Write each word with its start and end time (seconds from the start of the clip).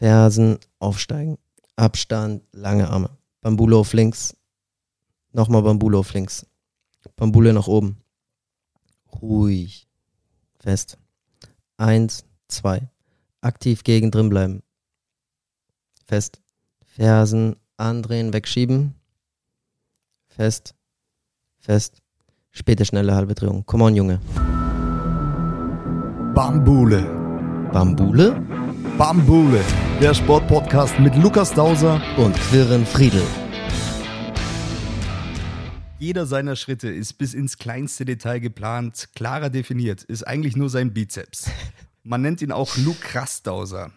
Fersen 0.00 0.58
aufsteigen. 0.78 1.36
Abstand, 1.76 2.42
lange 2.52 2.88
Arme. 2.88 3.10
Bambulo 3.42 3.80
auf 3.80 3.92
links. 3.92 4.34
Nochmal 5.32 5.60
Bambulo 5.60 5.98
auf 5.98 6.14
links. 6.14 6.46
Bambule 7.16 7.52
nach 7.52 7.66
oben. 7.66 7.98
Ruhig. 9.20 9.86
Fest. 10.58 10.96
Eins, 11.76 12.24
zwei. 12.48 12.88
Aktiv 13.42 13.84
gegen 13.84 14.10
drin 14.10 14.30
bleiben. 14.30 14.62
Fest. 16.06 16.40
Fersen 16.82 17.56
andrehen, 17.76 18.32
wegschieben. 18.32 18.94
Fest. 20.28 20.74
Fest. 21.58 21.98
Späte 22.52 22.86
schnelle 22.86 23.14
halbe 23.14 23.34
Drehung. 23.34 23.66
Come 23.66 23.84
on, 23.84 23.94
Junge. 23.94 24.18
Bambule. 26.34 27.02
Bambule 27.70 28.42
Bambule. 29.00 29.89
Der 30.00 30.14
Sportpodcast 30.14 30.98
mit 30.98 31.14
Lukas 31.14 31.52
Dauser. 31.52 32.00
und 32.16 32.34
Quirren 32.34 32.86
Friedel. 32.86 33.22
Jeder 35.98 36.24
seiner 36.24 36.56
Schritte 36.56 36.88
ist 36.88 37.18
bis 37.18 37.34
ins 37.34 37.58
kleinste 37.58 38.06
Detail 38.06 38.38
geplant, 38.38 39.10
klarer 39.14 39.50
definiert, 39.50 40.02
ist 40.02 40.26
eigentlich 40.26 40.56
nur 40.56 40.70
sein 40.70 40.94
Bizeps. 40.94 41.50
Man 42.02 42.22
nennt 42.22 42.40
ihn 42.40 42.50
auch 42.50 42.78
Luke 42.78 43.00
Krastauser. 43.00 43.90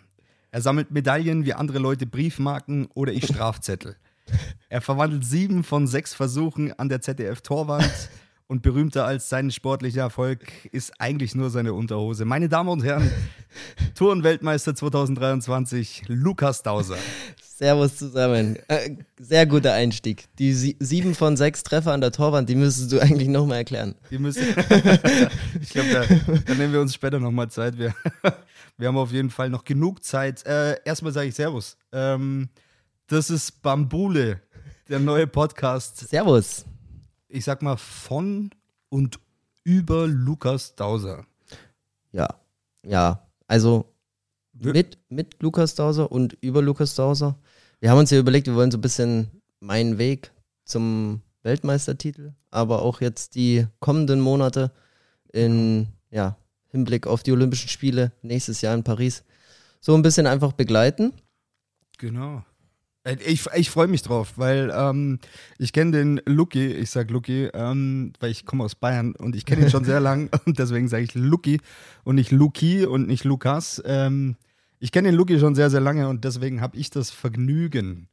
Er 0.52 0.62
sammelt 0.62 0.92
Medaillen 0.92 1.46
wie 1.46 1.54
andere 1.54 1.80
Leute 1.80 2.06
Briefmarken 2.06 2.88
oder 2.88 3.14
ich 3.14 3.26
Strafzettel. 3.26 3.96
Er 4.68 4.82
verwandelt 4.82 5.24
sieben 5.24 5.64
von 5.64 5.88
sechs 5.88 6.14
Versuchen 6.14 6.78
an 6.78 6.90
der 6.90 7.00
ZDF-Torwand 7.00 8.10
und 8.48 8.62
berühmter 8.62 9.06
als 9.06 9.30
sein 9.30 9.52
sportlicher 9.52 10.02
Erfolg 10.02 10.40
ist 10.72 10.94
eigentlich 11.00 11.36
nur 11.36 11.50
seine 11.50 11.74
Unterhose. 11.74 12.26
Meine 12.26 12.50
Damen 12.50 12.70
und 12.70 12.84
Herren, 12.84 13.10
Tourenweltmeister 13.96 14.76
2023, 14.76 16.04
Lukas 16.08 16.64
Dauser. 16.64 16.98
Servus 17.44 17.96
zusammen. 17.96 18.58
Äh, 18.68 18.98
sehr 19.18 19.46
guter 19.46 19.74
Einstieg. 19.74 20.26
Die 20.40 20.54
sie 20.54 20.76
sieben 20.80 21.16
von 21.16 21.38
sechs 21.38 21.64
Treffer 21.64 21.94
an 21.94 22.02
der 22.02 22.12
Torwand, 22.12 22.50
die 22.50 22.56
müsstest 22.56 22.92
du 22.92 23.00
eigentlich 23.00 23.28
nochmal 23.28 23.60
erklären. 23.60 23.96
Die 24.10 24.18
müssen. 24.18 24.44
ich 25.62 25.70
glaube, 25.70 25.90
da, 25.92 26.36
da 26.46 26.54
nehmen 26.56 26.74
wir 26.74 26.82
uns 26.82 26.94
später 26.94 27.20
nochmal 27.20 27.50
Zeit. 27.50 27.78
Wir, 27.78 27.94
wir 28.78 28.88
haben 28.88 28.98
auf 28.98 29.12
jeden 29.12 29.30
Fall 29.30 29.50
noch 29.50 29.64
genug 29.64 30.04
Zeit. 30.04 30.46
Äh, 30.46 30.78
erstmal 30.84 31.14
sage 31.14 31.30
ich 31.30 31.36
Servus. 31.36 31.78
Ähm, 31.92 32.50
das 33.08 33.30
ist 33.30 33.62
Bambule, 33.62 34.42
der 34.90 35.00
neue 35.00 35.28
Podcast. 35.28 36.10
Servus. 36.10 36.66
Ich 37.34 37.46
sag 37.46 37.64
mal 37.64 37.78
von 37.78 38.52
und 38.90 39.20
über 39.64 40.06
Lukas 40.06 40.76
Dauser. 40.76 41.26
Ja, 42.12 42.28
ja. 42.86 43.28
Also 43.48 43.92
mit, 44.54 45.00
mit 45.10 45.42
Lukas 45.42 45.74
Dauser 45.74 46.12
und 46.12 46.38
über 46.42 46.62
Lukas 46.62 46.94
Dauser. 46.94 47.36
Wir 47.80 47.90
haben 47.90 47.98
uns 47.98 48.12
ja 48.12 48.20
überlegt, 48.20 48.46
wir 48.46 48.54
wollen 48.54 48.70
so 48.70 48.78
ein 48.78 48.82
bisschen 48.82 49.32
meinen 49.60 49.98
Weg 49.98 50.32
zum 50.64 51.24
Weltmeistertitel, 51.42 52.34
aber 52.52 52.84
auch 52.84 53.02
jetzt 53.02 53.34
die 53.34 53.66
kommenden 53.80 54.20
Monate 54.20 54.72
in 55.32 55.88
ja, 56.12 56.38
Hinblick 56.68 57.08
auf 57.08 57.24
die 57.24 57.32
Olympischen 57.32 57.70
Spiele 57.70 58.12
nächstes 58.22 58.62
Jahr 58.62 58.76
in 58.76 58.84
Paris 58.84 59.24
so 59.82 59.96
ein 59.96 60.04
bisschen 60.04 60.28
einfach 60.28 60.54
begleiten. 60.54 61.14
Genau. 61.98 62.44
Äh, 63.04 63.18
Ich, 63.26 63.46
ich 63.56 63.70
freue 63.70 63.88
mich 63.88 64.02
drauf, 64.02 64.34
weil 64.38 64.72
ähm, 64.76 65.20
ich 65.58 65.74
kenne 65.74 65.92
den 65.92 66.22
Lucky, 66.26 66.68
ich 66.68 66.90
sag 66.90 67.10
Lucky, 67.12 67.50
ähm, 67.54 68.14
weil 68.20 68.32
ich 68.32 68.46
komme 68.46 68.64
aus 68.64 68.76
Bayern 68.76 69.14
und 69.16 69.36
ich 69.36 69.46
kenne 69.46 69.64
ihn 69.64 69.70
schon 69.70 69.86
sehr 69.86 70.00
lang 70.00 70.30
und 70.46 70.60
deswegen 70.60 70.88
sage 70.88 71.04
ich 71.04 71.14
Lucky 71.14 71.60
und 72.04 72.16
nicht 72.16 72.32
Luki 72.32 72.86
und 72.86 73.08
nicht 73.08 73.24
Lukas. 73.24 73.82
Ähm, 73.86 74.36
ich 74.80 74.92
kenne 74.92 75.10
den 75.10 75.16
Lucky 75.16 75.40
schon 75.40 75.56
sehr, 75.56 75.70
sehr 75.70 75.82
lange 75.82 76.08
und 76.10 76.24
deswegen 76.26 76.62
habe 76.62 76.78
ich 76.78 76.90
das 76.90 77.10
Vergnügen, 77.10 78.08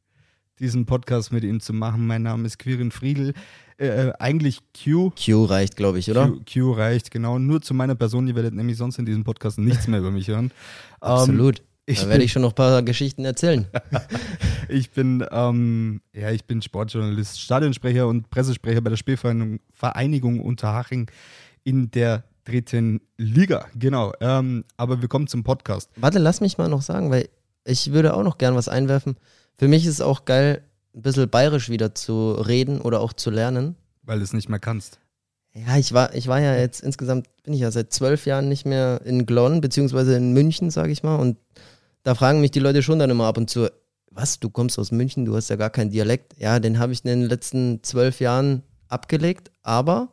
diesen 0.59 0.85
Podcast 0.85 1.31
mit 1.31 1.43
ihm 1.43 1.59
zu 1.59 1.73
machen. 1.73 2.07
Mein 2.07 2.23
Name 2.23 2.45
ist 2.45 2.59
Quirin 2.59 2.91
Friedel. 2.91 3.33
Äh, 3.77 4.11
eigentlich 4.19 4.59
Q. 4.83 5.11
Q 5.11 5.45
reicht, 5.45 5.75
glaube 5.75 5.97
ich, 5.97 6.09
oder? 6.11 6.27
Q, 6.27 6.41
Q 6.53 6.71
reicht, 6.73 7.09
genau. 7.09 7.39
Nur 7.39 7.61
zu 7.61 7.73
meiner 7.73 7.95
Person, 7.95 8.27
ihr 8.27 8.35
werdet 8.35 8.53
nämlich 8.53 8.77
sonst 8.77 8.99
in 8.99 9.05
diesem 9.05 9.23
Podcast 9.23 9.57
nichts 9.57 9.87
mehr 9.87 9.99
über 9.99 10.11
mich 10.11 10.27
hören. 10.27 10.51
Absolut. 10.99 11.63
Ich 11.85 12.01
da 12.01 12.09
werde 12.09 12.23
ich 12.23 12.31
schon 12.31 12.43
noch 12.43 12.51
ein 12.51 12.55
paar 12.55 12.83
Geschichten 12.83 13.25
erzählen. 13.25 13.67
Ich 14.73 14.91
bin, 14.91 15.25
ähm, 15.31 15.99
ja, 16.13 16.31
ich 16.31 16.45
bin 16.45 16.61
Sportjournalist, 16.61 17.41
Stadionsprecher 17.41 18.07
und 18.07 18.29
Pressesprecher 18.29 18.79
bei 18.79 18.89
der 18.89 18.95
Spielvereinigung 18.95 19.59
Vereinigung 19.69 20.39
Unterhaching 20.39 21.11
in 21.65 21.91
der 21.91 22.23
dritten 22.45 23.01
Liga. 23.17 23.65
Genau. 23.75 24.13
Ähm, 24.21 24.63
aber 24.77 25.01
wir 25.01 25.09
kommen 25.09 25.27
zum 25.27 25.43
Podcast. 25.43 25.89
Warte, 25.97 26.19
lass 26.19 26.39
mich 26.39 26.57
mal 26.57 26.69
noch 26.69 26.83
sagen, 26.83 27.11
weil 27.11 27.27
ich 27.65 27.91
würde 27.91 28.13
auch 28.13 28.23
noch 28.23 28.37
gern 28.37 28.55
was 28.55 28.69
einwerfen. 28.69 29.17
Für 29.57 29.67
mich 29.67 29.85
ist 29.85 29.95
es 29.95 30.01
auch 30.01 30.23
geil, 30.23 30.63
ein 30.95 31.01
bisschen 31.01 31.29
bayerisch 31.29 31.69
wieder 31.69 31.93
zu 31.93 32.31
reden 32.31 32.79
oder 32.79 33.01
auch 33.01 33.11
zu 33.11 33.29
lernen. 33.29 33.75
Weil 34.03 34.19
du 34.19 34.23
es 34.23 34.31
nicht 34.31 34.47
mehr 34.47 34.59
kannst. 34.59 35.00
Ja, 35.53 35.77
ich 35.77 35.93
war, 35.93 36.15
ich 36.15 36.27
war 36.27 36.39
ja 36.39 36.55
jetzt 36.55 36.81
insgesamt, 36.81 37.27
bin 37.43 37.53
ich 37.53 37.59
ja 37.59 37.71
seit 37.71 37.91
zwölf 37.91 38.25
Jahren 38.25 38.47
nicht 38.47 38.65
mehr 38.65 39.01
in 39.03 39.25
Glonn, 39.25 39.59
beziehungsweise 39.59 40.15
in 40.15 40.33
München, 40.33 40.69
sage 40.69 40.91
ich 40.91 41.03
mal. 41.03 41.15
Und 41.15 41.37
da 42.03 42.15
fragen 42.15 42.41
mich 42.41 42.51
die 42.51 42.59
Leute 42.59 42.81
schon 42.83 42.99
dann 42.99 43.09
immer 43.09 43.25
ab 43.25 43.37
und 43.37 43.49
zu, 43.49 43.69
was, 44.09 44.39
du 44.39 44.49
kommst 44.49 44.79
aus 44.79 44.91
München, 44.91 45.25
du 45.25 45.35
hast 45.35 45.49
ja 45.49 45.55
gar 45.57 45.69
keinen 45.69 45.89
Dialekt. 45.89 46.39
Ja, 46.39 46.59
den 46.59 46.79
habe 46.79 46.93
ich 46.93 47.03
in 47.03 47.09
den 47.09 47.29
letzten 47.29 47.83
zwölf 47.83 48.19
Jahren 48.19 48.63
abgelegt, 48.87 49.51
aber 49.61 50.09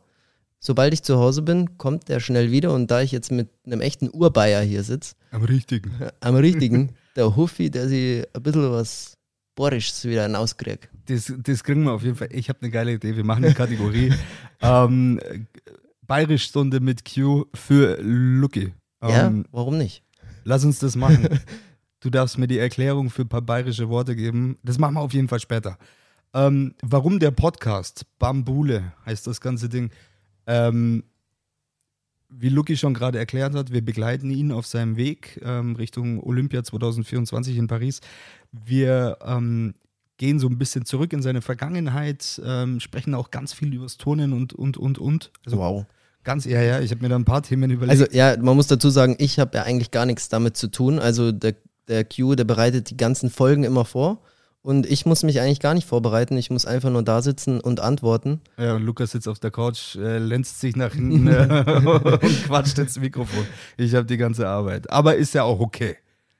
sobald 0.59 0.93
ich 0.93 1.03
zu 1.03 1.17
Hause 1.17 1.41
bin, 1.41 1.77
kommt 1.77 2.09
der 2.09 2.19
schnell 2.19 2.51
wieder. 2.51 2.73
Und 2.73 2.91
da 2.91 3.01
ich 3.01 3.11
jetzt 3.11 3.31
mit 3.31 3.49
einem 3.65 3.81
echten 3.81 4.09
Urbayer 4.09 4.61
hier 4.61 4.83
sitze, 4.83 5.15
Am 5.31 5.43
richtigen. 5.43 5.91
am 6.19 6.35
richtigen, 6.35 6.95
der 7.15 7.35
Huffi, 7.35 7.69
der 7.69 7.87
sich 7.87 8.25
ein 8.33 8.43
bisschen 8.43 8.71
was 8.71 9.13
Borisches 9.55 10.05
wieder 10.05 10.23
hinauskriegt. 10.23 10.89
Das, 11.07 11.33
das 11.37 11.63
kriegen 11.63 11.83
wir 11.83 11.91
auf 11.91 12.03
jeden 12.03 12.15
Fall. 12.15 12.29
Ich 12.31 12.47
habe 12.49 12.59
eine 12.61 12.71
geile 12.71 12.93
Idee. 12.93 13.15
Wir 13.15 13.25
machen 13.25 13.43
eine 13.43 13.53
Kategorie. 13.53 14.13
ähm, 14.61 15.19
Bayerisch-Stunde 16.01 16.79
mit 16.79 17.03
Q 17.05 17.45
für 17.53 17.97
Lucky. 18.01 18.73
Ja, 19.01 19.27
Ähm, 19.27 19.45
warum 19.51 19.77
nicht? 19.77 20.03
Lass 20.43 20.65
uns 20.65 20.79
das 20.79 20.95
machen. 20.95 21.27
Du 22.01 22.09
darfst 22.09 22.37
mir 22.37 22.47
die 22.47 22.59
Erklärung 22.59 23.09
für 23.09 23.23
ein 23.23 23.27
paar 23.27 23.41
bayerische 23.41 23.89
Worte 23.89 24.15
geben. 24.15 24.57
Das 24.63 24.77
machen 24.77 24.93
wir 24.93 25.01
auf 25.01 25.13
jeden 25.13 25.27
Fall 25.27 25.41
später. 25.41 25.77
Ähm, 26.33 26.73
warum 26.81 27.19
der 27.19 27.31
Podcast? 27.31 28.05
Bambule 28.19 28.93
heißt 29.05 29.27
das 29.27 29.41
ganze 29.41 29.67
Ding. 29.67 29.91
Ähm, 30.47 31.03
wie 32.29 32.47
Lucky 32.47 32.77
schon 32.77 32.93
gerade 32.93 33.17
erklärt 33.19 33.53
hat, 33.53 33.73
wir 33.73 33.83
begleiten 33.83 34.29
ihn 34.31 34.53
auf 34.53 34.65
seinem 34.65 34.95
Weg 34.95 35.41
ähm, 35.43 35.75
Richtung 35.75 36.23
Olympia 36.23 36.63
2024 36.63 37.57
in 37.57 37.67
Paris. 37.67 37.99
Wir 38.53 39.17
ähm, 39.25 39.73
gehen 40.19 40.37
so 40.37 40.47
ein 40.47 40.59
bisschen 40.59 40.85
zurück 40.85 41.13
in 41.13 41.23
seine 41.23 41.41
Vergangenheit, 41.41 42.39
ähm, 42.45 42.79
sprechen 42.79 43.15
auch 43.15 43.31
ganz 43.31 43.53
viel 43.53 43.73
übers 43.73 43.97
Turnen 43.97 44.33
und, 44.33 44.53
und, 44.53 44.77
und, 44.77 44.99
und. 44.99 45.31
Also 45.45 45.57
wow. 45.57 45.85
ganz, 46.23 46.45
ja, 46.45 46.61
ja, 46.61 46.79
ich 46.81 46.91
habe 46.91 47.01
mir 47.01 47.09
da 47.09 47.15
ein 47.15 47.25
paar 47.25 47.41
Themen 47.41 47.71
überlegt. 47.71 47.99
Also 47.99 48.13
ja, 48.15 48.37
man 48.37 48.55
muss 48.55 48.67
dazu 48.67 48.91
sagen, 48.91 49.15
ich 49.17 49.39
habe 49.39 49.57
ja 49.57 49.63
eigentlich 49.63 49.89
gar 49.89 50.05
nichts 50.05 50.29
damit 50.29 50.57
zu 50.57 50.67
tun. 50.67 50.99
Also 50.99 51.31
der, 51.31 51.55
der 51.87 52.03
Q, 52.03 52.35
der 52.35 52.43
bereitet 52.43 52.91
die 52.91 52.97
ganzen 52.97 53.31
Folgen 53.31 53.63
immer 53.63 53.85
vor. 53.85 54.21
Und 54.61 54.85
ich 54.85 55.05
muss 55.05 55.23
mich 55.23 55.39
eigentlich 55.39 55.61
gar 55.61 55.73
nicht 55.73 55.87
vorbereiten. 55.87 56.35
Ich 56.35 56.49
muss 56.49 56.65
einfach 56.65 56.89
nur 56.89 57.01
da 57.01 57.21
sitzen 57.21 57.61
und 57.61 57.79
antworten. 57.79 58.41
Ja, 58.57 58.75
und 58.75 58.83
Lukas 58.83 59.11
sitzt 59.11 59.29
auf 59.29 59.39
der 59.39 59.51
Couch, 59.51 59.95
äh, 59.95 60.17
lenzt 60.17 60.59
sich 60.59 60.75
nach 60.75 60.93
hinten 60.93 61.27
äh, 61.27 61.63
und 62.21 62.43
quatscht 62.43 62.77
ins 62.77 62.99
Mikrofon. 62.99 63.45
Ich 63.77 63.95
habe 63.95 64.05
die 64.05 64.17
ganze 64.17 64.49
Arbeit. 64.49 64.89
Aber 64.91 65.15
ist 65.15 65.33
ja 65.33 65.43
auch 65.43 65.61
okay. 65.61 65.95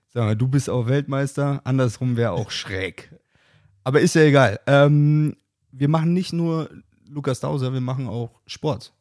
Sag 0.09 0.25
mal, 0.25 0.35
du 0.35 0.49
bist 0.49 0.69
auch 0.69 0.87
Weltmeister, 0.87 1.61
andersrum 1.63 2.17
wäre 2.17 2.31
auch 2.31 2.51
schräg. 2.51 3.09
Aber 3.89 4.01
ist 4.01 4.13
ja 4.13 4.21
egal. 4.21 4.59
Ähm, 4.67 5.35
wir 5.71 5.87
machen 5.87 6.13
nicht 6.13 6.31
nur 6.31 6.69
Lukas 7.07 7.39
Dauser, 7.39 7.73
wir 7.73 7.81
machen 7.81 8.07
auch 8.07 8.39
Sport. 8.45 8.93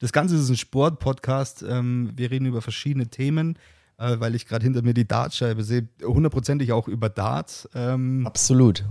Das 0.00 0.12
Ganze 0.12 0.34
ist 0.34 0.48
ein 0.48 0.56
Sport-Podcast. 0.56 1.62
Ähm, 1.62 2.10
wir 2.16 2.28
reden 2.32 2.46
über 2.46 2.60
verschiedene 2.60 3.06
Themen, 3.06 3.56
äh, 3.98 4.18
weil 4.18 4.34
ich 4.34 4.48
gerade 4.48 4.64
hinter 4.64 4.82
mir 4.82 4.94
die 4.94 5.06
Dartscheibe 5.06 5.62
sehe. 5.62 5.88
Hundertprozentig 6.02 6.72
auch 6.72 6.88
über 6.88 7.08
Dart. 7.08 7.68
Ähm, 7.76 8.26
Absolut. 8.26 8.84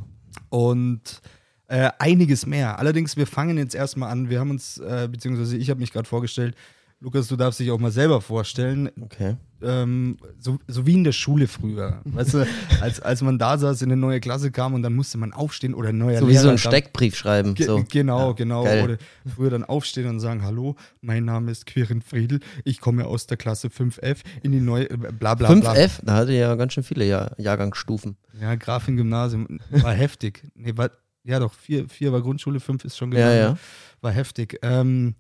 und 0.48 1.22
äh, 1.68 1.90
einiges 2.00 2.46
mehr. 2.46 2.80
Allerdings, 2.80 3.18
wir 3.18 3.28
fangen 3.28 3.58
jetzt 3.58 3.76
erstmal 3.76 4.10
an. 4.10 4.30
Wir 4.30 4.40
haben 4.40 4.52
uns, 4.52 4.78
äh, 4.78 5.10
beziehungsweise 5.12 5.58
ich 5.58 5.70
habe 5.70 5.82
mich 5.82 5.92
gerade 5.92 6.08
vorgestellt. 6.08 6.56
Lukas, 7.04 7.28
du 7.28 7.36
darfst 7.36 7.60
dich 7.60 7.72
auch 7.72 7.80
mal 7.80 7.92
selber 7.92 8.22
vorstellen. 8.22 8.92
Okay. 9.02 9.36
Ähm, 9.64 10.18
so, 10.40 10.60
so 10.68 10.86
wie 10.86 10.94
in 10.94 11.04
der 11.04 11.12
Schule 11.14 11.48
früher. 11.48 12.00
Weißt 12.06 12.36
du, 12.36 12.46
als, 12.82 13.00
als 13.00 13.24
man 13.24 13.40
da 13.40 13.58
saß, 13.58 13.82
in 13.82 13.92
eine 13.92 14.00
neue 14.00 14.20
Klasse 14.20 14.52
kam 14.52 14.76
und 14.76 14.84
dann 14.84 14.94
musste 14.94 15.18
man 15.18 15.34
aufstehen 15.34 15.74
oder 15.74 15.90
ein 15.90 15.98
neuer 15.98 16.20
So 16.20 16.28
wie 16.28 16.32
Lehrer 16.34 16.44
so 16.44 16.50
ein. 16.50 16.58
Steckbrief 16.60 17.16
schreiben. 17.16 17.56
Ge 17.56 17.66
So. 17.66 17.84
Genau, 17.90 18.28
Ja, 18.30 18.34
genau. 18.34 18.64
geil. 18.66 18.84
Oder 18.84 18.98
früher 19.36 19.50
dann 19.50 19.64
aufstehen 19.64 20.08
und 20.08 20.20
sagen, 20.20 20.44
hallo, 20.44 20.76
mein 21.02 21.26
Name 21.26 21.50
ist 21.50 21.66
Quirin 21.66 22.02
Friedel, 22.04 22.40
ich 22.66 22.80
komme 22.80 23.06
aus 23.06 23.26
der 23.26 23.38
Klasse 23.38 23.70
5F 23.70 24.20
in 24.44 24.52
die 24.52 24.60
neue, 24.62 24.88
äh, 24.90 24.96
bla 24.98 25.34
bla 25.34 25.54
bla. 25.56 25.74
5F, 25.74 26.02
da 26.04 26.14
hatte 26.14 26.34
ja 26.34 26.54
ganz 26.54 26.74
schön 26.74 26.84
viele 26.84 27.06
Jahr 27.06 27.32
Jahrgangsstufen. 27.40 28.16
Ja, 28.40 28.54
Grafin-Gymnasium, 28.54 29.60
war 29.72 29.94
heftig. 29.94 30.44
Nee, 30.54 30.78
war, 30.78 30.92
ja 31.24 31.40
doch, 31.40 31.54
vier, 31.54 31.90
vier 31.90 32.12
war 32.14 32.22
Grundschule, 32.22 32.60
fünf 32.60 32.86
ist 32.86 32.96
schon 32.96 33.12
Ja, 33.12 33.18
Gymnasium. 33.28 33.54
ja. 33.56 33.58
War 34.02 34.12
heftig. 34.12 34.60
Ähm, 34.64 35.16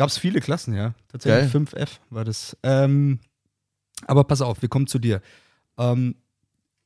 Gab 0.00 0.08
es 0.08 0.16
viele 0.16 0.40
Klassen, 0.40 0.72
ja. 0.72 0.94
Tatsächlich 1.08 1.52
Geil. 1.52 1.66
5F 1.66 1.98
war 2.08 2.24
das. 2.24 2.56
Ähm, 2.62 3.18
aber 4.06 4.24
pass 4.24 4.40
auf, 4.40 4.62
wir 4.62 4.70
kommen 4.70 4.86
zu 4.86 4.98
dir. 4.98 5.20
Ähm, 5.76 6.14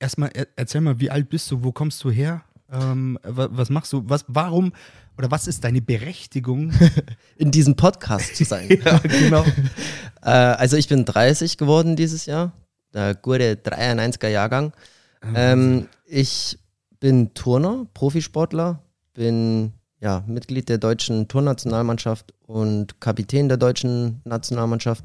erstmal 0.00 0.30
er, 0.34 0.48
erzähl 0.56 0.80
mal, 0.80 0.98
wie 0.98 1.12
alt 1.12 1.28
bist 1.28 1.48
du, 1.52 1.62
wo 1.62 1.70
kommst 1.70 2.02
du 2.02 2.10
her? 2.10 2.42
Ähm, 2.72 3.16
was, 3.22 3.50
was 3.52 3.70
machst 3.70 3.92
du? 3.92 4.02
Was, 4.08 4.24
warum 4.26 4.72
oder 5.16 5.30
was 5.30 5.46
ist 5.46 5.62
deine 5.62 5.80
Berechtigung? 5.80 6.72
In 7.36 7.52
diesem 7.52 7.76
Podcast 7.76 8.34
zu 8.34 8.42
sein. 8.42 8.68
ja, 8.84 8.98
genau. 8.98 9.44
Äh, 10.20 10.30
also 10.30 10.76
ich 10.76 10.88
bin 10.88 11.04
30 11.04 11.56
geworden 11.56 11.94
dieses 11.94 12.26
Jahr, 12.26 12.52
der 12.94 13.14
gute 13.14 13.54
93er 13.54 14.28
Jahrgang. 14.28 14.72
Ähm, 15.36 15.86
ich 16.04 16.58
bin 16.98 17.32
Turner, 17.34 17.86
Profisportler, 17.94 18.82
bin 19.12 19.74
ja, 20.04 20.22
Mitglied 20.26 20.68
der 20.68 20.76
deutschen 20.78 21.28
Turnationalmannschaft 21.28 22.34
und 22.46 23.00
Kapitän 23.00 23.48
der 23.48 23.56
deutschen 23.56 24.20
Nationalmannschaft. 24.24 25.04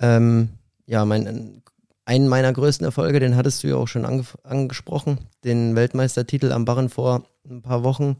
Ähm, 0.00 0.48
ja, 0.86 1.04
mein, 1.04 1.62
einen 2.04 2.28
meiner 2.28 2.52
größten 2.52 2.84
Erfolge, 2.84 3.20
den 3.20 3.36
hattest 3.36 3.62
du 3.62 3.68
ja 3.68 3.76
auch 3.76 3.86
schon 3.86 4.04
ange 4.04 4.24
angesprochen, 4.42 5.18
den 5.44 5.76
Weltmeistertitel 5.76 6.50
am 6.50 6.64
Barren 6.64 6.88
vor 6.88 7.22
ein 7.48 7.62
paar 7.62 7.84
Wochen. 7.84 8.16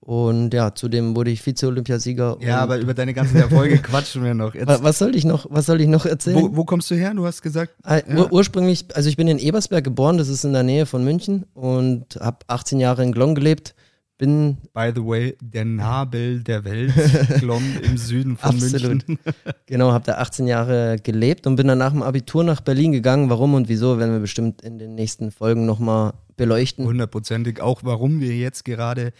Und 0.00 0.52
ja, 0.52 0.74
zudem 0.74 1.14
wurde 1.14 1.30
ich 1.30 1.42
Vize-Olympiasieger. 1.42 2.38
Ja, 2.40 2.58
aber 2.58 2.78
über 2.78 2.92
deine 2.92 3.14
ganzen 3.14 3.36
Erfolge 3.36 3.78
quatschen 3.78 4.24
wir 4.24 4.34
noch. 4.34 4.52
Jetzt, 4.56 4.66
Wa- 4.66 4.80
was 4.82 4.98
soll 4.98 5.14
ich 5.14 5.24
noch, 5.24 5.46
was 5.48 5.66
soll 5.66 5.80
ich 5.80 5.86
noch 5.86 6.04
erzählen? 6.06 6.42
wo, 6.42 6.56
wo 6.56 6.64
kommst 6.64 6.90
du 6.90 6.96
her? 6.96 7.14
Du 7.14 7.24
hast 7.24 7.40
gesagt, 7.40 7.74
Ah, 7.84 8.00
ur 8.12 8.32
ursprünglich, 8.32 8.86
also 8.94 9.08
ich 9.08 9.16
bin 9.16 9.28
in 9.28 9.38
Ebersberg 9.38 9.84
geboren, 9.84 10.18
das 10.18 10.26
ist 10.28 10.42
in 10.44 10.52
der 10.54 10.64
Nähe 10.64 10.86
von 10.86 11.04
München 11.04 11.44
und 11.54 12.16
habe 12.20 12.38
18 12.48 12.80
Jahre 12.80 13.04
in 13.04 13.12
Glonn 13.12 13.36
gelebt. 13.36 13.76
Bin 14.22 14.56
by 14.72 14.92
the 14.94 15.04
way, 15.04 15.36
der 15.40 15.64
Nabel 15.64 16.44
der 16.44 16.64
Welt, 16.64 16.92
Glonn 17.40 17.64
im 17.82 17.96
Süden 17.98 18.36
von 18.36 18.50
Absolut. 18.50 19.08
München. 19.08 19.18
genau, 19.66 19.90
habe 19.90 20.04
da 20.04 20.18
18 20.18 20.46
Jahre 20.46 20.96
gelebt 21.02 21.44
und 21.48 21.56
bin 21.56 21.66
dann 21.66 21.78
nach 21.78 21.90
dem 21.90 22.04
Abitur 22.04 22.44
nach 22.44 22.60
Berlin 22.60 22.92
gegangen. 22.92 23.30
Warum 23.30 23.54
und 23.54 23.68
wieso 23.68 23.98
werden 23.98 24.12
wir 24.12 24.20
bestimmt 24.20 24.62
in 24.62 24.78
den 24.78 24.94
nächsten 24.94 25.32
Folgen 25.32 25.66
nochmal 25.66 26.12
beleuchten. 26.36 26.86
Hundertprozentig. 26.86 27.60
Auch 27.60 27.80
warum 27.82 28.20
wir 28.20 28.36
jetzt 28.36 28.64
gerade 28.64 29.12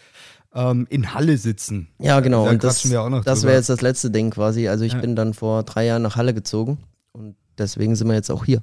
ähm, 0.54 0.86
in 0.88 1.12
Halle 1.14 1.36
sitzen. 1.36 1.88
ja, 1.98 2.20
genau. 2.20 2.44
Da 2.44 2.52
und 2.52 2.62
das, 2.62 2.82
das 3.24 3.42
wäre 3.42 3.56
jetzt 3.56 3.70
das 3.70 3.80
letzte 3.80 4.12
Ding 4.12 4.30
quasi. 4.30 4.68
Also 4.68 4.84
ich 4.84 4.92
Ja. 4.92 5.00
bin 5.00 5.16
dann 5.16 5.34
vor 5.34 5.64
drei 5.64 5.84
Jahren 5.84 6.02
nach 6.02 6.14
Halle 6.14 6.32
gezogen 6.32 6.78
und 7.10 7.34
deswegen 7.58 7.96
sind 7.96 8.06
wir 8.06 8.14
jetzt 8.14 8.30
auch 8.30 8.44
hier. 8.44 8.62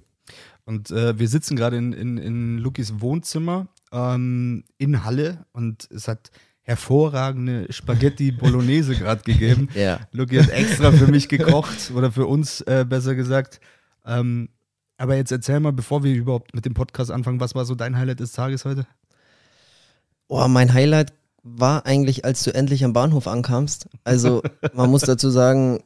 Und 0.64 0.90
äh, 0.92 1.20
wir 1.20 1.28
sitzen 1.28 1.58
gerade 1.58 1.76
in, 1.76 1.92
in, 1.92 2.18
in 2.18 2.58
Lukis 2.60 3.02
Wohnzimmer 3.02 3.68
ähm, 3.92 4.64
in 4.78 5.04
Halle 5.04 5.46
und 5.52 5.88
es 5.92 6.08
hat 6.08 6.32
hervorragende 6.62 7.66
Spaghetti 7.72 8.32
Bolognese 8.32 8.96
gerade 8.96 9.24
gegeben. 9.24 9.70
Ja. 9.76 10.00
Luki 10.12 10.38
hat 10.38 10.50
extra 10.50 10.92
für 10.92 11.08
mich 11.08 11.28
gekocht 11.28 11.92
oder 11.96 12.12
für 12.12 12.28
uns 12.28 12.62
äh, 12.62 12.86
besser 12.88 13.16
gesagt. 13.16 13.60
Ähm, 14.06 14.50
aber 14.98 15.16
jetzt 15.16 15.32
erzähl 15.32 15.60
mal, 15.60 15.72
bevor 15.74 16.04
wir 16.04 16.14
überhaupt 16.14 16.54
mit 16.54 16.66
dem 16.66 16.74
Podcast 16.74 17.10
anfangen, 17.10 17.40
was 17.40 17.56
war 17.56 17.66
so 17.66 17.74
dein 17.74 17.98
Highlight 17.98 18.20
des 18.20 18.34
Tages 18.34 18.66
heute? 18.66 18.86
Oh, 20.28 20.48
mein 20.48 20.74
Highlight 20.74 21.14
war 21.42 21.86
eigentlich, 21.86 22.26
als 22.26 22.44
du 22.44 22.54
endlich 22.54 22.84
am 22.84 22.94
Bahnhof 22.94 23.28
ankamst. 23.28 23.88
Also 24.04 24.44
man 24.74 24.92
muss 24.92 25.02
dazu 25.02 25.30
sagen, 25.30 25.80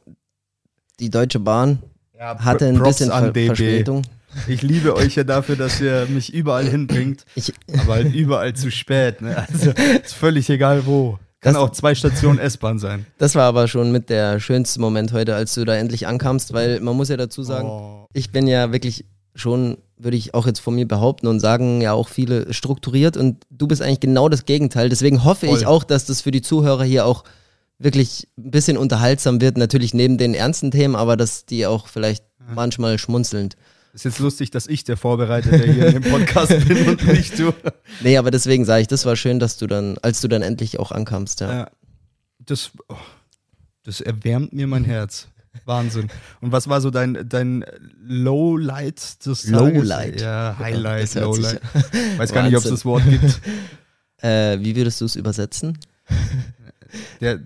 die 1.00 1.10
Deutsche 1.10 1.40
Bahn 1.40 1.78
Ja, 2.18 2.38
hatte 2.44 2.66
ein 2.66 2.76
Props 2.76 2.98
bisschen 2.98 3.10
Ver 3.10 3.30
DB. 3.30 3.46
Verspätung. 3.46 4.02
Ich 4.48 4.62
liebe 4.62 4.94
euch 4.96 5.14
ja 5.16 5.24
dafür, 5.24 5.56
dass 5.56 5.80
ihr 5.80 6.06
mich 6.08 6.32
überall 6.34 6.66
hinbringt, 6.66 7.24
Ich, 7.34 7.52
aber 7.82 7.94
halt 7.94 8.14
überall 8.14 8.54
zu 8.54 8.70
spät. 8.70 9.20
Ne? 9.22 9.36
Also 9.52 9.70
ist 9.70 10.14
völlig 10.14 10.48
egal 10.50 10.86
wo. 10.86 11.18
Kann 11.40 11.54
Das- 11.54 11.62
auch 11.62 11.70
zwei 11.70 11.94
Stationen 11.94 12.38
S-Bahn 12.38 12.78
sein. 12.78 13.04
das 13.18 13.34
war 13.34 13.44
aber 13.44 13.68
schon 13.68 13.92
mit 13.92 14.08
der 14.08 14.40
schönste 14.40 14.80
Moment 14.80 15.12
heute, 15.12 15.34
als 15.34 15.54
du 15.54 15.64
da 15.64 15.74
endlich 15.76 16.06
ankamst, 16.06 16.52
weil 16.54 16.80
man 16.80 16.96
muss 16.96 17.10
ja 17.10 17.16
dazu 17.18 17.42
sagen, 17.42 17.68
Oh. 17.68 18.06
ich 18.14 18.30
bin 18.32 18.46
ja 18.46 18.72
wirklich 18.72 19.04
schon, 19.34 19.76
würde 19.98 20.16
ich 20.16 20.32
auch 20.32 20.46
jetzt 20.46 20.60
von 20.60 20.74
mir 20.74 20.88
behaupten 20.88 21.26
und 21.26 21.40
sagen, 21.40 21.80
ja 21.82 21.92
auch 21.92 22.08
viele 22.08 22.52
strukturiert 22.54 23.16
und 23.16 23.44
du 23.50 23.66
bist 23.66 23.82
eigentlich 23.82 24.00
genau 24.00 24.28
das 24.28 24.46
Gegenteil. 24.46 24.88
Deswegen 24.88 25.22
hoffe 25.24 25.46
Voll. 25.46 25.58
ich 25.58 25.66
auch, 25.66 25.84
dass 25.84 26.06
das 26.06 26.22
für 26.22 26.30
die 26.30 26.40
Zuhörer 26.42 26.84
hier 26.84 27.04
auch 27.04 27.24
wirklich 27.78 28.28
ein 28.38 28.50
bisschen 28.52 28.76
unterhaltsam 28.78 29.40
wird. 29.40 29.58
Natürlich 29.58 29.92
neben 29.92 30.16
den 30.16 30.32
ernsten 30.34 30.70
Themen, 30.70 30.94
aber 30.96 31.16
dass 31.16 31.44
die 31.44 31.66
auch 31.66 31.88
vielleicht 31.88 32.24
manchmal 32.54 32.98
schmunzelnd. 32.98 33.56
Ist 33.94 34.04
jetzt 34.04 34.18
lustig, 34.18 34.50
dass 34.50 34.66
ich 34.66 34.82
der 34.84 34.96
Vorbereitete 34.96 35.70
hier 35.72 35.92
dem 35.92 36.02
Podcast 36.02 36.50
bin 36.68 36.88
und 36.88 37.06
nicht 37.06 37.38
du. 37.38 37.52
Nee, 38.02 38.16
aber 38.18 38.30
deswegen 38.32 38.64
sage 38.64 38.82
ich, 38.82 38.88
das 38.88 39.06
war 39.06 39.14
schön, 39.14 39.38
dass 39.38 39.56
du 39.56 39.66
dann, 39.68 39.96
als 40.02 40.20
du 40.20 40.26
dann 40.28 40.42
endlich 40.42 40.78
auch 40.80 40.90
ankamst, 40.90 41.40
ja. 41.40 41.52
Ja. 41.60 41.70
Das, 42.40 42.72
oh, 42.88 42.96
das 43.84 44.00
erwärmt 44.00 44.52
mir 44.52 44.66
mein 44.66 44.84
Herz. 44.84 45.28
Wahnsinn. 45.64 46.08
Und 46.40 46.50
was 46.50 46.68
war 46.68 46.80
so 46.80 46.90
dein, 46.90 47.26
dein 47.28 47.64
Lowlight 48.04 49.24
des 49.24 49.42
Tages? 49.42 49.50
Lowlight. 49.50 50.20
Ja, 50.20 50.56
Highlight, 50.58 51.08
sich- 51.10 51.22
Lowlight. 51.22 51.60
Weiß 52.16 52.32
gar 52.32 52.42
nicht, 52.42 52.56
ob 52.56 52.64
es 52.64 52.64
Wahnsinn. 52.64 52.74
das 52.74 52.84
Wort 52.84 53.04
gibt. 53.08 53.40
Äh, 54.22 54.58
wie 54.60 54.74
würdest 54.74 55.02
du 55.02 55.04
es 55.04 55.16
übersetzen? 55.16 55.78
Der, 57.20 57.40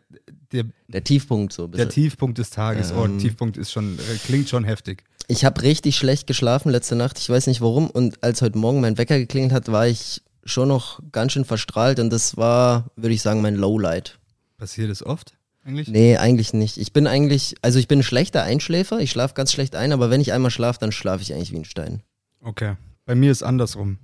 der, 0.52 0.64
Der 0.86 1.02
Tiefpunkt 1.02 1.52
so. 1.52 1.64
ein 1.64 1.72
der. 1.72 1.88
Tiefpunkt 1.88 2.38
des 2.38 2.50
Tages. 2.50 2.92
Oh, 2.92 3.04
Ähm. 3.04 3.18
Tiefpunkt 3.18 3.56
ist 3.56 3.72
schon, 3.72 3.98
äh, 3.98 4.02
klingt 4.24 4.48
schon 4.48 4.62
heftig. 4.62 5.02
Ich 5.30 5.44
habe 5.44 5.62
richtig 5.62 5.96
schlecht 5.96 6.26
geschlafen 6.26 6.70
letzte 6.70 6.96
Nacht. 6.96 7.18
Ich 7.18 7.28
weiß 7.28 7.46
nicht 7.46 7.60
warum. 7.60 7.90
Und 7.90 8.22
als 8.24 8.40
heute 8.40 8.56
Morgen 8.58 8.80
mein 8.80 8.96
Wecker 8.96 9.18
geklingelt 9.18 9.52
hat, 9.52 9.70
war 9.70 9.86
ich 9.86 10.22
schon 10.44 10.68
noch 10.68 11.00
ganz 11.12 11.32
schön 11.32 11.44
verstrahlt. 11.44 12.00
Und 12.00 12.10
das 12.10 12.38
war, 12.38 12.86
würde 12.96 13.14
ich 13.14 13.20
sagen, 13.20 13.42
mein 13.42 13.54
Lowlight. 13.54 14.18
Passiert 14.56 14.90
es 14.90 15.04
oft 15.04 15.34
eigentlich? 15.68 15.88
Nee, 15.88 16.16
eigentlich 16.16 16.54
nicht. 16.54 16.78
Ich 16.78 16.92
bin 16.92 17.06
eigentlich, 17.06 17.56
also 17.62 17.78
ich 17.78 17.88
bin 17.88 18.00
ein 18.00 18.04
schlechter 18.04 18.42
Einschläfer. 18.42 19.00
Ich 19.00 19.10
schlafe 19.10 19.34
ganz 19.34 19.52
schlecht 19.52 19.76
ein. 19.76 19.92
Aber 19.92 20.10
wenn 20.10 20.20
ich 20.20 20.32
einmal 20.32 20.50
schlafe, 20.50 20.78
dann 20.80 20.92
schlafe 20.92 21.22
ich 21.22 21.34
eigentlich 21.34 21.52
wie 21.52 21.58
ein 21.58 21.64
Stein. 21.66 22.02
Okay. 22.40 22.76
Bei 23.04 23.14
mir 23.14 23.30
ist 23.30 23.42
andersrum. 23.42 23.98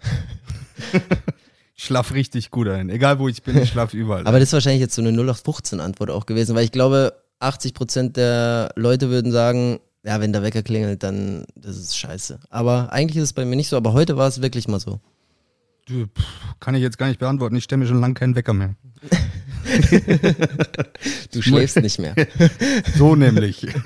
ich 1.74 1.84
schlaf 1.84 2.12
richtig 2.12 2.50
gut 2.50 2.68
ein. 2.68 2.90
Egal 2.90 3.18
wo 3.18 3.28
ich 3.28 3.42
bin, 3.42 3.56
ich 3.56 3.70
schlaf 3.70 3.94
überall. 3.94 4.26
Aber 4.26 4.38
das 4.38 4.50
ist 4.50 4.52
wahrscheinlich 4.52 4.82
jetzt 4.82 4.94
so 4.94 5.02
eine 5.02 5.10
0815-Antwort 5.10 6.10
auch 6.10 6.26
gewesen. 6.26 6.54
Weil 6.54 6.64
ich 6.64 6.72
glaube, 6.72 7.14
80% 7.40 8.12
der 8.12 8.72
Leute 8.76 9.08
würden 9.08 9.32
sagen, 9.32 9.80
ja, 10.06 10.20
wenn 10.20 10.32
der 10.32 10.42
Wecker 10.42 10.62
klingelt, 10.62 11.02
dann 11.02 11.44
das 11.56 11.76
ist 11.76 11.98
scheiße. 11.98 12.38
Aber 12.48 12.92
eigentlich 12.92 13.16
ist 13.16 13.24
es 13.24 13.32
bei 13.32 13.44
mir 13.44 13.56
nicht 13.56 13.68
so. 13.68 13.76
Aber 13.76 13.92
heute 13.92 14.16
war 14.16 14.28
es 14.28 14.40
wirklich 14.40 14.68
mal 14.68 14.78
so. 14.78 15.00
Du, 15.86 16.06
pff, 16.06 16.24
kann 16.60 16.76
ich 16.76 16.82
jetzt 16.82 16.96
gar 16.96 17.08
nicht 17.08 17.18
beantworten. 17.18 17.56
Ich 17.56 17.64
stelle 17.64 17.80
mir 17.80 17.86
schon 17.86 18.00
lange 18.00 18.14
keinen 18.14 18.36
Wecker 18.36 18.54
mehr. 18.54 18.76
Du 21.32 21.42
schläfst 21.42 21.76
nicht 21.80 21.98
mehr. 21.98 22.14
So 22.96 23.16
nämlich. 23.16 23.66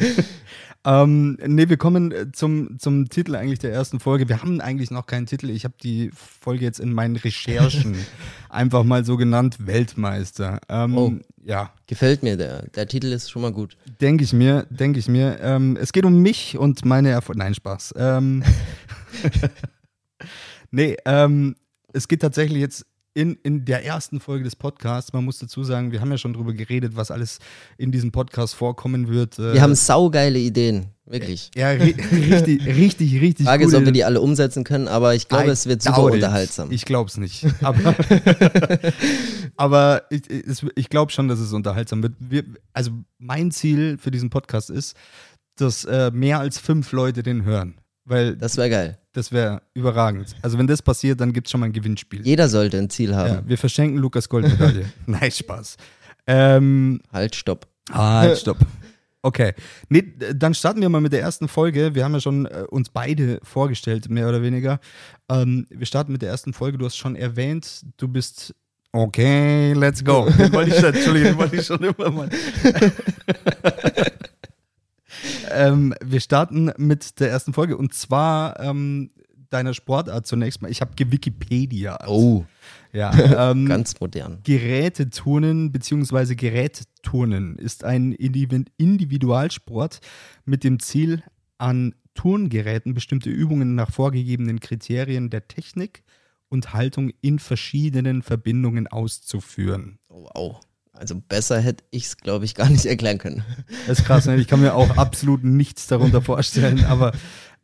ähm, 0.85 1.37
nee, 1.47 1.69
wir 1.69 1.77
kommen 1.77 2.11
äh, 2.11 2.33
zum, 2.33 2.79
zum 2.79 3.09
Titel 3.11 3.35
eigentlich 3.37 3.59
der 3.59 3.73
ersten 3.73 4.01
Folge. 4.01 4.29
Wir 4.29 4.41
haben 4.43 4.61
eigentlich 4.61 4.91
noch 4.91 5.07
keinen 5.07 5.27
Titel. 5.27 5.51
Ich 5.51 5.65
habe 5.65 5.75
die 5.83 6.11
Folge 6.15 6.65
jetzt 6.65 6.81
in 6.81 6.93
meinen 6.93 7.17
Recherchen 7.17 7.97
einfach 8.49 8.85
mal 8.85 9.05
so 9.05 9.17
genannt 9.17 9.67
Weltmeister. 9.67 10.61
Ähm, 10.69 10.97
Oh. 10.97 11.13
Ja, 11.43 11.73
Gefällt 11.87 12.23
mir, 12.23 12.37
der, 12.37 12.67
der 12.69 12.87
Titel 12.87 13.07
ist 13.13 13.31
schon 13.31 13.43
mal 13.43 13.53
gut. 13.53 13.77
denke 14.01 14.25
ich 14.25 14.33
mir, 14.35 14.67
denke 14.69 14.99
ich 14.99 15.09
mir. 15.09 15.39
Ähm, 15.41 15.77
es 15.81 15.93
geht 15.93 16.05
um 16.05 16.21
mich 16.21 16.59
und 16.59 16.85
meine 16.85 17.09
Erfolge. 17.11 17.39
Nein, 17.39 17.55
Spaß. 17.55 17.95
Ähm, 17.97 18.43
nee, 20.71 20.97
ähm, 21.05 21.57
es 21.93 22.09
geht 22.09 22.21
tatsächlich 22.23 22.61
jetzt 22.61 22.87
in, 23.13 23.37
in 23.43 23.65
der 23.65 23.85
ersten 23.85 24.21
Folge 24.21 24.45
des 24.45 24.55
Podcasts. 24.55 25.13
Man 25.13 25.25
muss 25.25 25.39
dazu 25.39 25.65
sagen, 25.65 25.91
wir 25.91 26.01
haben 26.01 26.11
ja 26.11 26.19
schon 26.19 26.33
drüber 26.33 26.53
geredet, 26.53 26.95
was 26.95 27.11
alles 27.11 27.39
in 27.77 27.91
diesem 27.91 28.13
Podcast 28.13 28.55
vorkommen 28.55 29.09
wird. 29.09 29.39
Äh, 29.39 29.55
Wir 29.55 29.63
haben 29.63 29.75
saugeile 29.75 30.39
Ideen, 30.39 30.87
wirklich. 31.07 31.51
Ja, 31.57 31.71
ri 31.71 31.95
richtig, 32.13 32.67
richtig, 32.67 33.21
richtig. 33.21 33.47
Frage 33.47 33.65
ist, 33.65 33.75
ob 33.75 33.85
wir 33.85 33.93
die 33.93 34.05
alle 34.05 34.21
umsetzen 34.21 34.63
können, 34.63 34.87
aber 34.87 35.15
ich 35.15 35.29
glaube, 35.29 35.49
I 35.49 35.51
es 35.51 35.67
wird 35.67 35.83
super 35.83 36.09
it. 36.09 36.15
unterhaltsam. 36.15 36.71
Ich 36.71 36.85
glaube 36.85 37.11
es 37.11 37.17
nicht. 37.17 37.47
Aber, 37.63 37.97
aber 39.57 40.03
ich, 40.11 40.23
ich 40.77 40.89
glaube 40.89 41.11
schon, 41.11 41.27
dass 41.27 41.41
es 41.41 41.53
unterhaltsam 41.53 42.03
wird. 42.03 42.15
Wir, 42.21 42.45
also 42.73 42.93
mein 43.19 43.51
Ziel 43.51 43.99
für 43.99 44.13
diesen 44.13 44.31
Podcast 44.31 44.71
ist, 44.71 44.95
dass 45.57 45.85
äh, 45.85 46.13
mehr 46.13 46.39
als 46.39 46.59
fünf 46.59 46.93
Leute 46.93 47.23
den 47.25 47.45
hören. 47.45 47.75
Weil 48.05 48.37
Das 48.37 48.57
wäre 48.57 48.71
geil. 48.71 49.00
Wäre 49.33 49.63
überragend. 49.75 50.35
Also 50.43 50.57
wenn 50.59 50.67
das 50.67 50.83
passiert, 50.83 51.21
dann 51.21 51.33
gibt 51.33 51.47
es 51.47 51.51
schon 51.51 51.61
mal 51.61 51.67
ein 51.67 51.73
Gewinnspiel. 51.73 52.25
Jeder 52.25 52.49
sollte 52.49 52.79
ein 52.79 52.89
Ziel 52.91 53.15
haben. 53.15 53.29
Ja, 53.29 53.43
wir 53.47 53.59
verschenken 53.59 53.99
Lukas 53.99 54.29
Goldmedaille. 54.29 54.85
Nein, 55.07 55.31
Spaß. 55.31 55.77
Ähm, 56.27 57.01
Halt, 57.13 57.35
stopp. 57.35 57.67
Halt, 57.93 58.39
stopp. 58.39 58.59
Okay. 59.23 59.53
Nee, 59.89 60.15
dann 60.35 60.55
starten 60.55 60.81
wir 60.81 60.89
mal 60.89 61.01
mit 61.01 61.13
der 61.13 61.21
ersten 61.21 61.49
Folge. 61.49 61.95
Wir 61.95 62.05
haben 62.05 62.15
ja 62.15 62.21
schon 62.21 62.47
äh, 62.47 62.65
uns 62.71 62.89
beide 62.89 63.41
vorgestellt, 63.43 64.09
mehr 64.09 64.29
oder 64.29 64.41
weniger. 64.43 64.81
Ähm, 65.29 65.67
wir 65.69 65.87
starten 65.87 66.13
mit 66.13 66.23
der 66.23 66.31
ersten 66.31 66.53
Folge. 66.53 66.79
Du 66.79 66.87
hast 66.87 66.97
schon 66.97 67.17
erwähnt, 67.17 67.83
du 67.99 68.09
bist. 68.09 68.55
Okay, 68.93 69.73
let's 69.75 70.03
go. 70.05 70.29
Den 70.39 70.53
wollte 70.55 70.71
ich, 70.71 70.77
schon- 70.81 70.95
Entschuldigung, 70.95 71.33
den 71.33 71.39
wollte 71.39 71.57
ich 71.57 71.67
schon 71.67 71.81
immer 71.83 72.11
mal. 72.11 72.31
ähm, 75.53 75.95
wir 76.03 76.21
starten 76.21 76.73
mit 76.77 77.21
der 77.21 77.31
ersten 77.31 77.53
Folge 77.53 77.77
und 77.77 77.95
zwar 77.95 78.59
ähm, 78.61 79.11
deiner 79.51 79.75
Sportart 79.75 80.27
zunächst 80.27 80.63
mal. 80.63 80.71
Ich 80.71 80.81
habe 80.81 80.93
Wikipedia. 80.97 81.99
Oh, 82.07 82.45
Ja, 82.93 83.13
ähm, 83.51 83.67
ganz 83.67 83.99
modern. 84.01 84.39
Geräteturnen 84.45 85.73
bzw. 85.73 86.35
Gerätturnen 86.35 87.57
ist 87.57 87.85
ein 87.85 88.15
Individ- 88.15 88.71
Individualsport 88.77 90.01
mit 90.45 90.65
dem 90.65 90.79
Ziel, 90.79 91.23
an 91.59 91.95
Turngeräten 92.15 92.95
bestimmte 92.95 93.31
Übungen 93.31 93.75
nach 93.75 93.91
vorgegebenen 93.93 94.61
Kriterien 94.61 95.31
der 95.31 95.47
Technik 95.49 96.03
und 96.49 96.73
Haltung 96.75 97.13
in 97.21 97.39
verschiedenen 97.39 98.23
Verbindungen 98.23 98.87
auszuführen. 98.89 99.99
Oh, 100.09 100.29
wow. 100.35 100.61
Also 101.01 101.15
besser 101.19 101.59
hätte 101.61 101.83
ich 101.91 102.05
es, 102.05 102.17
glaube 102.19 102.45
ich, 102.45 102.55
gar 102.55 102.69
nicht 102.69 102.85
erklären 102.85 103.19
können. 103.19 103.43
Das 103.87 104.01
ist 104.01 104.05
krass, 104.05 104.27
ne? 104.27 104.37
ich 104.37 104.47
kann 104.47 104.61
mir 104.61 104.75
auch 104.75 104.97
absolut 104.99 105.43
nichts 105.43 105.87
darunter 105.87 106.21
vorstellen, 106.21 106.85
aber 106.89 107.13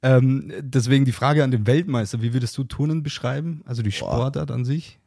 ähm, 0.03 0.53
deswegen 0.61 1.05
die 1.05 1.13
Frage 1.13 1.45
an 1.45 1.51
den 1.51 1.67
Weltmeister, 1.67 2.23
wie 2.23 2.33
würdest 2.33 2.57
du 2.57 2.65
Turnen 2.65 3.03
beschreiben? 3.03 3.63
Also 3.67 3.83
die 3.83 3.93
Sportart 3.93 4.51
an 4.51 4.65
sich? 4.65 4.99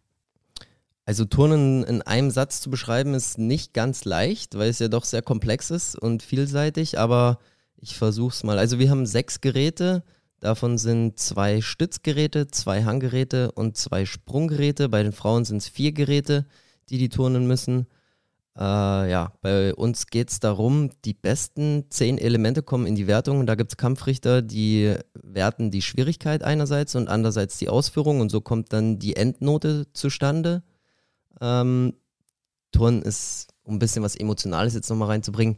Also 1.06 1.26
Turnen 1.26 1.84
in 1.84 2.04
einem 2.04 2.30
Satz 2.30 2.62
zu 2.62 2.70
beschreiben 2.70 3.16
ist 3.16 3.40
nicht 3.40 3.74
ganz 3.74 4.06
leicht, 4.06 4.56
weil 4.58 4.70
es 4.70 4.78
ja 4.78 4.90
doch 4.90 5.06
sehr 5.06 5.24
komplex 5.24 5.72
ist 5.72 5.96
und 5.96 6.22
vielseitig, 6.22 7.00
aber 7.00 7.40
ich 7.78 7.98
versuche 7.98 8.34
es 8.34 8.44
mal. 8.44 8.60
Also 8.60 8.78
wir 8.78 8.92
haben 8.92 9.08
sechs 9.08 9.42
Geräte, 9.42 10.04
davon 10.40 10.78
sind 10.78 11.18
zwei 11.18 11.62
Stützgeräte, 11.62 12.48
zwei 12.48 12.84
Hanggeräte 12.84 13.52
und 13.54 13.76
zwei 13.76 14.06
Sprunggeräte. 14.06 14.88
Bei 14.90 15.02
den 15.02 15.14
Frauen 15.14 15.46
sind 15.46 15.58
es 15.58 15.68
vier 15.68 15.94
Geräte, 15.94 16.46
die 16.90 17.00
die 17.00 17.10
turnen 17.10 17.48
müssen. 17.48 17.88
Äh, 18.60 19.10
ja, 19.10 19.32
bei 19.42 19.74
uns 19.74 20.08
geht 20.08 20.32
es 20.32 20.42
darum, 20.42 20.90
die 21.06 21.14
besten 21.14 21.86
zehn 21.90 22.18
Elemente 22.18 22.62
kommen 22.62 22.88
in 22.88 22.96
die 22.96 23.08
Wertung. 23.08 23.46
Da 23.46 23.56
gibt 23.56 23.72
es 23.72 23.78
Kampfrichter, 23.78 24.42
die 24.42 24.96
werten 25.14 25.72
die 25.72 25.82
Schwierigkeit 25.82 26.44
einerseits 26.44 26.94
und 26.96 27.08
andererseits 27.08 27.58
die 27.58 27.70
Ausführung 27.70 28.20
und 28.20 28.30
so 28.30 28.42
kommt 28.42 28.74
dann 28.74 29.00
die 29.00 29.16
Endnote 29.16 29.88
zustande. 29.94 30.62
Ähm, 31.40 31.94
Turnen 32.74 33.02
ist, 33.02 33.48
um 33.64 33.76
ein 33.76 33.80
bisschen 33.80 34.04
was 34.04 34.18
Emotionales 34.18 34.74
jetzt 34.74 34.90
nochmal 34.90 35.08
reinzubringen, 35.08 35.58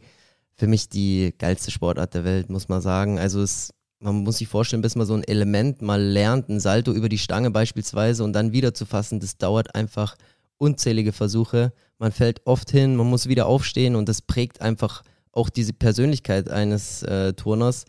für 0.54 0.68
mich 0.68 0.88
die 0.88 1.34
geilste 1.36 1.72
Sportart 1.72 2.14
der 2.14 2.22
Welt, 2.22 2.50
muss 2.50 2.68
man 2.68 2.80
sagen. 2.80 3.18
Also 3.18 3.42
es, 3.42 3.74
man 3.98 4.22
muss 4.22 4.38
sich 4.38 4.46
vorstellen, 4.46 4.82
bis 4.82 4.94
man 4.94 5.08
so 5.08 5.14
ein 5.14 5.24
Element 5.24 5.82
mal 5.82 6.00
lernt, 6.00 6.48
ein 6.48 6.60
Salto 6.60 6.92
über 6.92 7.08
die 7.08 7.18
Stange 7.18 7.50
beispielsweise 7.50 8.22
und 8.22 8.32
dann 8.32 8.52
wieder 8.52 8.74
zu 8.74 8.86
fassen, 8.86 9.18
das 9.18 9.38
dauert 9.38 9.74
einfach 9.74 10.16
unzählige 10.58 11.10
Versuche. 11.10 11.72
Man 12.02 12.10
fällt 12.10 12.44
oft 12.48 12.68
hin, 12.72 12.96
man 12.96 13.06
muss 13.06 13.28
wieder 13.28 13.46
aufstehen 13.46 13.94
und 13.94 14.08
das 14.08 14.22
prägt 14.22 14.60
einfach 14.60 15.04
auch 15.30 15.48
diese 15.48 15.72
Persönlichkeit 15.72 16.50
eines 16.50 17.04
äh, 17.04 17.32
Turners. 17.32 17.84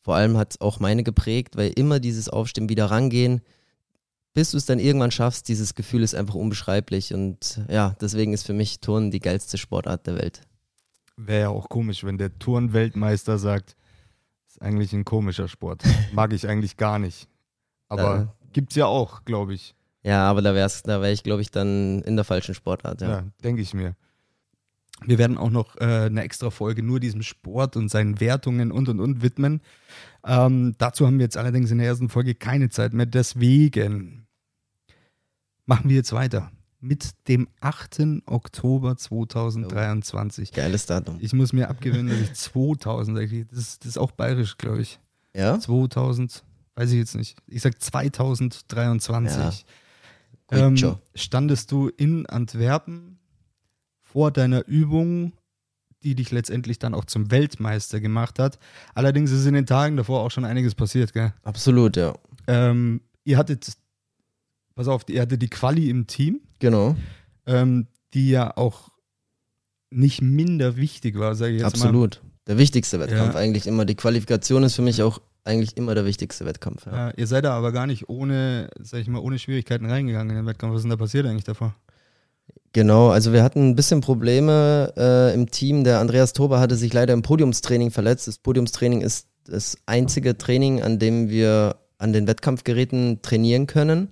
Vor 0.00 0.16
allem 0.16 0.36
hat 0.36 0.54
es 0.54 0.60
auch 0.60 0.80
meine 0.80 1.04
geprägt, 1.04 1.56
weil 1.56 1.70
immer 1.76 2.00
dieses 2.00 2.28
Aufstehen, 2.28 2.68
wieder 2.68 2.86
rangehen, 2.86 3.40
bis 4.34 4.50
du 4.50 4.56
es 4.56 4.66
dann 4.66 4.80
irgendwann 4.80 5.12
schaffst, 5.12 5.46
dieses 5.46 5.76
Gefühl 5.76 6.02
ist 6.02 6.16
einfach 6.16 6.34
unbeschreiblich. 6.34 7.14
Und 7.14 7.60
ja, 7.68 7.94
deswegen 8.00 8.32
ist 8.32 8.44
für 8.44 8.52
mich 8.52 8.80
Turnen 8.80 9.12
die 9.12 9.20
geilste 9.20 9.58
Sportart 9.58 10.08
der 10.08 10.16
Welt. 10.16 10.40
Wäre 11.16 11.42
ja 11.42 11.48
auch 11.50 11.68
komisch, 11.68 12.02
wenn 12.02 12.18
der 12.18 12.36
Turnweltmeister 12.40 13.38
sagt, 13.38 13.76
ist 14.48 14.60
eigentlich 14.60 14.92
ein 14.92 15.04
komischer 15.04 15.46
Sport. 15.46 15.84
Mag 16.12 16.32
ich 16.32 16.48
eigentlich 16.48 16.76
gar 16.76 16.98
nicht. 16.98 17.28
Aber 17.88 18.34
gibt 18.52 18.72
es 18.72 18.76
ja 18.76 18.86
auch, 18.86 19.24
glaube 19.24 19.54
ich. 19.54 19.76
Ja, 20.06 20.30
aber 20.30 20.40
da 20.40 20.54
wäre 20.54 20.70
da 20.84 21.02
wär 21.02 21.12
ich, 21.12 21.24
glaube 21.24 21.42
ich, 21.42 21.50
dann 21.50 22.00
in 22.02 22.14
der 22.14 22.24
falschen 22.24 22.54
Sportart. 22.54 23.00
Ja, 23.00 23.08
ja 23.08 23.24
denke 23.42 23.60
ich 23.60 23.74
mir. 23.74 23.96
Wir 25.04 25.18
werden 25.18 25.36
auch 25.36 25.50
noch 25.50 25.76
äh, 25.78 26.06
eine 26.06 26.22
extra 26.22 26.50
Folge 26.50 26.84
nur 26.84 27.00
diesem 27.00 27.22
Sport 27.22 27.76
und 27.76 27.90
seinen 27.90 28.20
Wertungen 28.20 28.70
und 28.70 28.88
und 28.88 29.00
und 29.00 29.20
widmen. 29.20 29.60
Ähm, 30.24 30.76
dazu 30.78 31.06
haben 31.06 31.18
wir 31.18 31.24
jetzt 31.24 31.36
allerdings 31.36 31.72
in 31.72 31.78
der 31.78 31.88
ersten 31.88 32.08
Folge 32.08 32.36
keine 32.36 32.68
Zeit 32.70 32.92
mehr. 32.92 33.04
Deswegen 33.04 34.28
machen 35.66 35.90
wir 35.90 35.96
jetzt 35.96 36.12
weiter 36.12 36.52
mit 36.78 37.10
dem 37.26 37.48
8. 37.60 38.22
Oktober 38.26 38.96
2023. 38.96 40.50
Oh, 40.52 40.56
geiles 40.56 40.86
Datum. 40.86 41.18
Ich 41.20 41.32
muss 41.32 41.52
mir 41.52 41.68
abgewöhnen, 41.68 42.08
dass 42.08 42.20
ich 42.20 42.32
2000 42.32 43.18
sage. 43.18 43.44
Das, 43.46 43.80
das 43.80 43.88
ist 43.88 43.98
auch 43.98 44.12
bayerisch, 44.12 44.56
glaube 44.56 44.82
ich. 44.82 45.00
Ja? 45.34 45.58
2000, 45.58 46.44
weiß 46.76 46.92
ich 46.92 46.98
jetzt 46.98 47.16
nicht. 47.16 47.36
Ich 47.48 47.62
sage 47.62 47.76
2023. 47.76 49.36
Ja. 49.36 49.52
Ähm, 50.50 50.76
standest 51.14 51.72
du 51.72 51.88
in 51.88 52.26
Antwerpen 52.26 53.18
vor 54.02 54.30
deiner 54.30 54.66
Übung, 54.66 55.32
die 56.02 56.14
dich 56.14 56.30
letztendlich 56.30 56.78
dann 56.78 56.94
auch 56.94 57.04
zum 57.04 57.30
Weltmeister 57.30 58.00
gemacht 58.00 58.38
hat. 58.38 58.58
Allerdings 58.94 59.32
ist 59.32 59.46
in 59.46 59.54
den 59.54 59.66
Tagen 59.66 59.96
davor 59.96 60.20
auch 60.20 60.30
schon 60.30 60.44
einiges 60.44 60.74
passiert, 60.74 61.12
gell? 61.12 61.32
Absolut, 61.42 61.96
ja. 61.96 62.14
Ähm, 62.46 63.00
ihr 63.24 63.38
hattet 63.38 63.76
pass 64.76 64.86
auf, 64.86 65.02
er 65.08 65.22
hatte 65.22 65.38
die 65.38 65.48
Quali 65.48 65.90
im 65.90 66.06
Team. 66.06 66.40
Genau. 66.60 66.94
Ähm, 67.46 67.88
die 68.14 68.30
ja 68.30 68.56
auch 68.56 68.90
nicht 69.90 70.22
minder 70.22 70.76
wichtig 70.76 71.18
war, 71.18 71.34
sage 71.34 71.54
ich 71.54 71.62
jetzt 71.62 71.74
Absolut. 71.74 71.94
mal. 71.94 72.06
Absolut. 72.06 72.32
Der 72.46 72.58
wichtigste 72.58 73.00
Wettkampf 73.00 73.34
ja. 73.34 73.40
eigentlich 73.40 73.66
immer. 73.66 73.84
Die 73.84 73.96
Qualifikation 73.96 74.62
ist 74.62 74.76
für 74.76 74.82
mich 74.82 75.02
auch 75.02 75.20
eigentlich 75.46 75.76
immer 75.76 75.94
der 75.94 76.04
wichtigste 76.04 76.44
Wettkampf. 76.44 76.86
Ja. 76.86 77.08
Ja, 77.08 77.14
ihr 77.16 77.26
seid 77.26 77.44
da 77.44 77.54
aber 77.54 77.72
gar 77.72 77.86
nicht 77.86 78.08
ohne, 78.08 78.68
sag 78.80 79.00
ich 79.00 79.08
mal, 79.08 79.20
ohne 79.20 79.38
Schwierigkeiten 79.38 79.86
reingegangen 79.86 80.30
in 80.30 80.36
den 80.36 80.46
Wettkampf. 80.46 80.72
Was 80.72 80.80
ist 80.80 80.84
denn 80.84 80.90
da 80.90 80.96
passiert 80.96 81.26
eigentlich 81.26 81.44
davor? 81.44 81.74
Genau, 82.72 83.08
also 83.08 83.32
wir 83.32 83.42
hatten 83.42 83.70
ein 83.70 83.76
bisschen 83.76 84.02
Probleme 84.02 84.92
äh, 84.96 85.34
im 85.34 85.50
Team. 85.50 85.84
Der 85.84 86.00
Andreas 86.00 86.34
Tober 86.34 86.60
hatte 86.60 86.76
sich 86.76 86.92
leider 86.92 87.14
im 87.14 87.22
Podiumstraining 87.22 87.90
verletzt. 87.90 88.28
Das 88.28 88.38
Podiumstraining 88.38 89.00
ist 89.00 89.28
das 89.46 89.78
einzige 89.86 90.36
Training, 90.36 90.82
an 90.82 90.98
dem 90.98 91.30
wir 91.30 91.76
an 91.98 92.12
den 92.12 92.26
Wettkampfgeräten 92.26 93.22
trainieren 93.22 93.66
können. 93.66 94.08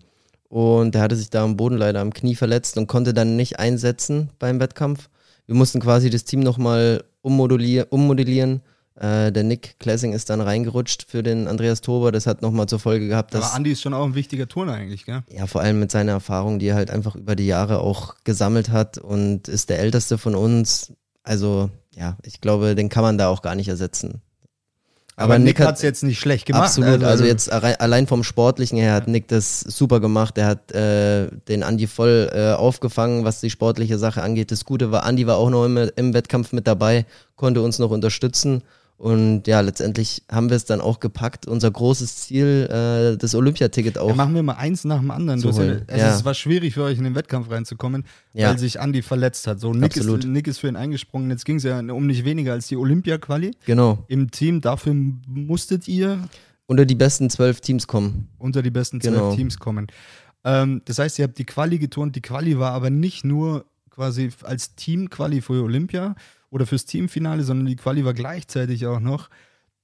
Und 0.49 0.95
der 0.95 1.03
hatte 1.03 1.17
sich 1.17 1.31
da 1.31 1.45
am 1.45 1.57
Boden 1.57 1.77
leider 1.77 2.01
am 2.01 2.13
Knie 2.13 2.37
verletzt 2.37 2.79
und 2.79 2.87
konnte 2.87 3.13
dann 3.13 3.37
nicht 3.37 3.59
einsetzen 3.59 4.31
beim 4.39 4.61
Wettkampf. 4.61 5.09
Wir 5.47 5.57
mussten 5.57 5.81
quasi 5.81 6.11
das 6.11 6.25
Team 6.25 6.41
nochmal 6.41 7.05
ummodellier 7.21 7.89
ummodellieren. 7.91 8.63
Äh, 8.97 9.33
der 9.33 9.43
Nick 9.43 9.81
Klessing 9.81 10.13
ist 10.13 10.31
dann 10.31 10.41
reingerutscht 10.41 11.07
für 11.09 11.25
den 11.25 11.49
Andreas 11.49 11.81
Tober. 11.81 12.13
Das 12.13 12.27
hat 12.27 12.43
nochmal 12.43 12.67
zur 12.67 12.79
Folge 12.79 13.09
gehabt, 13.09 13.35
dass. 13.35 13.47
Aber 13.47 13.55
Andi 13.55 13.73
ist 13.73 13.83
schon 13.83 13.93
auch 13.93 14.05
ein 14.05 14.15
wichtiger 14.15 14.47
Turner 14.47 14.75
eigentlich, 14.75 15.05
gell? 15.05 15.25
Ja, 15.31 15.47
vor 15.47 15.63
allem 15.63 15.81
mit 15.81 15.91
seiner 15.91 16.13
Erfahrung, 16.13 16.61
die 16.61 16.69
er 16.69 16.77
halt 16.77 16.91
einfach 16.91 17.17
über 17.17 17.35
die 17.35 17.47
Jahre 17.47 17.81
auch 17.81 18.15
gesammelt 18.23 18.71
hat 18.71 18.99
und 18.99 19.49
ist 19.49 19.69
der 19.71 19.81
älteste 19.81 20.17
von 20.17 20.37
uns. 20.37 20.93
Also, 21.25 21.71
ja, 21.97 22.17
ich 22.23 22.41
glaube, 22.41 22.77
den 22.77 22.89
kann 22.89 23.03
man 23.03 23.19
da 23.19 23.29
auch 23.29 23.43
gar 23.43 23.57
nicht 23.57 23.69
ersetzen. 23.69 24.21
Aber, 25.17 25.39
Nick, 25.39 25.59
Nick 25.59 25.67
hat 25.67 25.77
es 25.77 25.83
jetzt 25.83 26.03
nicht 26.03 26.19
schlecht 26.19 26.47
gemacht. 26.47 26.65
Absolut, 26.65 26.95
also, 26.95 27.07
also 27.07 27.25
jetzt 27.25 27.51
allein 27.53 28.07
vom 28.07 28.25
Sportlichen 28.25 28.79
her 28.79 28.95
hat 28.95 29.07
Nick 29.07 29.29
das 29.29 29.61
super 29.61 30.01
gemacht. 30.01 30.37
Er 30.39 30.47
hat 30.47 30.73
äh, 30.73 31.29
den 31.49 31.63
Andi 31.63 31.87
voll 31.87 32.31
äh, 32.33 32.53
aufgefangen, 32.53 33.25
was 33.25 33.41
die 33.41 33.51
sportliche 33.51 33.99
Sache 33.99 34.23
angeht. 34.23 34.51
Das 34.51 34.65
Gute 34.65 34.91
war, 34.91 35.05
Andi 35.05 35.27
war 35.27 35.37
auch 35.37 35.51
noch 35.51 35.65
im, 35.67 35.77
im 35.95 36.15
Wettkampf 36.15 36.53
mit 36.53 36.67
dabei, 36.67 37.07
konnte 37.37 37.63
uns 37.63 37.79
noch 37.79 37.91
unterstützen. 37.91 38.63
Und 38.97 39.47
ja, 39.49 39.61
letztendlich 39.61 40.23
haben 40.31 40.51
wir 40.51 40.57
es 40.57 40.65
dann 40.65 40.81
auch 40.81 41.01
gepackt. 41.01 41.47
Unser 41.47 41.71
großes 41.71 42.17
Ziel, 42.17 42.69
äh, 42.71 43.17
das 43.19 43.35
Olympiaticket 43.35 43.99
auch. 43.99 44.09
Ja, 44.09 44.15
machen 44.15 44.35
wir 44.35 44.43
mal 44.43 44.55
eins 44.55 44.85
nach 44.85 45.01
dem 45.01 45.11
anderen. 45.11 45.41
Ja, 45.41 45.49
also 45.49 45.63
ja. 45.63 46.15
Es 46.15 46.25
war 46.25 46.35
schwierig 46.35 46.75
für 46.75 46.85
euch 46.85 46.99
in 46.99 47.05
den 47.05 47.15
Wettkampf 47.15 47.51
reinzukommen, 47.51 48.05
ja. 48.33 48.51
weil 48.51 48.59
sich 48.59 48.81
Andi 48.81 49.03
verletzt 49.03 49.47
hat. 49.47 49.59
So, 49.59 49.75
Nick, 49.75 49.97
ist, 49.97 50.07
Nick 50.25 50.47
ist 50.47 50.59
für 50.59 50.69
ihn 50.69 50.77
eingesprungen. 50.77 51.29
Jetzt 51.31 51.45
ging 51.45 51.57
es 51.57 51.65
ja 51.65 51.81
um 51.81 52.07
nicht 52.07 52.25
weniger 52.25 52.53
als 52.53 52.69
die 52.69 52.77
Olympia-Quali. 52.77 53.51
Genau. 53.67 54.05
Im 54.07 54.31
Team, 54.31 54.61
dafür 54.61 54.95
musstet 55.27 55.89
ihr 55.89 56.29
unter 56.67 56.87
die 56.87 56.95
besten 56.95 57.29
zwölf 57.31 57.61
Teams 57.61 57.87
kommen. 57.87 58.29
Unter 58.39 58.63
die 58.63 58.71
besten 58.71 59.01
zwölf 59.01 59.17
genau. 59.17 59.35
Teams 59.35 59.59
kommen. 59.59 59.89
Ähm, 60.45 60.83
das 60.85 60.99
heißt, 60.99 61.19
ihr 61.19 61.25
habt 61.25 61.39
die 61.39 61.45
Quali 61.45 61.79
geturnt. 61.79 62.17
Die 62.17 62.23
Quali 62.23 62.59
war 62.59 62.73
aber 62.73 62.91
nicht 62.91 63.25
nur 63.25 63.65
quasi 63.91 64.31
als 64.43 64.75
Team-Quali 64.75 65.41
für 65.41 65.63
Olympia, 65.63 66.15
oder 66.55 66.67
fürs 66.67 66.87
Teamfinale, 66.87 67.43
sondern 67.43 67.67
die 67.67 67.75
Quali 67.75 68.05
war 68.05 68.15
gleichzeitig 68.15 68.87
auch 68.87 69.01
noch 69.01 69.29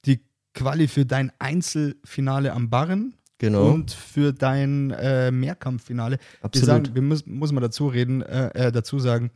die 0.04 0.20
Quali 0.54 0.86
für 0.86 1.04
dein 1.04 1.32
Einzelfinale 1.40 2.52
am 2.52 2.70
Barren 2.70 3.14
genau. 3.38 3.72
und 3.72 3.90
für 3.90 4.32
dein 4.32 4.92
äh, 4.92 5.32
Mehrkampffinale. 5.32 6.18
Absolut. 6.40 6.54
Wir, 6.54 6.74
sagen, 6.74 6.94
wir 6.94 7.02
müssen, 7.02 7.34
muss 7.34 7.50
man 7.50 7.60
dazu 7.60 7.88
reden, 7.88 8.22
äh, 8.22 8.68
äh, 8.68 8.70
dazu 8.70 9.00
sagen, 9.00 9.32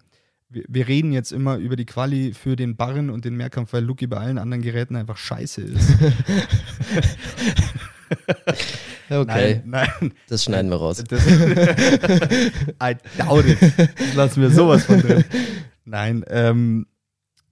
wir, 0.49 0.63
wir, 0.69 0.87
reden 0.87 1.11
jetzt 1.11 1.33
immer 1.33 1.57
über 1.57 1.75
die 1.75 1.87
Quali 1.87 2.35
für 2.35 2.55
den 2.55 2.77
Barren 2.77 3.11
und 3.11 3.25
den 3.25 3.37
Mehrkampf, 3.37 3.73
weil 3.73 3.83
Luki 3.83 4.07
bei 4.07 4.19
allen 4.19 4.39
anderen 4.39 4.63
Geräten 4.63 4.95
einfach 4.95 5.17
scheiße 5.17 5.63
ist. 5.63 5.91
okay. 9.11 9.61
Nein, 9.65 9.67
nein. 9.67 10.13
Das 10.29 10.45
schneiden 10.45 10.71
wir 10.71 10.77
raus. 10.77 11.03
Das, 11.03 11.27
I 12.81 12.95
doubt 13.19 13.47
it. 13.47 13.59
Das 13.77 14.15
lassen 14.15 14.41
wir 14.41 14.51
sowas 14.51 14.85
von 14.85 15.01
drin. 15.01 15.25
Nein, 15.85 16.25
ähm, 16.29 16.87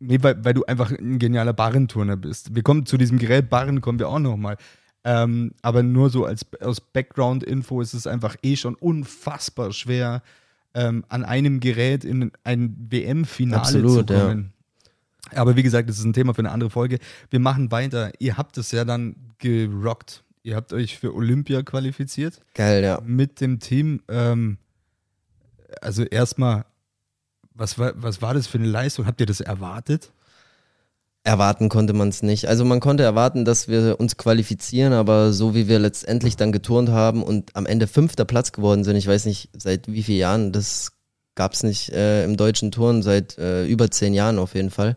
Nee, 0.04 0.18
weil, 0.20 0.44
weil 0.44 0.54
du 0.54 0.64
einfach 0.64 0.90
ein 0.90 1.20
genialer 1.20 1.52
Barrenturner 1.52 2.16
bist. 2.16 2.54
Wir 2.56 2.64
kommen 2.64 2.86
zu 2.86 2.96
diesem 2.96 3.18
Gerät 3.18 3.48
Barren, 3.48 3.80
kommen 3.80 4.00
wir 4.00 4.08
auch 4.08 4.18
nochmal. 4.18 4.56
Ähm, 5.04 5.52
aber 5.62 5.84
nur 5.84 6.10
so 6.10 6.24
als 6.24 6.44
aus 6.60 6.80
Background-Info 6.80 7.80
ist 7.80 7.94
es 7.94 8.08
einfach 8.08 8.36
eh 8.42 8.56
schon 8.56 8.74
unfassbar 8.74 9.72
schwer, 9.72 10.22
ähm, 10.74 11.04
an 11.08 11.24
einem 11.24 11.60
Gerät 11.60 12.04
in 12.04 12.32
ein 12.42 12.76
WM-Finale 12.90 13.86
zu 13.86 14.04
kommen. 14.04 14.52
Ja. 15.32 15.38
Aber 15.38 15.56
wie 15.56 15.62
gesagt, 15.62 15.88
das 15.88 15.98
ist 15.98 16.04
ein 16.04 16.12
Thema 16.12 16.34
für 16.34 16.40
eine 16.40 16.50
andere 16.50 16.70
Folge. 16.70 16.98
Wir 17.30 17.40
machen 17.40 17.70
weiter. 17.70 18.10
Ihr 18.18 18.36
habt 18.36 18.58
es 18.58 18.72
ja 18.72 18.84
dann 18.84 19.14
gerockt. 19.38 20.24
Ihr 20.42 20.56
habt 20.56 20.72
euch 20.72 20.98
für 20.98 21.14
Olympia 21.14 21.62
qualifiziert. 21.62 22.40
Geil, 22.54 22.82
ja. 22.82 23.00
Mit 23.04 23.40
dem 23.40 23.60
Team. 23.60 24.02
Ähm, 24.08 24.58
also 25.80 26.02
erstmal 26.02 26.64
was 27.54 27.78
war, 27.78 27.92
was 27.96 28.22
war 28.22 28.34
das 28.34 28.46
für 28.46 28.58
eine 28.58 28.66
Leistung? 28.68 29.06
Habt 29.06 29.20
ihr 29.20 29.26
das 29.26 29.40
erwartet? 29.40 30.12
Erwarten 31.24 31.68
konnte 31.68 31.92
man 31.92 32.08
es 32.08 32.22
nicht. 32.22 32.48
Also 32.48 32.64
man 32.64 32.80
konnte 32.80 33.04
erwarten, 33.04 33.44
dass 33.44 33.68
wir 33.68 34.00
uns 34.00 34.16
qualifizieren, 34.16 34.92
aber 34.92 35.32
so 35.32 35.54
wie 35.54 35.68
wir 35.68 35.78
letztendlich 35.78 36.36
dann 36.36 36.50
geturnt 36.50 36.88
haben 36.88 37.22
und 37.22 37.54
am 37.54 37.66
Ende 37.66 37.86
fünfter 37.86 38.24
Platz 38.24 38.50
geworden 38.50 38.82
sind, 38.82 38.96
ich 38.96 39.06
weiß 39.06 39.26
nicht 39.26 39.50
seit 39.56 39.86
wie 39.86 40.02
vielen 40.02 40.18
Jahren, 40.18 40.52
das 40.52 40.92
gab 41.36 41.52
es 41.52 41.62
nicht 41.62 41.90
äh, 41.90 42.24
im 42.24 42.36
deutschen 42.36 42.72
Turn, 42.72 43.02
seit 43.02 43.38
äh, 43.38 43.64
über 43.66 43.90
zehn 43.90 44.14
Jahren 44.14 44.38
auf 44.38 44.54
jeden 44.54 44.70
Fall. 44.70 44.96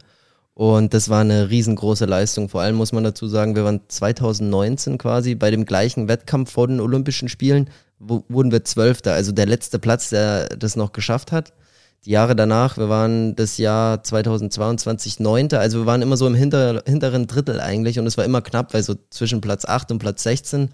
Und 0.56 0.94
das 0.94 1.10
war 1.10 1.22
eine 1.22 1.50
riesengroße 1.50 2.06
Leistung. 2.06 2.50
Vor 2.50 2.62
allem 2.62 2.76
muss 2.76 2.94
man 2.94 3.04
dazu 3.04 3.28
sagen, 3.28 3.56
wir 3.56 3.66
waren 3.66 3.82
2019 3.88 4.98
quasi 4.98 5.36
bei 5.36 5.52
dem 5.52 5.66
gleichen 5.66 6.08
Wettkampf 6.08 6.52
vor 6.52 6.68
den 6.68 6.80
Olympischen 6.80 7.30
Spielen, 7.30 7.70
wo, 8.00 8.24
wurden 8.30 8.52
wir 8.52 8.64
Zwölfter, 8.64 9.14
also 9.14 9.32
der 9.32 9.46
letzte 9.46 9.78
Platz, 9.80 10.10
der 10.10 10.48
das 10.50 10.76
noch 10.76 10.92
geschafft 10.92 11.32
hat 11.32 11.54
die 12.06 12.12
Jahre 12.12 12.36
danach, 12.36 12.78
wir 12.78 12.88
waren 12.88 13.36
das 13.36 13.58
Jahr 13.58 14.04
2022 14.04 15.20
Neunter, 15.20 15.60
also 15.60 15.80
wir 15.80 15.86
waren 15.86 16.02
immer 16.02 16.18
so 16.18 16.28
im 16.28 16.36
hinter, 16.36 16.84
hinteren 16.86 17.28
Drittel 17.28 17.60
eigentlich 17.60 17.98
und 18.00 18.06
es 18.06 18.18
war 18.18 18.26
immer 18.26 18.42
knapp, 18.42 18.74
weil 18.74 18.84
so 18.84 18.96
zwischen 19.10 19.42
Platz 19.42 19.66
8 19.66 19.92
und 19.92 20.00
Platz 20.00 20.24
16 20.24 20.70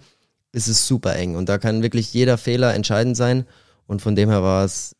ist 0.52 0.68
es 0.68 0.86
super 0.86 1.16
eng 1.16 1.36
und 1.36 1.48
da 1.48 1.58
kann 1.58 1.82
wirklich 1.82 2.12
jeder 2.12 2.36
Fehler 2.36 2.74
entscheidend 2.74 3.16
sein 3.16 3.46
und 3.86 4.02
von 4.02 4.14
dem 4.14 4.28
her 4.28 4.42
war 4.42 4.64
es 4.64 4.94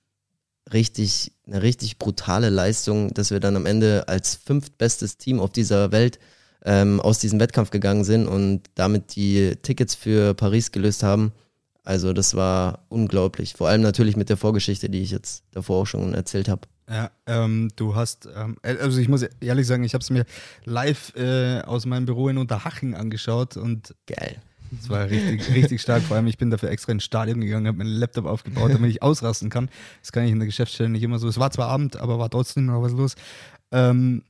richtig, 0.72 1.32
eine 1.46 1.62
richtig 1.62 1.98
brutale 1.98 2.48
Leistung, 2.48 3.12
dass 3.12 3.30
wir 3.30 3.40
dann 3.40 3.56
am 3.56 3.66
Ende 3.66 4.08
als 4.08 4.34
fünftbestes 4.34 5.18
Team 5.18 5.38
auf 5.38 5.50
dieser 5.50 5.92
Welt 5.92 6.18
ähm, 6.64 7.00
aus 7.00 7.18
diesem 7.18 7.40
Wettkampf 7.40 7.70
gegangen 7.70 8.04
sind 8.04 8.26
und 8.26 8.62
damit 8.74 9.16
die 9.16 9.56
Tickets 9.62 9.94
für 9.94 10.34
Paris 10.34 10.72
gelöst 10.72 11.02
haben. 11.02 11.32
Also 11.84 12.12
das 12.12 12.34
war 12.34 12.84
unglaublich. 12.88 13.54
Vor 13.54 13.68
allem 13.68 13.82
natürlich 13.82 14.16
mit 14.16 14.28
der 14.28 14.36
Vorgeschichte, 14.36 14.88
die 14.88 15.02
ich 15.02 15.10
jetzt 15.10 15.44
davor 15.50 15.82
auch 15.82 15.86
schon 15.86 16.14
erzählt 16.14 16.48
habe. 16.48 16.62
Ja, 16.88 17.10
ähm, 17.26 17.70
du 17.76 17.94
hast, 17.94 18.28
ähm, 18.36 18.56
äh, 18.62 18.76
also 18.76 19.00
ich 19.00 19.08
muss 19.08 19.22
ehrlich 19.40 19.66
sagen, 19.66 19.82
ich 19.82 19.94
habe 19.94 20.02
es 20.02 20.10
mir 20.10 20.24
live 20.64 21.14
äh, 21.16 21.60
aus 21.62 21.86
meinem 21.86 22.06
Büro 22.06 22.28
in 22.28 22.38
Unterhaching 22.38 22.94
angeschaut 22.94 23.56
und 23.56 23.94
geil. 24.06 24.40
Es 24.80 24.88
war 24.88 25.08
richtig, 25.08 25.48
richtig 25.54 25.80
stark. 25.80 26.02
Vor 26.02 26.16
allem, 26.16 26.26
ich 26.26 26.38
bin 26.38 26.50
dafür 26.50 26.70
extra 26.70 26.92
ins 26.92 27.04
Stadion 27.04 27.40
gegangen, 27.40 27.66
habe 27.66 27.78
meinen 27.78 27.94
Laptop 27.94 28.26
aufgebaut, 28.26 28.72
damit 28.72 28.90
ich 28.90 29.02
ausrasten 29.02 29.50
kann. 29.50 29.68
Das 30.00 30.12
kann 30.12 30.24
ich 30.24 30.32
in 30.32 30.38
der 30.38 30.46
Geschäftsstelle 30.46 30.88
nicht 30.88 31.02
immer 31.02 31.18
so. 31.18 31.28
Es 31.28 31.38
war 31.38 31.50
zwar 31.50 31.68
Abend, 31.68 31.96
aber 31.96 32.18
war 32.18 32.30
trotzdem 32.30 32.66
noch 32.66 32.82
was 32.82 32.92
los. 32.92 33.14
Ähm, 33.70 34.22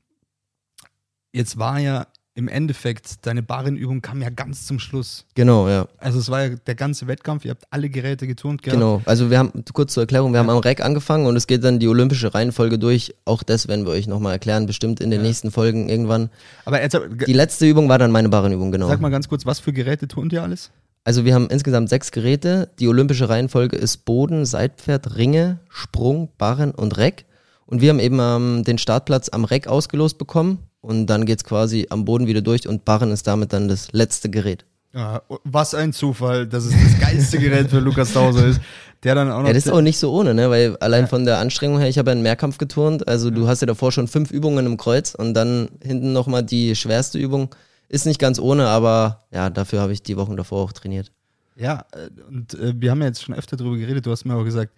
jetzt 1.33 1.59
war 1.59 1.79
ja 1.79 2.07
im 2.35 2.49
Endeffekt, 2.49 3.27
deine 3.27 3.43
Barrenübung 3.43 4.01
kam 4.01 4.23
ja 4.23 4.31
ganz 4.31 4.67
zum 4.67 4.79
Schluss. 4.79 5.27
Genau, 5.35 5.69
ja. 5.69 5.87
Also 5.99 6.19
es 6.19 6.31
war 6.31 6.45
ja 6.45 6.57
der 6.57 6.75
ganze 6.75 7.07
Wettkampf, 7.07 7.45
ihr 7.45 7.51
habt 7.51 7.65
alle 7.71 7.91
Geräte 7.91 8.27
geturnt 8.27 8.63
gehabt. 8.63 8.81
Genau, 8.81 9.03
also 9.05 9.31
wir 9.31 9.39
haben, 9.39 9.53
kurz 9.75 9.93
zur 9.93 10.05
Erklärung, 10.05 10.33
wir 10.33 10.37
ja. 10.37 10.41
haben 10.41 10.51
am 10.51 10.59
Reck 10.59 10.83
angefangen 10.83 11.27
und 11.27 11.37
es 11.37 11.47
geht 11.47 11.63
dann 11.63 11.79
die 11.79 11.89
olympische 11.89 12.35
Reihenfolge 12.35 12.79
durch. 12.79 13.15
Auch 13.27 13.43
das 13.43 13.69
werden 13.69 13.85
wir 13.85 13.93
euch 13.93 14.07
nochmal 14.07 14.33
erklären, 14.33 14.67
bestimmt 14.67 15.01
in 15.01 15.11
den 15.11 15.21
ja. 15.21 15.27
nächsten 15.27 15.51
Folgen 15.51 15.91
irgendwann. 15.91 16.31
Aber 16.65 16.81
jetzt, 16.81 16.99
die 17.27 17.33
letzte 17.35 17.67
Übung 17.67 17.89
war 17.91 17.99
dann 17.99 18.11
meine 18.11 18.31
Barrenübung, 18.31 18.73
genau. 18.73 18.89
Sag 18.89 19.01
mal 19.01 19.11
ganz 19.11 19.29
kurz, 19.29 19.45
was 19.45 19.61
für 19.61 19.75
Geräte 19.75 20.09
turnt 20.09 20.33
ihr 20.33 20.43
alles? 20.43 20.71
Also 21.05 21.25
wir 21.25 21.35
haben 21.35 21.49
insgesamt 21.49 21.91
sechs 21.91 22.13
Geräte. 22.13 22.71
Die 22.79 22.89
olympische 22.89 23.29
Reihenfolge 23.29 23.77
ist 23.77 24.05
Boden, 24.05 24.47
Seitpferd, 24.47 25.17
Ringe, 25.17 25.59
Sprung, 25.69 26.31
Barren 26.39 26.71
und 26.71 26.97
Reck. 26.97 27.27
Und 27.67 27.81
wir 27.81 27.91
haben 27.91 27.99
eben 27.99 28.19
ähm, 28.21 28.65
den 28.65 28.79
Startplatz 28.79 29.29
am 29.29 29.45
Reck 29.45 29.67
ausgelost 29.67 30.17
bekommen 30.19 30.61
und 30.83 31.07
dann 31.07 31.25
geht 31.25 31.39
es 31.39 31.45
quasi 31.45 31.87
am 31.89 32.05
Boden 32.05 32.27
wieder 32.27 32.43
durch 32.43 32.69
und 32.69 32.85
Barren 32.85 33.11
ist 33.11 33.27
damit 33.27 33.53
dann 33.55 33.69
das 33.69 33.93
letzte 33.93 34.29
Gerät. 34.29 34.67
Ja, 34.93 35.23
was 35.45 35.75
ein 35.75 35.95
Zufall, 35.95 36.47
dass 36.47 36.65
es 36.65 36.73
das 36.73 37.01
geilste 37.01 37.39
Gerät 37.39 37.71
für 37.71 37.79
Lukas 37.79 38.13
Tauser 38.13 38.47
ist. 38.47 38.61
Der 39.03 39.17
dann 39.17 39.33
auch 39.33 39.41
noch 39.41 39.47
ja, 39.49 39.53
das 39.53 39.67
ist 39.67 39.73
auch 39.73 39.81
nicht 39.81 39.99
so 39.99 40.13
ohne, 40.13 40.33
ne? 40.33 40.49
Weil 40.49 40.77
allein 40.77 41.05
ja. 41.05 41.07
von 41.09 41.25
der 41.25 41.39
Anstrengung 41.39 41.81
her, 41.81 41.89
ich 41.89 41.99
habe 41.99 42.11
ja 42.11 42.13
einen 42.13 42.23
Mehrkampf 42.23 42.59
geturnt, 42.59 43.09
also 43.09 43.31
du 43.31 43.49
hast 43.49 43.61
ja 43.61 43.67
davor 43.67 43.91
schon 43.91 44.07
fünf 44.07 44.31
Übungen 44.31 44.65
im 44.65 44.77
Kreuz 44.77 45.15
und 45.15 45.35
dann 45.35 45.71
hinten 45.83 46.13
nochmal 46.13 46.45
die 46.45 46.77
schwerste 46.77 47.19
Übung. 47.19 47.53
Ist 47.89 48.07
nicht 48.07 48.21
ganz 48.21 48.39
ohne, 48.39 48.69
aber 48.69 49.25
ja, 49.33 49.51
dafür 49.51 49.81
habe 49.81 49.93
ich 49.93 50.03
die 50.03 50.17
Wochen 50.17 50.37
davor 50.37 50.63
auch 50.63 50.73
trainiert. 50.73 51.11
Ja, 51.57 51.85
äh, 51.93 52.11
und 52.29 52.55
äh, 52.55 52.75
wir 52.77 52.91
haben 52.91 53.01
ja 53.01 53.09
jetzt 53.09 53.23
schon 53.23 53.35
öfter 53.35 53.57
darüber 53.57 53.77
geredet, 53.77 54.07
du 54.07 54.11
hast 54.11 54.25
mir 54.25 54.37
auch 54.37 54.45
gesagt, 54.45 54.73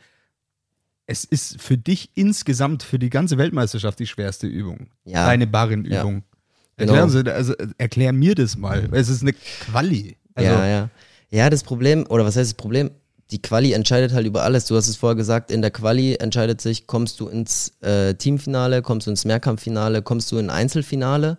es 1.07 1.25
ist 1.25 1.61
für 1.61 1.77
dich 1.77 2.11
insgesamt 2.15 2.83
für 2.83 2.99
die 2.99 3.11
ganze 3.11 3.39
Weltmeisterschaft 3.39 3.99
die 3.99 4.07
schwerste 4.07 4.47
Übung. 4.47 4.89
Ja. 5.05 5.27
Deine 5.27 5.47
Barrenübung. 5.47 6.15
Ja. 6.17 6.87
Genau. 6.87 7.07
Sie, 7.09 7.31
also 7.31 7.55
erklär 7.79 8.13
mir 8.13 8.35
das 8.35 8.57
mal. 8.57 8.89
Es 8.93 9.09
ist 9.09 9.23
eine 9.23 9.33
Quali. 9.33 10.17
Also, 10.35 10.51
ja, 10.51 10.67
ja. 10.67 10.91
Ja, 11.31 11.51
das 11.51 11.63
Problem, 11.63 12.07
oder 12.09 12.25
was 12.25 12.37
heißt 12.37 12.51
das 12.51 12.57
Problem? 12.57 12.91
Die 13.31 13.41
Quali 13.41 13.73
entscheidet 13.73 14.13
halt 14.13 14.27
über 14.27 14.43
alles. 14.43 14.67
Du 14.67 14.77
hast 14.77 14.89
es 14.89 14.97
vorher 14.97 15.17
gesagt, 15.17 15.51
in 15.51 15.63
der 15.63 15.71
Quali 15.71 16.17
entscheidet 16.17 16.61
sich, 16.61 16.87
kommst 16.87 17.21
du 17.21 17.29
ins 17.29 17.73
äh, 17.81 18.15
Teamfinale, 18.15 18.83
kommst 18.83 19.07
du 19.07 19.11
ins 19.11 19.25
Mehrkampffinale, 19.25 20.03
kommst 20.03 20.31
du 20.33 20.39
in 20.39 20.51
Einzelfinale. 20.51 21.39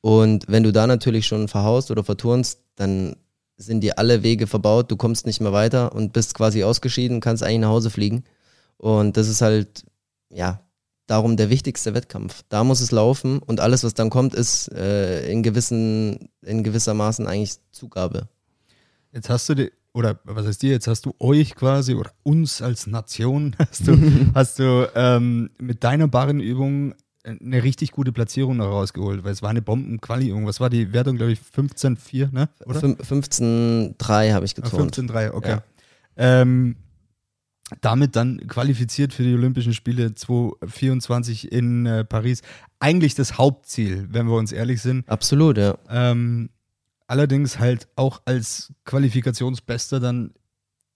Und 0.00 0.46
wenn 0.48 0.62
du 0.62 0.72
da 0.72 0.86
natürlich 0.86 1.26
schon 1.26 1.48
verhaust 1.48 1.90
oder 1.90 2.04
verturnst, 2.04 2.58
dann 2.76 3.16
sind 3.56 3.82
dir 3.82 3.98
alle 3.98 4.22
Wege 4.22 4.46
verbaut, 4.46 4.90
du 4.90 4.96
kommst 4.96 5.26
nicht 5.26 5.40
mehr 5.40 5.52
weiter 5.52 5.94
und 5.94 6.12
bist 6.12 6.34
quasi 6.34 6.64
ausgeschieden, 6.64 7.20
kannst 7.20 7.42
eigentlich 7.42 7.60
nach 7.60 7.68
Hause 7.68 7.90
fliegen. 7.90 8.24
Und 8.82 9.16
das 9.16 9.28
ist 9.28 9.42
halt, 9.42 9.84
ja, 10.28 10.60
darum 11.06 11.36
der 11.36 11.50
wichtigste 11.50 11.94
Wettkampf. 11.94 12.42
Da 12.48 12.64
muss 12.64 12.80
es 12.80 12.90
laufen 12.90 13.38
und 13.38 13.60
alles, 13.60 13.84
was 13.84 13.94
dann 13.94 14.10
kommt, 14.10 14.34
ist 14.34 14.72
äh, 14.72 15.30
in 15.30 15.44
gewissen, 15.44 16.30
in 16.44 16.64
gewissermaßen 16.64 17.28
eigentlich 17.28 17.58
Zugabe. 17.70 18.28
Jetzt 19.12 19.30
hast 19.30 19.48
du 19.48 19.54
die, 19.54 19.70
oder 19.94 20.18
was 20.24 20.46
heißt 20.46 20.62
dir, 20.62 20.72
jetzt 20.72 20.88
hast 20.88 21.06
du 21.06 21.14
euch 21.20 21.54
quasi 21.54 21.94
oder 21.94 22.10
uns 22.24 22.60
als 22.60 22.88
Nation, 22.88 23.54
hast 23.60 23.86
du, 23.86 23.96
hast 24.34 24.58
du 24.58 24.90
ähm, 24.96 25.50
mit 25.60 25.84
deiner 25.84 26.08
Barrenübung 26.08 26.94
eine 27.24 27.62
richtig 27.62 27.92
gute 27.92 28.10
Platzierung 28.10 28.56
noch 28.56 28.66
rausgeholt, 28.66 29.22
weil 29.22 29.30
es 29.30 29.42
war 29.42 29.50
eine 29.50 29.62
bomben 29.62 30.00
Was 30.02 30.58
war 30.58 30.70
die 30.70 30.92
Wertung, 30.92 31.18
glaube 31.18 31.30
ich, 31.30 31.38
15-4, 31.38 32.32
ne? 32.32 32.48
15-3 32.66 34.32
habe 34.32 34.44
ich 34.44 34.56
geturnt. 34.56 34.96
15-3, 34.96 35.30
okay. 35.30 35.50
Ja. 35.50 35.62
Ähm, 36.16 36.74
damit 37.80 38.16
dann 38.16 38.46
qualifiziert 38.46 39.12
für 39.12 39.22
die 39.22 39.34
Olympischen 39.34 39.74
Spiele 39.74 40.14
2024 40.14 41.50
in 41.50 41.86
äh, 41.86 42.04
Paris. 42.04 42.42
Eigentlich 42.78 43.14
das 43.14 43.38
Hauptziel, 43.38 44.08
wenn 44.10 44.26
wir 44.26 44.36
uns 44.36 44.52
ehrlich 44.52 44.82
sind. 44.82 45.08
Absolut, 45.08 45.58
ja. 45.58 45.78
Ähm, 45.88 46.50
allerdings 47.06 47.58
halt 47.58 47.88
auch 47.96 48.22
als 48.24 48.72
Qualifikationsbester 48.84 50.00
dann 50.00 50.32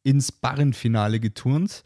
ins 0.03 0.31
Barrenfinale 0.33 1.21
geturnt 1.21 1.83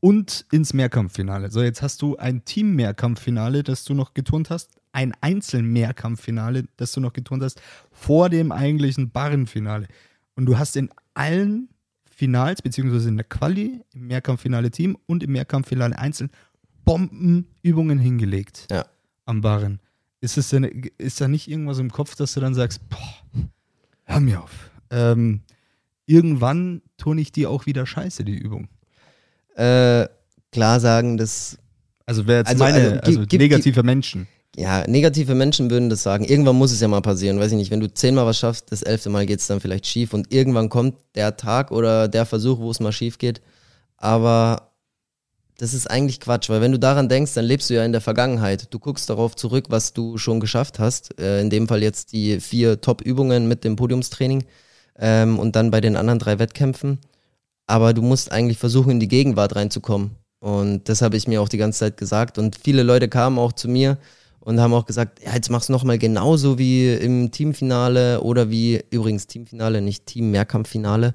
und 0.00 0.46
ins 0.50 0.72
Mehrkampffinale. 0.72 1.50
So, 1.50 1.62
jetzt 1.62 1.82
hast 1.82 2.02
du 2.02 2.16
ein 2.16 2.44
Team-Mehrkampffinale, 2.44 3.62
das 3.62 3.84
du 3.84 3.94
noch 3.94 4.14
geturnt 4.14 4.50
hast, 4.50 4.80
ein 4.92 5.12
Einzel-Mehrkampffinale, 5.20 6.64
das 6.76 6.92
du 6.92 7.00
noch 7.00 7.12
geturnt 7.12 7.44
hast, 7.44 7.60
vor 7.92 8.28
dem 8.28 8.50
eigentlichen 8.50 9.10
Barrenfinale. 9.10 9.86
Und 10.34 10.46
du 10.46 10.58
hast 10.58 10.76
in 10.76 10.90
allen 11.14 11.68
Finals, 12.20 12.60
beziehungsweise 12.60 13.08
in 13.08 13.16
der 13.16 13.24
Quali, 13.24 13.80
im 13.94 14.06
Mehrkampffinale 14.08 14.70
Team 14.70 14.98
und 15.06 15.22
im 15.22 15.32
Mehrkampffinale 15.32 15.98
einzeln 15.98 16.28
Bombenübungen 16.84 17.98
hingelegt 17.98 18.66
ja. 18.70 18.84
am 19.24 19.40
Barren. 19.40 19.80
Ist, 20.20 20.36
es 20.36 20.50
denn, 20.50 20.64
ist 20.98 21.18
da 21.22 21.28
nicht 21.28 21.48
irgendwas 21.48 21.78
im 21.78 21.90
Kopf, 21.90 22.16
dass 22.16 22.34
du 22.34 22.40
dann 22.40 22.52
sagst, 22.54 22.86
boah, 22.90 23.40
hör 24.04 24.20
mir 24.20 24.42
auf. 24.42 24.70
Ähm, 24.90 25.40
irgendwann 26.04 26.82
tue 26.98 27.18
ich 27.18 27.32
die 27.32 27.46
auch 27.46 27.64
wieder 27.64 27.86
scheiße, 27.86 28.22
die 28.22 28.36
Übung. 28.36 28.68
Äh, 29.54 30.06
klar 30.52 30.78
sagen, 30.78 31.16
dass. 31.16 31.56
Also 32.04 32.26
wer 32.26 32.38
jetzt 32.38 32.48
also, 32.48 32.64
meine, 32.64 33.02
also, 33.02 33.20
also 33.20 33.36
negative 33.38 33.82
Menschen 33.82 34.26
ja, 34.56 34.86
negative 34.86 35.34
Menschen 35.34 35.70
würden 35.70 35.90
das 35.90 36.02
sagen. 36.02 36.24
Irgendwann 36.24 36.56
muss 36.56 36.72
es 36.72 36.80
ja 36.80 36.88
mal 36.88 37.00
passieren. 37.02 37.38
Weiß 37.38 37.52
ich 37.52 37.58
nicht, 37.58 37.70
wenn 37.70 37.80
du 37.80 37.92
zehnmal 37.92 38.26
was 38.26 38.38
schaffst, 38.38 38.72
das 38.72 38.82
elfte 38.82 39.08
Mal 39.08 39.26
geht 39.26 39.40
es 39.40 39.46
dann 39.46 39.60
vielleicht 39.60 39.86
schief 39.86 40.12
und 40.12 40.32
irgendwann 40.32 40.68
kommt 40.68 40.96
der 41.14 41.36
Tag 41.36 41.70
oder 41.70 42.08
der 42.08 42.26
Versuch, 42.26 42.58
wo 42.58 42.70
es 42.70 42.80
mal 42.80 42.92
schief 42.92 43.18
geht. 43.18 43.40
Aber 43.96 44.72
das 45.58 45.74
ist 45.74 45.90
eigentlich 45.90 46.20
Quatsch, 46.20 46.48
weil 46.48 46.60
wenn 46.62 46.72
du 46.72 46.78
daran 46.78 47.08
denkst, 47.08 47.34
dann 47.34 47.44
lebst 47.44 47.70
du 47.70 47.74
ja 47.74 47.84
in 47.84 47.92
der 47.92 48.00
Vergangenheit. 48.00 48.72
Du 48.72 48.78
guckst 48.78 49.08
darauf 49.10 49.36
zurück, 49.36 49.66
was 49.68 49.92
du 49.92 50.16
schon 50.18 50.40
geschafft 50.40 50.78
hast. 50.78 51.20
Äh, 51.20 51.40
in 51.42 51.50
dem 51.50 51.68
Fall 51.68 51.82
jetzt 51.82 52.12
die 52.12 52.40
vier 52.40 52.80
Top-Übungen 52.80 53.46
mit 53.46 53.62
dem 53.62 53.76
Podiumstraining 53.76 54.44
ähm, 54.98 55.38
und 55.38 55.56
dann 55.56 55.70
bei 55.70 55.80
den 55.80 55.96
anderen 55.96 56.18
drei 56.18 56.38
Wettkämpfen. 56.38 56.98
Aber 57.66 57.92
du 57.92 58.02
musst 58.02 58.32
eigentlich 58.32 58.58
versuchen, 58.58 58.92
in 58.92 59.00
die 59.00 59.08
Gegenwart 59.08 59.54
reinzukommen. 59.54 60.16
Und 60.40 60.88
das 60.88 61.02
habe 61.02 61.16
ich 61.16 61.28
mir 61.28 61.42
auch 61.42 61.48
die 61.48 61.58
ganze 61.58 61.80
Zeit 61.80 61.98
gesagt. 61.98 62.38
Und 62.38 62.56
viele 62.56 62.82
Leute 62.82 63.08
kamen 63.08 63.38
auch 63.38 63.52
zu 63.52 63.68
mir 63.68 63.98
und 64.40 64.60
haben 64.60 64.74
auch 64.74 64.86
gesagt, 64.86 65.22
ja, 65.24 65.34
jetzt 65.34 65.50
machst 65.50 65.68
du 65.68 65.72
nochmal 65.72 65.98
genauso 65.98 66.58
wie 66.58 66.92
im 66.92 67.30
Teamfinale 67.30 68.22
oder 68.22 68.50
wie 68.50 68.82
übrigens 68.90 69.26
Teamfinale, 69.26 69.80
nicht 69.80 70.06
Team-Mehrkampffinale. 70.06 71.14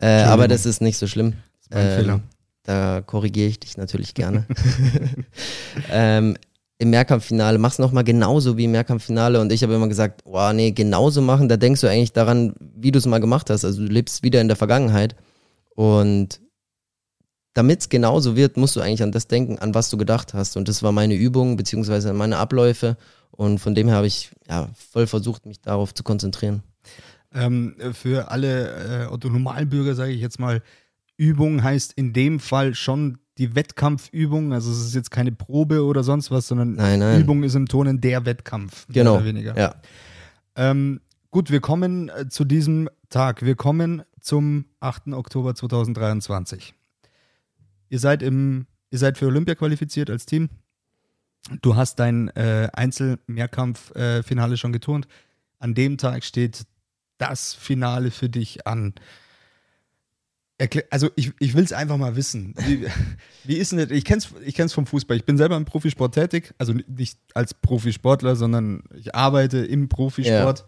Äh, 0.00 0.22
aber 0.22 0.48
das 0.48 0.66
ist 0.66 0.80
nicht 0.80 0.98
so 0.98 1.06
schlimm. 1.06 1.34
Das 1.52 1.62
ist 1.62 1.70
mein 1.70 1.86
ähm, 1.86 1.96
Fehler. 1.98 2.20
Da 2.62 3.00
korrigiere 3.00 3.48
ich 3.48 3.60
dich 3.60 3.76
natürlich 3.78 4.14
gerne. 4.14 4.46
ähm, 5.90 6.36
Im 6.78 6.90
Mehrkampffinale 6.90 7.58
machst 7.58 7.78
du 7.78 7.82
nochmal 7.82 8.04
genauso 8.04 8.58
wie 8.58 8.64
im 8.64 8.72
Mehrkampffinale 8.72 9.40
und 9.40 9.50
ich 9.50 9.62
habe 9.62 9.74
immer 9.74 9.88
gesagt, 9.88 10.20
oh 10.24 10.52
nee, 10.52 10.70
genauso 10.72 11.22
machen, 11.22 11.48
da 11.48 11.56
denkst 11.56 11.80
du 11.80 11.88
eigentlich 11.88 12.12
daran, 12.12 12.54
wie 12.60 12.92
du 12.92 12.98
es 12.98 13.06
mal 13.06 13.18
gemacht 13.18 13.48
hast. 13.48 13.64
Also 13.64 13.86
du 13.86 13.90
lebst 13.90 14.22
wieder 14.22 14.40
in 14.40 14.48
der 14.48 14.56
Vergangenheit 14.56 15.16
und 15.74 16.40
damit 17.58 17.80
es 17.80 17.88
genauso 17.88 18.36
wird, 18.36 18.56
musst 18.56 18.76
du 18.76 18.80
eigentlich 18.80 19.02
an 19.02 19.10
das 19.10 19.26
denken, 19.26 19.58
an 19.58 19.74
was 19.74 19.90
du 19.90 19.96
gedacht 19.96 20.32
hast. 20.32 20.56
Und 20.56 20.68
das 20.68 20.84
war 20.84 20.92
meine 20.92 21.16
Übung, 21.16 21.56
beziehungsweise 21.56 22.12
meine 22.12 22.36
Abläufe. 22.36 22.96
Und 23.32 23.58
von 23.58 23.74
dem 23.74 23.88
her 23.88 23.96
habe 23.96 24.06
ich 24.06 24.30
ja, 24.48 24.68
voll 24.92 25.08
versucht, 25.08 25.44
mich 25.44 25.60
darauf 25.60 25.92
zu 25.92 26.04
konzentrieren. 26.04 26.62
Ähm, 27.34 27.74
für 27.94 28.30
alle 28.30 29.06
äh, 29.06 29.06
Otto-Normalbürger, 29.06 29.96
sage 29.96 30.12
ich 30.12 30.20
jetzt 30.20 30.38
mal, 30.38 30.62
Übung 31.16 31.64
heißt 31.64 31.94
in 31.94 32.12
dem 32.12 32.38
Fall 32.38 32.76
schon 32.76 33.18
die 33.38 33.56
Wettkampfübung. 33.56 34.52
Also 34.52 34.70
es 34.70 34.78
ist 34.78 34.94
jetzt 34.94 35.10
keine 35.10 35.32
Probe 35.32 35.84
oder 35.84 36.04
sonst 36.04 36.30
was, 36.30 36.46
sondern 36.46 36.74
nein, 36.74 37.00
nein. 37.00 37.20
Übung 37.20 37.42
ist 37.42 37.56
im 37.56 37.66
Tonen 37.66 38.00
der 38.00 38.24
Wettkampf. 38.24 38.86
Genau. 38.88 39.24
Weniger. 39.24 39.58
Ja. 39.58 39.74
Ähm, 40.54 41.00
gut, 41.32 41.50
wir 41.50 41.58
kommen 41.58 42.08
äh, 42.08 42.28
zu 42.28 42.44
diesem 42.44 42.88
Tag. 43.10 43.44
Wir 43.44 43.56
kommen 43.56 44.04
zum 44.20 44.66
8. 44.78 45.08
Oktober 45.08 45.56
2023. 45.56 46.77
Ihr 47.88 47.98
seid 47.98 48.22
im, 48.22 48.66
ihr 48.90 48.98
seid 48.98 49.18
für 49.18 49.26
Olympia 49.26 49.54
qualifiziert 49.54 50.10
als 50.10 50.26
Team. 50.26 50.48
Du 51.62 51.76
hast 51.76 51.98
dein 51.98 52.28
äh, 52.28 52.68
Einzel-Mehrkampf-Finale 52.72 54.54
äh, 54.54 54.56
schon 54.56 54.72
geturnt. 54.72 55.08
An 55.58 55.74
dem 55.74 55.96
Tag 55.96 56.24
steht 56.24 56.66
das 57.16 57.54
Finale 57.54 58.10
für 58.10 58.28
dich 58.28 58.66
an. 58.66 58.94
Erklär, 60.58 60.84
also 60.90 61.08
ich, 61.14 61.32
ich 61.38 61.54
will 61.54 61.64
es 61.64 61.72
einfach 61.72 61.96
mal 61.96 62.16
wissen. 62.16 62.54
Wie, 62.66 62.86
wie 63.44 63.56
ist 63.56 63.72
denn 63.72 63.78
das? 63.78 63.90
Ich 63.90 64.04
kenne 64.04 64.18
es 64.18 64.28
ich 64.44 64.54
kenn's 64.54 64.72
vom 64.72 64.86
Fußball. 64.86 65.16
Ich 65.16 65.24
bin 65.24 65.36
selber 65.36 65.56
im 65.56 65.64
Profisport 65.64 66.14
tätig, 66.14 66.52
also 66.58 66.74
nicht 66.86 67.18
als 67.34 67.54
Profisportler, 67.54 68.36
sondern 68.36 68.82
ich 68.94 69.14
arbeite 69.14 69.58
im 69.58 69.88
Profisport. 69.88 70.66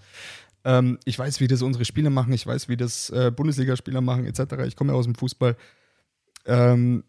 Ja. 0.64 0.78
Ähm, 0.78 0.98
ich 1.04 1.18
weiß, 1.18 1.40
wie 1.40 1.48
das 1.48 1.62
unsere 1.62 1.85
Spieler 1.85 2.11
machen, 2.11 2.33
ich 2.33 2.46
weiß, 2.46 2.68
wie 2.68 2.76
das 2.76 3.11
äh, 3.11 3.33
Bundesligaspieler 3.35 4.00
machen, 4.00 4.26
etc. 4.26 4.64
Ich 4.66 4.76
komme 4.76 4.92
ja 4.92 4.98
aus 4.98 5.06
dem 5.06 5.14
Fußball. 5.14 5.56
Ähm, 6.46 7.04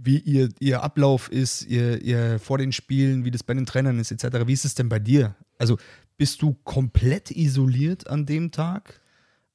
wie 0.00 0.18
ihr, 0.18 0.48
ihr 0.60 0.82
Ablauf 0.82 1.30
ist, 1.30 1.66
ihr, 1.66 2.02
ihr 2.02 2.38
vor 2.38 2.58
den 2.58 2.72
Spielen, 2.72 3.24
wie 3.24 3.30
das 3.30 3.42
bei 3.42 3.54
den 3.54 3.66
Trainern 3.66 3.98
ist, 3.98 4.12
etc. 4.12 4.46
Wie 4.46 4.52
ist 4.52 4.64
es 4.64 4.74
denn 4.74 4.88
bei 4.88 4.98
dir? 4.98 5.34
Also 5.58 5.78
bist 6.16 6.42
du 6.42 6.56
komplett 6.64 7.30
isoliert 7.30 8.08
an 8.08 8.26
dem 8.26 8.50
Tag? 8.50 9.00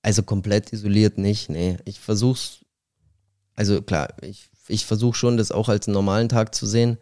Also 0.01 0.23
komplett 0.23 0.73
isoliert 0.73 1.17
nicht, 1.17 1.49
nee. 1.49 1.77
Ich 1.85 1.99
versuch's, 1.99 2.59
also 3.55 3.81
klar, 3.81 4.13
ich, 4.21 4.49
ich 4.67 4.85
versuche 4.85 5.15
schon, 5.15 5.37
das 5.37 5.51
auch 5.51 5.69
als 5.69 5.87
einen 5.87 5.93
normalen 5.93 6.29
Tag 6.29 6.53
zu 6.53 6.65
sehen. 6.65 6.97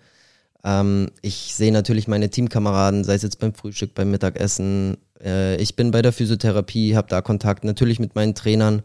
Ähm, 0.64 1.10
ich 1.22 1.56
sehe 1.56 1.72
natürlich 1.72 2.08
meine 2.08 2.30
Teamkameraden, 2.30 3.04
sei 3.04 3.16
es 3.16 3.24
jetzt 3.24 3.40
beim 3.40 3.54
Frühstück, 3.54 3.96
beim 3.96 4.12
Mittagessen. 4.12 4.98
Äh, 5.20 5.56
ich 5.58 5.76
bin 5.76 5.92
bei 5.92 6.02
der 6.02 6.14
Physiotherapie, 6.14 6.96
habe 6.96 7.08
da 7.08 7.22
Kontakt 7.22 7.64
natürlich 7.64 8.00
mit 8.00 8.16
meinen 8.16 8.36
Trainern. 8.36 8.84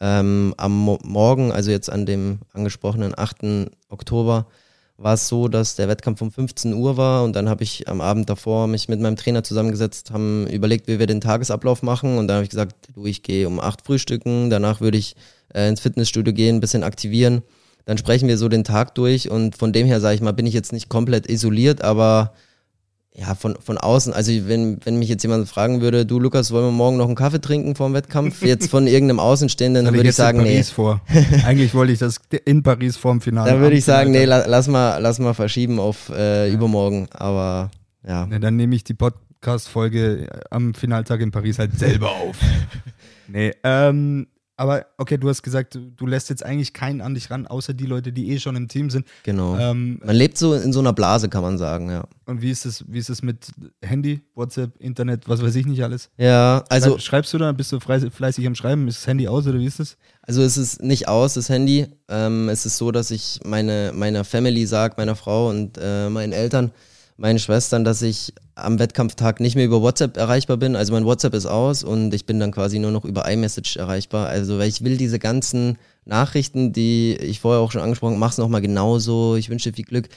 Ähm, 0.00 0.54
am 0.56 0.76
Mo 0.76 0.98
Morgen, 1.02 1.52
also 1.52 1.70
jetzt 1.70 1.90
an 1.90 2.06
dem 2.06 2.38
angesprochenen 2.52 3.18
8. 3.18 3.70
Oktober, 3.88 4.46
war 4.96 5.14
es 5.14 5.28
so, 5.28 5.46
dass 5.46 5.76
der 5.76 5.88
Wettkampf 5.88 6.20
um 6.20 6.32
15 6.32 6.74
Uhr 6.74 6.96
war 6.96 7.22
und 7.22 7.34
dann 7.34 7.48
habe 7.48 7.62
ich 7.62 7.88
am 7.88 8.00
Abend 8.00 8.28
davor 8.28 8.66
mich 8.66 8.88
mit 8.88 9.00
meinem 9.00 9.16
Trainer 9.16 9.44
zusammengesetzt, 9.44 10.10
haben 10.10 10.46
überlegt, 10.48 10.88
wie 10.88 10.98
wir 10.98 11.06
den 11.06 11.20
Tagesablauf 11.20 11.82
machen 11.82 12.18
und 12.18 12.26
dann 12.26 12.36
habe 12.36 12.44
ich 12.44 12.50
gesagt, 12.50 12.74
du, 12.94 13.06
ich 13.06 13.22
gehe 13.22 13.46
um 13.46 13.60
8 13.60 13.86
frühstücken, 13.86 14.50
danach 14.50 14.80
würde 14.80 14.98
ich 14.98 15.14
äh, 15.54 15.68
ins 15.68 15.80
Fitnessstudio 15.80 16.32
gehen, 16.32 16.56
ein 16.56 16.60
bisschen 16.60 16.82
aktivieren. 16.82 17.42
Dann 17.84 17.96
sprechen 17.96 18.28
wir 18.28 18.36
so 18.36 18.48
den 18.48 18.64
Tag 18.64 18.94
durch 18.96 19.30
und 19.30 19.56
von 19.56 19.72
dem 19.72 19.86
her, 19.86 20.00
sage 20.00 20.16
ich 20.16 20.20
mal, 20.20 20.32
bin 20.32 20.46
ich 20.46 20.54
jetzt 20.54 20.72
nicht 20.72 20.88
komplett 20.88 21.28
isoliert, 21.28 21.82
aber 21.82 22.34
ja, 23.18 23.34
von, 23.34 23.56
von 23.60 23.78
außen, 23.78 24.12
also 24.12 24.30
wenn, 24.46 24.78
wenn 24.84 24.98
mich 24.98 25.08
jetzt 25.08 25.24
jemand 25.24 25.48
fragen 25.48 25.80
würde, 25.80 26.06
du 26.06 26.20
Lukas, 26.20 26.52
wollen 26.52 26.66
wir 26.66 26.70
morgen 26.70 26.96
noch 26.98 27.06
einen 27.06 27.16
Kaffee 27.16 27.40
trinken 27.40 27.74
vor 27.74 27.88
dem 27.88 27.94
Wettkampf? 27.94 28.42
Jetzt 28.42 28.70
von 28.70 28.86
irgendeinem 28.86 29.18
Außenstehenden, 29.18 29.86
dann 29.86 29.94
würde 29.94 30.08
ich 30.08 30.14
sagen, 30.14 30.40
nee. 30.42 30.62
Vor. 30.62 31.00
Eigentlich 31.44 31.74
wollte 31.74 31.92
ich 31.92 31.98
das 31.98 32.20
in 32.44 32.62
Paris 32.62 32.96
vor 32.96 33.12
dem 33.12 33.20
Finale. 33.20 33.50
Dann 33.50 33.60
würde 33.60 33.76
ich 33.76 33.84
sagen, 33.84 34.12
nee, 34.12 34.24
lass 34.24 34.68
mal, 34.68 34.98
lass 34.98 35.18
mal 35.18 35.34
verschieben 35.34 35.80
auf 35.80 36.10
äh, 36.10 36.46
ja. 36.46 36.54
übermorgen. 36.54 37.08
Aber 37.10 37.72
ja. 38.06 38.26
Nee, 38.26 38.38
dann 38.38 38.54
nehme 38.54 38.76
ich 38.76 38.84
die 38.84 38.94
Podcast-Folge 38.94 40.28
am 40.50 40.74
Finaltag 40.74 41.20
in 41.20 41.32
Paris 41.32 41.58
halt 41.58 41.76
selber 41.76 42.10
auf. 42.10 42.36
nee, 43.26 43.52
ähm, 43.64 44.28
aber 44.58 44.86
okay, 44.96 45.16
du 45.18 45.28
hast 45.28 45.42
gesagt, 45.44 45.78
du, 45.96 46.06
lässt 46.06 46.30
jetzt 46.30 46.44
eigentlich 46.44 46.72
keinen 46.72 47.00
an 47.00 47.14
dich 47.14 47.30
ran, 47.30 47.46
außer 47.46 47.74
die 47.74 47.86
Leute, 47.86 48.12
die 48.12 48.32
eh 48.32 48.40
schon 48.40 48.56
im 48.56 48.66
Team 48.66 48.90
sind. 48.90 49.06
Genau. 49.22 49.56
Ähm, 49.56 50.00
man 50.04 50.16
lebt 50.16 50.36
so 50.36 50.52
in 50.52 50.72
so 50.72 50.80
einer 50.80 50.92
Blase, 50.92 51.28
kann 51.28 51.42
man 51.42 51.58
sagen, 51.58 51.90
ja. 51.90 52.04
Und 52.26 52.42
wie 52.42 52.50
ist 52.50 52.66
es, 52.66 52.84
wie 52.88 52.98
ist 52.98 53.08
es 53.08 53.22
mit 53.22 53.52
Handy, 53.82 54.20
WhatsApp, 54.34 54.72
Internet, 54.80 55.28
was 55.28 55.40
weiß 55.42 55.54
ich 55.54 55.64
nicht 55.64 55.84
alles? 55.84 56.10
Ja, 56.18 56.64
also. 56.68 56.90
Schreib, 56.90 57.02
schreibst 57.02 57.34
du 57.34 57.38
da? 57.38 57.52
Bist 57.52 57.70
du 57.70 57.78
fleißig 57.78 58.46
am 58.48 58.56
Schreiben? 58.56 58.88
Ist 58.88 58.98
das 58.98 59.06
Handy 59.06 59.28
aus 59.28 59.46
oder 59.46 59.60
wie 59.60 59.66
ist 59.66 59.78
das? 59.78 59.96
Also 60.22 60.42
es 60.42 60.58
ist 60.58 60.82
nicht 60.82 61.06
aus, 61.06 61.34
das 61.34 61.48
Handy. 61.48 61.86
Ähm, 62.08 62.48
es 62.48 62.66
ist 62.66 62.78
so, 62.78 62.90
dass 62.90 63.12
ich 63.12 63.38
meine, 63.44 63.92
meiner 63.94 64.24
Family 64.24 64.66
sage, 64.66 64.94
meiner 64.96 65.14
Frau 65.14 65.50
und 65.50 65.78
äh, 65.80 66.10
meinen 66.10 66.32
Eltern, 66.32 66.72
meinen 67.18 67.40
Schwestern, 67.40 67.84
dass 67.84 68.00
ich 68.00 68.32
am 68.54 68.78
Wettkampftag 68.78 69.40
nicht 69.40 69.56
mehr 69.56 69.66
über 69.66 69.82
WhatsApp 69.82 70.16
erreichbar 70.16 70.56
bin. 70.56 70.76
Also 70.76 70.92
mein 70.92 71.04
WhatsApp 71.04 71.34
ist 71.34 71.46
aus 71.46 71.82
und 71.82 72.14
ich 72.14 72.26
bin 72.26 72.38
dann 72.38 72.52
quasi 72.52 72.78
nur 72.78 72.92
noch 72.92 73.04
über 73.04 73.30
iMessage 73.30 73.76
erreichbar. 73.76 74.28
Also 74.28 74.58
weil 74.58 74.68
ich 74.68 74.84
will 74.84 74.96
diese 74.96 75.18
ganzen 75.18 75.78
Nachrichten, 76.04 76.72
die 76.72 77.16
ich 77.16 77.40
vorher 77.40 77.60
auch 77.60 77.72
schon 77.72 77.82
angesprochen 77.82 78.12
habe, 78.12 78.20
mach's 78.20 78.38
nochmal 78.38 78.62
genauso, 78.62 79.34
ich 79.34 79.50
wünsche 79.50 79.70
dir 79.70 79.76
viel 79.76 79.84
Glück. 79.84 80.08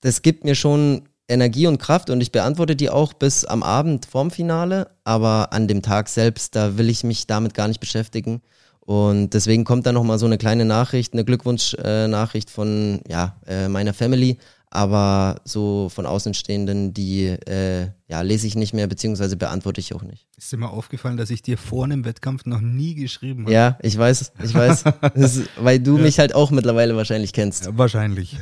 Das 0.00 0.20
gibt 0.20 0.44
mir 0.44 0.56
schon 0.56 1.02
Energie 1.28 1.68
und 1.68 1.78
Kraft 1.78 2.10
und 2.10 2.20
ich 2.20 2.32
beantworte 2.32 2.74
die 2.74 2.90
auch 2.90 3.12
bis 3.12 3.44
am 3.44 3.62
Abend 3.62 4.06
vorm 4.06 4.32
Finale, 4.32 4.90
aber 5.04 5.52
an 5.52 5.68
dem 5.68 5.80
Tag 5.80 6.08
selbst, 6.08 6.56
da 6.56 6.76
will 6.76 6.90
ich 6.90 7.04
mich 7.04 7.28
damit 7.28 7.54
gar 7.54 7.68
nicht 7.68 7.80
beschäftigen. 7.80 8.42
Und 8.80 9.30
deswegen 9.30 9.64
kommt 9.64 9.86
dann 9.86 9.94
nochmal 9.94 10.18
so 10.18 10.26
eine 10.26 10.38
kleine 10.38 10.64
Nachricht, 10.64 11.12
eine 11.12 11.24
Glückwunsch-Nachricht 11.24 12.50
von 12.50 13.00
ja, 13.08 13.36
äh, 13.46 13.68
meiner 13.68 13.94
Family 13.94 14.38
aber 14.70 15.40
so 15.44 15.88
von 15.88 16.06
Außenstehenden, 16.06 16.92
die 16.92 17.26
äh, 17.26 17.88
ja, 18.08 18.20
lese 18.22 18.46
ich 18.46 18.56
nicht 18.56 18.74
mehr, 18.74 18.86
beziehungsweise 18.86 19.36
beantworte 19.36 19.80
ich 19.80 19.94
auch 19.94 20.02
nicht. 20.02 20.26
Ist 20.36 20.52
dir 20.52 20.58
mal 20.58 20.68
aufgefallen, 20.68 21.16
dass 21.16 21.30
ich 21.30 21.42
dir 21.42 21.56
vor 21.56 21.84
einem 21.84 22.04
Wettkampf 22.04 22.46
noch 22.46 22.60
nie 22.60 22.94
geschrieben 22.94 23.44
habe? 23.44 23.52
Ja, 23.52 23.78
ich 23.82 23.96
weiß, 23.96 24.32
ich 24.42 24.54
weiß. 24.54 24.84
ist, 25.14 25.48
weil 25.58 25.80
du 25.80 25.96
ja. 25.96 26.02
mich 26.02 26.18
halt 26.18 26.34
auch 26.34 26.50
mittlerweile 26.50 26.96
wahrscheinlich 26.96 27.32
kennst. 27.32 27.66
Ja, 27.66 27.78
wahrscheinlich. 27.78 28.36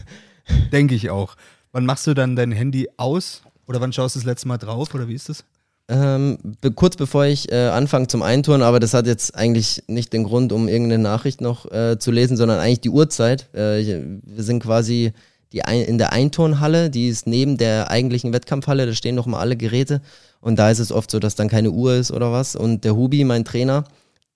Denke 0.73 0.95
ich 0.95 1.11
auch. 1.11 1.37
Wann 1.73 1.87
machst 1.87 2.07
du 2.07 2.15
dann 2.15 2.37
dein 2.37 2.53
Handy 2.53 2.89
aus? 2.97 3.43
Oder 3.67 3.81
wann 3.81 3.93
schaust 3.93 4.15
du 4.15 4.21
das 4.21 4.27
letzte 4.27 4.49
Mal 4.49 4.59
drauf? 4.59 4.95
Oder 4.95 5.09
wie 5.09 5.15
ist 5.15 5.29
das? 5.29 5.45
Ähm, 5.87 6.39
be 6.63 6.71
kurz 6.73 6.97
bevor 6.97 7.27
ich 7.27 7.53
äh, 7.53 7.69
anfange 7.69 8.07
zum 8.07 8.23
Eintouren, 8.23 8.63
aber 8.63 8.81
das 8.81 8.95
hat 8.95 9.07
jetzt 9.07 9.35
eigentlich 9.35 9.83
nicht 9.87 10.15
den 10.15 10.25
Grund, 10.25 10.51
um 10.53 10.67
irgendeine 10.67 11.03
Nachricht 11.03 11.43
noch 11.43 11.71
äh, 11.71 11.99
zu 11.99 12.11
lesen, 12.11 12.39
sondern 12.39 12.59
eigentlich 12.59 12.81
die 12.81 12.91
Uhrzeit. 12.91 13.55
Äh, 13.55 13.85
wir 14.23 14.43
sind 14.43 14.63
quasi 14.63 15.13
die 15.55 15.61
in 15.61 15.99
der 15.99 16.13
Einturnhalle, 16.13 16.91
die 16.91 17.09
ist 17.09 17.27
neben 17.27 17.57
der 17.57 17.91
eigentlichen 17.91 18.33
Wettkampfhalle, 18.33 18.87
da 18.87 18.93
stehen 18.93 19.15
noch 19.15 19.27
mal 19.27 19.39
alle 19.39 19.57
Geräte 19.57 20.03
und 20.41 20.59
da 20.59 20.71
ist 20.71 20.81
es 20.81 20.91
oft 20.91 21.11
so, 21.11 21.21
dass 21.21 21.37
dann 21.37 21.49
keine 21.49 21.71
Uhr 21.71 21.95
ist 21.95 22.11
oder 22.11 22.33
was 22.33 22.57
und 22.57 22.85
der 22.85 22.97
Hubi, 22.97 23.23
mein 23.25 23.45
Trainer, 23.45 23.85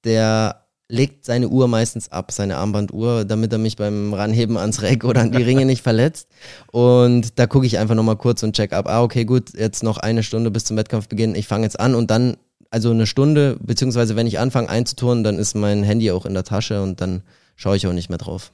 der 0.05 0.69
legt 0.89 1.25
seine 1.25 1.49
Uhr 1.49 1.69
meistens 1.69 2.11
ab, 2.11 2.33
seine 2.33 2.57
Armbanduhr, 2.57 3.25
damit 3.25 3.53
er 3.53 3.59
mich 3.59 3.77
beim 3.77 4.15
Ranheben 4.15 4.57
ans 4.57 4.81
Reck 4.81 5.05
oder 5.05 5.21
an 5.21 5.33
die 5.33 5.43
Ringe 5.43 5.67
nicht 5.67 5.83
verletzt. 5.83 6.29
Und 6.73 7.39
da 7.39 7.47
gucke 7.47 7.67
ich 7.67 7.79
einfach 7.79 7.95
nochmal 7.95 8.17
kurz 8.17 8.43
und 8.43 8.57
check 8.57 8.73
ab. 8.73 8.87
Ah, 8.89 9.03
okay, 9.03 9.27
gut, 9.27 9.53
jetzt 9.55 9.83
noch 9.83 9.99
eine 9.99 10.23
Stunde 10.23 10.51
bis 10.51 10.65
zum 10.65 10.79
Wettkampfbeginn. 10.79 11.35
Ich 11.35 11.47
fange 11.47 11.65
jetzt 11.65 11.79
an 11.79 11.95
und 11.95 12.11
dann, 12.11 12.39
also 12.71 12.91
eine 12.91 13.07
Stunde, 13.07 13.59
beziehungsweise 13.61 14.17
wenn 14.17 14.27
ich 14.27 14.39
anfange 14.39 14.71
einzuturnen, 14.71 15.25
dann 15.25 15.39
ist 15.39 15.55
mein 15.55 15.83
Handy 15.83 16.11
auch 16.11 16.25
in 16.25 16.33
der 16.33 16.45
Tasche 16.45 16.83
und 16.83 17.03
dann 17.03 17.23
schaue 17.55 17.77
ich 17.77 17.87
auch 17.87 17.93
nicht 17.93 18.09
mehr 18.09 18.19
drauf. 18.19 18.51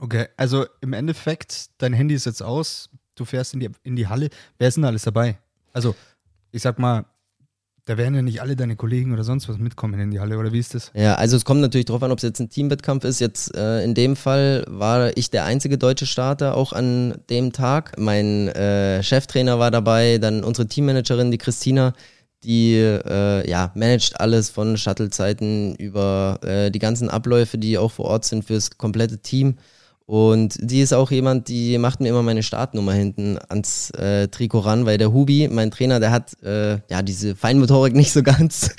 Okay, 0.00 0.26
also 0.36 0.66
im 0.80 0.92
Endeffekt, 0.92 1.70
dein 1.78 1.92
Handy 1.92 2.14
ist 2.14 2.26
jetzt 2.26 2.42
aus, 2.42 2.90
du 3.14 3.24
fährst 3.24 3.54
in 3.54 3.60
die, 3.60 3.70
in 3.82 3.96
die 3.96 4.06
Halle. 4.06 4.28
Wer 4.58 4.68
ist 4.68 4.76
denn 4.76 4.84
alles 4.84 5.02
dabei? 5.02 5.38
Also, 5.72 5.94
ich 6.52 6.62
sag 6.62 6.78
mal, 6.78 7.04
da 7.84 7.96
werden 7.96 8.14
ja 8.14 8.22
nicht 8.22 8.42
alle 8.42 8.54
deine 8.54 8.76
Kollegen 8.76 9.12
oder 9.14 9.24
sonst 9.24 9.48
was 9.48 9.56
mitkommen 9.56 9.98
in 9.98 10.10
die 10.10 10.20
Halle, 10.20 10.38
oder 10.38 10.52
wie 10.52 10.58
ist 10.58 10.74
das? 10.74 10.92
Ja, 10.94 11.14
also 11.14 11.36
es 11.36 11.44
kommt 11.44 11.62
natürlich 11.62 11.86
drauf 11.86 12.02
an, 12.02 12.12
ob 12.12 12.18
es 12.18 12.22
jetzt 12.22 12.38
ein 12.38 12.50
Teamwettkampf 12.50 13.04
ist. 13.04 13.18
Jetzt 13.18 13.56
äh, 13.56 13.82
in 13.82 13.94
dem 13.94 14.14
Fall 14.14 14.64
war 14.68 15.16
ich 15.16 15.30
der 15.30 15.44
einzige 15.44 15.78
deutsche 15.78 16.06
Starter 16.06 16.54
auch 16.54 16.74
an 16.74 17.22
dem 17.30 17.52
Tag. 17.52 17.98
Mein 17.98 18.48
äh, 18.48 19.02
Cheftrainer 19.02 19.58
war 19.58 19.70
dabei, 19.70 20.18
dann 20.18 20.44
unsere 20.44 20.68
Teammanagerin, 20.68 21.30
die 21.30 21.38
Christina, 21.38 21.94
die 22.44 22.74
äh, 22.74 23.48
ja, 23.48 23.72
managt 23.74 24.20
alles 24.20 24.50
von 24.50 24.76
Shuttlezeiten 24.76 25.74
über 25.76 26.38
äh, 26.42 26.70
die 26.70 26.78
ganzen 26.78 27.08
Abläufe, 27.08 27.56
die 27.56 27.78
auch 27.78 27.92
vor 27.92 28.04
Ort 28.04 28.26
sind 28.26 28.44
fürs 28.44 28.76
komplette 28.76 29.18
Team. 29.18 29.56
Und 30.08 30.56
die 30.58 30.80
ist 30.80 30.94
auch 30.94 31.10
jemand, 31.10 31.48
die 31.48 31.76
macht 31.76 32.00
mir 32.00 32.08
immer 32.08 32.22
meine 32.22 32.42
Startnummer 32.42 32.94
hinten 32.94 33.36
ans 33.50 33.90
äh, 33.90 34.28
Trikot 34.28 34.60
ran, 34.60 34.86
weil 34.86 34.96
der 34.96 35.12
Hubi, 35.12 35.48
mein 35.52 35.70
Trainer, 35.70 36.00
der 36.00 36.12
hat 36.12 36.34
äh, 36.42 36.78
ja 36.88 37.02
diese 37.02 37.36
Feinmotorik 37.36 37.94
nicht 37.94 38.12
so 38.12 38.22
ganz. 38.22 38.70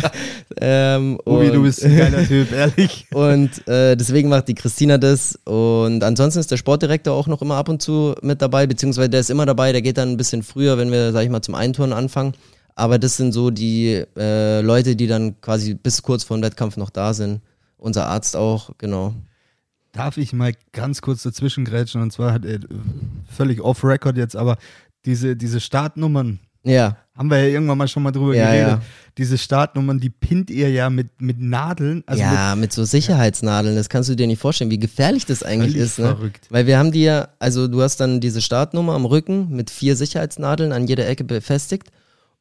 ähm, 0.60 1.18
Hubi, 1.26 1.50
du 1.50 1.64
bist 1.64 1.84
ein 1.84 1.96
geiler 1.96 2.24
Typ, 2.24 2.52
ehrlich. 2.56 3.08
Und 3.12 3.66
äh, 3.66 3.96
deswegen 3.96 4.28
macht 4.28 4.46
die 4.46 4.54
Christina 4.54 4.98
das. 4.98 5.36
Und 5.46 6.04
ansonsten 6.04 6.38
ist 6.38 6.52
der 6.52 6.58
Sportdirektor 6.58 7.12
auch 7.12 7.26
noch 7.26 7.42
immer 7.42 7.56
ab 7.56 7.68
und 7.68 7.82
zu 7.82 8.14
mit 8.22 8.40
dabei, 8.40 8.68
beziehungsweise 8.68 9.10
der 9.10 9.18
ist 9.18 9.30
immer 9.30 9.46
dabei, 9.46 9.72
der 9.72 9.82
geht 9.82 9.98
dann 9.98 10.10
ein 10.10 10.16
bisschen 10.16 10.44
früher, 10.44 10.78
wenn 10.78 10.92
wir, 10.92 11.10
sag 11.10 11.24
ich 11.24 11.30
mal, 11.30 11.42
zum 11.42 11.56
Einturnen 11.56 11.92
anfangen. 11.92 12.34
Aber 12.76 13.00
das 13.00 13.16
sind 13.16 13.32
so 13.32 13.50
die 13.50 14.04
äh, 14.16 14.60
Leute, 14.60 14.94
die 14.94 15.08
dann 15.08 15.40
quasi 15.40 15.74
bis 15.74 16.04
kurz 16.04 16.22
vor 16.22 16.38
dem 16.38 16.44
Wettkampf 16.44 16.76
noch 16.76 16.90
da 16.90 17.14
sind. 17.14 17.40
Unser 17.78 18.06
Arzt 18.06 18.36
auch, 18.36 18.70
genau 18.78 19.12
darf 19.98 20.16
ich 20.16 20.32
mal 20.32 20.52
ganz 20.72 21.02
kurz 21.02 21.22
dazwischen 21.24 21.64
grätschen 21.64 22.00
und 22.02 22.12
zwar 22.12 22.32
hat 22.32 22.44
er 22.44 22.60
völlig 23.34 23.60
off 23.60 23.82
record 23.84 24.16
jetzt, 24.16 24.36
aber 24.36 24.56
diese, 25.04 25.34
diese 25.36 25.60
Startnummern, 25.60 26.38
Ja, 26.62 26.96
haben 27.16 27.30
wir 27.30 27.38
ja 27.38 27.46
irgendwann 27.46 27.78
mal 27.78 27.88
schon 27.88 28.02
mal 28.04 28.12
drüber 28.12 28.34
Ja, 28.34 28.46
geredet. 28.52 28.68
ja. 28.68 28.80
Diese 29.16 29.36
Startnummern, 29.38 29.98
die 29.98 30.10
pinnt 30.10 30.50
ihr 30.50 30.70
ja 30.70 30.88
mit, 30.90 31.20
mit 31.20 31.40
Nadeln. 31.40 32.04
Also 32.06 32.22
ja, 32.22 32.54
mit 32.54 32.72
so 32.72 32.84
Sicherheitsnadeln, 32.84 33.74
das 33.74 33.88
kannst 33.88 34.08
du 34.08 34.14
dir 34.14 34.28
nicht 34.28 34.40
vorstellen, 34.40 34.70
wie 34.70 34.78
gefährlich 34.78 35.26
das 35.26 35.42
eigentlich 35.42 35.74
ist. 35.74 35.98
Ne? 35.98 36.06
verrückt. 36.14 36.46
Weil 36.50 36.66
wir 36.68 36.78
haben 36.78 36.92
die 36.92 37.02
ja, 37.02 37.28
also 37.40 37.66
du 37.66 37.82
hast 37.82 37.96
dann 37.96 38.20
diese 38.20 38.40
Startnummer 38.40 38.92
am 38.94 39.04
Rücken 39.04 39.48
mit 39.50 39.70
vier 39.70 39.96
Sicherheitsnadeln 39.96 40.70
an 40.72 40.86
jeder 40.86 41.08
Ecke 41.08 41.24
befestigt. 41.24 41.88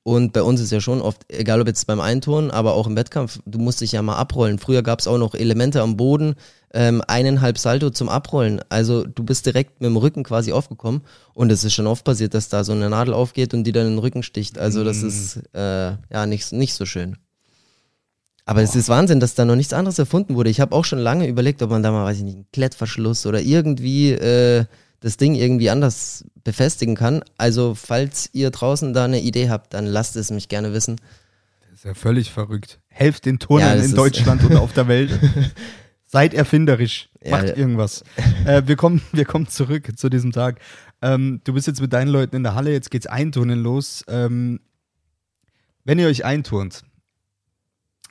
Und 0.03 0.31
bei 0.33 0.43
uns 0.43 0.61
ist 0.61 0.71
ja 0.71 0.79
schon 0.79 1.01
oft, 1.01 1.25
egal 1.27 1.59
ob 1.59 1.67
jetzt 1.67 1.87
beim 1.87 1.99
Einturnen, 1.99 2.51
aber 2.51 2.75
auch 2.75 2.85
im 2.87 2.95
Wettkampf, 2.95 3.39
du 3.45 3.57
musst 3.59 3.81
dich 3.81 3.93
ja 3.93 4.01
mal 4.03 4.15
abrollen. 4.15 4.59
Früher 4.59 4.83
gab 4.83 4.99
es 4.99 5.07
auch 5.07 5.17
noch 5.17 5.33
Elemente 5.33 5.81
am 5.81 5.97
Boden, 5.97 6.35
ähm, 6.73 7.01
eineinhalb 7.07 7.57
Salto 7.57 7.89
zum 7.89 8.09
Abrollen. 8.09 8.61
Also 8.69 9.05
du 9.05 9.23
bist 9.23 9.45
direkt 9.45 9.81
mit 9.81 9.89
dem 9.89 9.97
Rücken 9.97 10.23
quasi 10.23 10.51
aufgekommen. 10.51 11.01
Und 11.33 11.51
es 11.51 11.63
ist 11.63 11.73
schon 11.73 11.87
oft 11.87 12.03
passiert, 12.03 12.33
dass 12.33 12.49
da 12.49 12.63
so 12.63 12.73
eine 12.73 12.89
Nadel 12.89 13.13
aufgeht 13.13 13.53
und 13.53 13.63
die 13.63 13.71
dann 13.71 13.87
in 13.87 13.93
den 13.93 13.99
Rücken 13.99 14.23
sticht. 14.23 14.57
Also 14.57 14.83
das 14.83 15.03
ist 15.03 15.37
äh, 15.53 15.91
ja 16.11 16.25
nicht, 16.25 16.51
nicht 16.51 16.73
so 16.73 16.85
schön. 16.85 17.17
Aber 18.45 18.61
es 18.61 18.75
ist 18.75 18.87
Wahnsinn, 18.87 19.19
dass 19.19 19.35
da 19.35 19.43
noch 19.43 19.57
nichts 19.57 19.73
anderes 19.73 19.99
erfunden 19.99 20.35
wurde. 20.35 20.49
Ich 20.49 20.61
habe 20.61 20.73
auch 20.73 20.85
schon 20.85 20.99
lange 20.99 21.27
überlegt, 21.27 21.61
ob 21.61 21.69
man 21.69 21.83
da 21.83 21.91
mal, 21.91 22.05
weiß 22.05 22.17
ich 22.19 22.23
nicht, 22.23 22.35
einen 22.35 22.51
Klettverschluss 22.53 23.25
oder 23.25 23.41
irgendwie 23.41 24.11
äh, 24.11 24.65
das 25.01 25.17
Ding 25.17 25.35
irgendwie 25.35 25.69
anders 25.69 26.23
befestigen 26.43 26.95
kann. 26.95 27.23
Also, 27.37 27.75
falls 27.75 28.29
ihr 28.31 28.49
draußen 28.49 28.93
da 28.93 29.03
eine 29.03 29.19
Idee 29.19 29.49
habt, 29.49 29.73
dann 29.73 29.85
lasst 29.85 30.15
es 30.15 30.31
mich 30.31 30.47
gerne 30.47 30.71
wissen. 30.71 30.95
Das 31.69 31.79
ist 31.79 31.85
ja 31.85 31.93
völlig 31.93 32.31
verrückt. 32.31 32.79
Helft 32.87 33.25
den 33.25 33.37
Turnern 33.37 33.79
Ja, 33.79 33.83
in 33.83 33.93
Deutschland 33.93 34.43
und 34.45 34.55
auf 34.55 34.71
der 34.71 34.87
Welt. 34.87 35.11
Seid 36.09 36.33
erfinderisch. 36.33 37.09
Macht 37.29 37.49
ja. 37.49 37.55
irgendwas. 37.57 38.03
äh, 38.45 38.63
wir, 38.65 38.77
kommen, 38.77 39.01
wir 39.11 39.25
kommen 39.25 39.47
zurück 39.47 39.91
zu 39.97 40.09
diesem 40.09 40.31
Tag. 40.31 40.59
Ähm, 41.01 41.41
du 41.43 41.53
bist 41.53 41.67
jetzt 41.67 41.81
mit 41.81 41.93
deinen 41.93 42.07
Leuten 42.07 42.35
in 42.37 42.43
der 42.43 42.55
Halle, 42.55 42.71
jetzt 42.71 42.89
geht's 42.89 43.07
Einturnen 43.07 43.61
los. 43.61 44.03
Ähm, 44.07 44.61
wenn 45.83 45.99
ihr 45.99 46.07
euch 46.07 46.25
einturnt, 46.25 46.83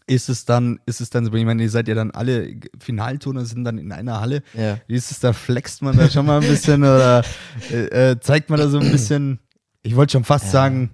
ist 0.06 0.28
es 0.28 0.44
dann, 0.44 0.78
ist 0.86 1.00
es 1.00 1.10
dann 1.10 1.24
so, 1.24 1.32
ich 1.32 1.44
meine, 1.44 1.62
ihr 1.62 1.70
seid 1.70 1.88
ja 1.88 1.94
dann 1.94 2.10
alle 2.12 2.54
Finalturner 2.78 3.44
sind 3.44 3.64
dann 3.64 3.78
in 3.78 3.90
einer 3.90 4.20
Halle. 4.20 4.42
Ja. 4.54 4.78
Wie 4.86 4.94
ist 4.94 5.10
es 5.10 5.18
da? 5.18 5.32
Flext 5.32 5.82
man 5.82 5.96
da 5.96 6.08
schon 6.08 6.26
mal 6.26 6.40
ein 6.40 6.48
bisschen 6.48 6.82
oder 6.82 7.24
äh, 7.72 8.10
äh, 8.12 8.20
zeigt 8.20 8.50
man 8.50 8.60
da 8.60 8.68
so 8.68 8.78
ein 8.78 8.92
bisschen? 8.92 9.40
Ich 9.82 9.96
wollte 9.96 10.12
schon 10.12 10.24
fast 10.24 10.44
Ja. 10.46 10.50
sagen, 10.50 10.90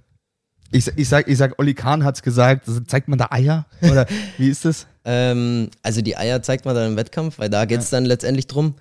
ich, 0.70 0.90
ich 0.96 1.08
sag, 1.08 1.28
ich 1.28 1.36
sag, 1.36 1.58
Olli 1.58 1.74
Kahn 1.74 2.04
hat's 2.04 2.22
gesagt, 2.22 2.66
also 2.66 2.80
zeigt 2.80 3.08
man 3.08 3.18
da 3.18 3.28
Eier? 3.30 3.66
Oder 3.82 4.06
wie 4.38 4.48
ist 4.48 4.64
das? 4.64 4.86
Ähm, 5.04 5.70
also 5.82 6.00
die 6.00 6.16
Eier 6.16 6.42
zeigt 6.42 6.64
man 6.64 6.74
dann 6.74 6.92
im 6.92 6.96
Wettkampf, 6.96 7.38
weil 7.38 7.50
da 7.50 7.64
geht's 7.64 7.90
dann 7.90 8.04
letztendlich 8.04 8.46
drum. 8.46 8.74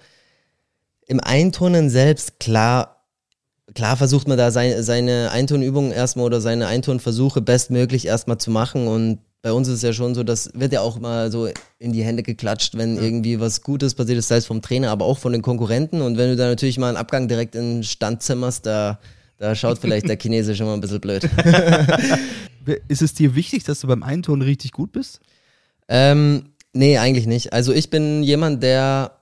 Im 1.07 1.19
Einturnen 1.19 1.89
selbst, 1.89 2.39
klar, 2.39 3.03
klar 3.73 3.97
versucht 3.97 4.27
man 4.27 4.37
da 4.37 4.51
seine, 4.51 4.83
seine 4.83 5.31
Einturnübungen 5.31 5.91
erstmal 5.91 6.25
oder 6.25 6.41
seine 6.41 6.67
Einturnversuche 6.67 7.41
bestmöglich 7.41 8.05
erstmal 8.05 8.37
zu 8.37 8.51
machen 8.51 8.87
und 8.87 9.19
bei 9.41 9.51
uns 9.53 9.67
ist 9.67 9.75
es 9.75 9.81
ja 9.81 9.93
schon 9.93 10.13
so, 10.13 10.23
das 10.23 10.51
wird 10.53 10.71
ja 10.71 10.81
auch 10.81 10.99
mal 10.99 11.31
so 11.31 11.49
in 11.79 11.93
die 11.93 12.03
Hände 12.03 12.21
geklatscht, 12.21 12.77
wenn 12.77 12.97
irgendwie 12.97 13.39
was 13.39 13.61
Gutes 13.63 13.95
passiert 13.95 14.19
ist, 14.19 14.27
sei 14.27 14.37
es 14.37 14.45
vom 14.45 14.61
Trainer, 14.61 14.91
aber 14.91 15.05
auch 15.05 15.17
von 15.17 15.31
den 15.31 15.41
Konkurrenten. 15.41 16.01
Und 16.01 16.17
wenn 16.17 16.29
du 16.29 16.35
da 16.35 16.47
natürlich 16.47 16.77
mal 16.77 16.89
einen 16.89 16.97
Abgang 16.97 17.27
direkt 17.27 17.55
in 17.55 17.77
den 17.77 17.83
Stand 17.83 18.21
zimmerst, 18.21 18.67
da, 18.67 18.99
da 19.37 19.55
schaut 19.55 19.79
vielleicht 19.79 20.07
der 20.07 20.17
Chinese 20.21 20.55
schon 20.55 20.67
mal 20.67 20.75
ein 20.75 20.81
bisschen 20.81 21.01
blöd. 21.01 21.27
Ist 22.87 23.01
es 23.01 23.15
dir 23.15 23.33
wichtig, 23.33 23.63
dass 23.63 23.79
du 23.79 23.87
beim 23.87 24.03
Einturnen 24.03 24.43
richtig 24.47 24.73
gut 24.73 24.91
bist? 24.91 25.19
Ähm, 25.91 26.53
nee, 26.71 26.97
eigentlich 26.97 27.27
nicht. 27.27 27.51
Also 27.51 27.73
ich 27.73 27.89
bin 27.89 28.23
jemand, 28.23 28.63
der. 28.63 29.17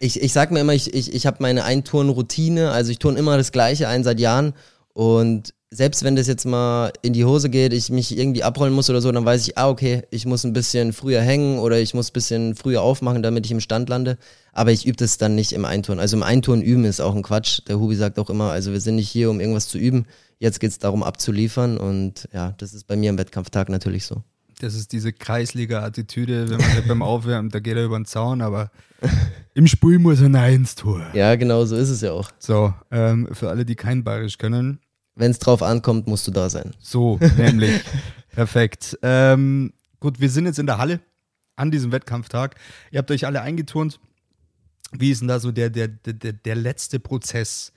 Ich, 0.00 0.20
ich 0.20 0.34
sag 0.34 0.50
mir 0.50 0.60
immer, 0.60 0.74
ich, 0.74 0.92
ich, 0.92 1.14
ich 1.14 1.24
habe 1.24 1.38
meine 1.40 1.64
Einturnroutine, 1.64 2.72
also 2.72 2.90
ich 2.90 2.98
turne 2.98 3.18
immer 3.18 3.38
das 3.38 3.52
Gleiche 3.52 3.88
ein 3.88 4.04
seit 4.04 4.20
Jahren. 4.20 4.52
Und 4.92 5.54
selbst 5.70 6.04
wenn 6.04 6.14
das 6.14 6.26
jetzt 6.26 6.44
mal 6.44 6.92
in 7.00 7.14
die 7.14 7.24
Hose 7.24 7.48
geht, 7.48 7.72
ich 7.72 7.88
mich 7.88 8.18
irgendwie 8.18 8.42
abrollen 8.42 8.74
muss 8.74 8.90
oder 8.90 9.00
so, 9.00 9.10
dann 9.10 9.24
weiß 9.24 9.48
ich, 9.48 9.56
ah, 9.56 9.70
okay, 9.70 10.02
ich 10.10 10.26
muss 10.26 10.44
ein 10.44 10.52
bisschen 10.52 10.92
früher 10.92 11.22
hängen 11.22 11.58
oder 11.58 11.80
ich 11.80 11.94
muss 11.94 12.10
ein 12.10 12.12
bisschen 12.12 12.54
früher 12.54 12.82
aufmachen, 12.82 13.22
damit 13.22 13.46
ich 13.46 13.52
im 13.52 13.60
Stand 13.60 13.88
lande. 13.88 14.18
Aber 14.52 14.72
ich 14.72 14.84
übe 14.84 14.96
das 14.96 15.16
dann 15.16 15.34
nicht 15.34 15.52
im 15.52 15.64
Einturnen. 15.64 16.00
Also 16.00 16.18
im 16.18 16.22
Einturnen 16.22 16.62
üben 16.62 16.84
ist 16.84 17.00
auch 17.00 17.14
ein 17.14 17.22
Quatsch. 17.22 17.62
Der 17.66 17.80
Hubi 17.80 17.96
sagt 17.96 18.18
auch 18.18 18.28
immer, 18.28 18.50
also 18.50 18.72
wir 18.72 18.80
sind 18.80 18.96
nicht 18.96 19.08
hier, 19.08 19.30
um 19.30 19.40
irgendwas 19.40 19.68
zu 19.68 19.78
üben. 19.78 20.04
Jetzt 20.38 20.60
geht's 20.60 20.78
darum, 20.78 21.02
abzuliefern. 21.02 21.78
Und 21.78 22.28
ja, 22.34 22.54
das 22.58 22.74
ist 22.74 22.86
bei 22.86 22.96
mir 22.96 23.08
am 23.08 23.16
Wettkampftag 23.16 23.70
natürlich 23.70 24.04
so. 24.04 24.22
Das 24.64 24.74
ist 24.74 24.92
diese 24.92 25.12
Kreisliga-Attitüde, 25.12 26.48
wenn 26.48 26.56
man 26.58 26.88
beim 26.88 27.02
Aufwärmen, 27.02 27.50
da 27.50 27.60
geht 27.60 27.76
er 27.76 27.84
über 27.84 27.98
den 27.98 28.06
Zaun, 28.06 28.40
aber 28.40 28.70
im 29.52 29.66
Spiel 29.66 29.98
muss 29.98 30.22
er 30.22 30.30
nein 30.30 30.54
ins 30.54 30.74
Tor. 30.74 31.06
Ja, 31.12 31.34
genau 31.36 31.66
so 31.66 31.76
ist 31.76 31.90
es 31.90 32.00
ja 32.00 32.12
auch. 32.12 32.30
So, 32.38 32.72
ähm, 32.90 33.28
für 33.32 33.50
alle, 33.50 33.66
die 33.66 33.74
kein 33.74 34.02
Bayerisch 34.04 34.38
können, 34.38 34.80
Wenn 35.16 35.30
es 35.30 35.38
drauf 35.38 35.62
ankommt, 35.62 36.06
musst 36.06 36.26
du 36.26 36.30
da 36.30 36.48
sein. 36.48 36.72
so 36.80 37.20
nämlich. 37.36 37.78
Perfekt. 38.30 38.98
Ähm, 39.02 39.74
gut, 40.00 40.18
wir 40.18 40.30
sind 40.30 40.46
jetzt 40.46 40.58
in 40.58 40.66
der 40.66 40.78
Halle 40.78 41.00
an 41.56 41.70
diesem 41.70 41.92
Wettkampftag. 41.92 42.56
Ihr 42.90 42.98
habt 42.98 43.10
euch 43.10 43.26
alle 43.26 43.42
eingeturnt. 43.42 44.00
Wie 44.92 45.10
ist 45.10 45.20
denn 45.20 45.28
da 45.28 45.40
so 45.40 45.52
der, 45.52 45.68
der, 45.68 45.88
der, 45.88 46.32
der 46.32 46.54
letzte 46.54 47.00
Prozess, 47.00 47.72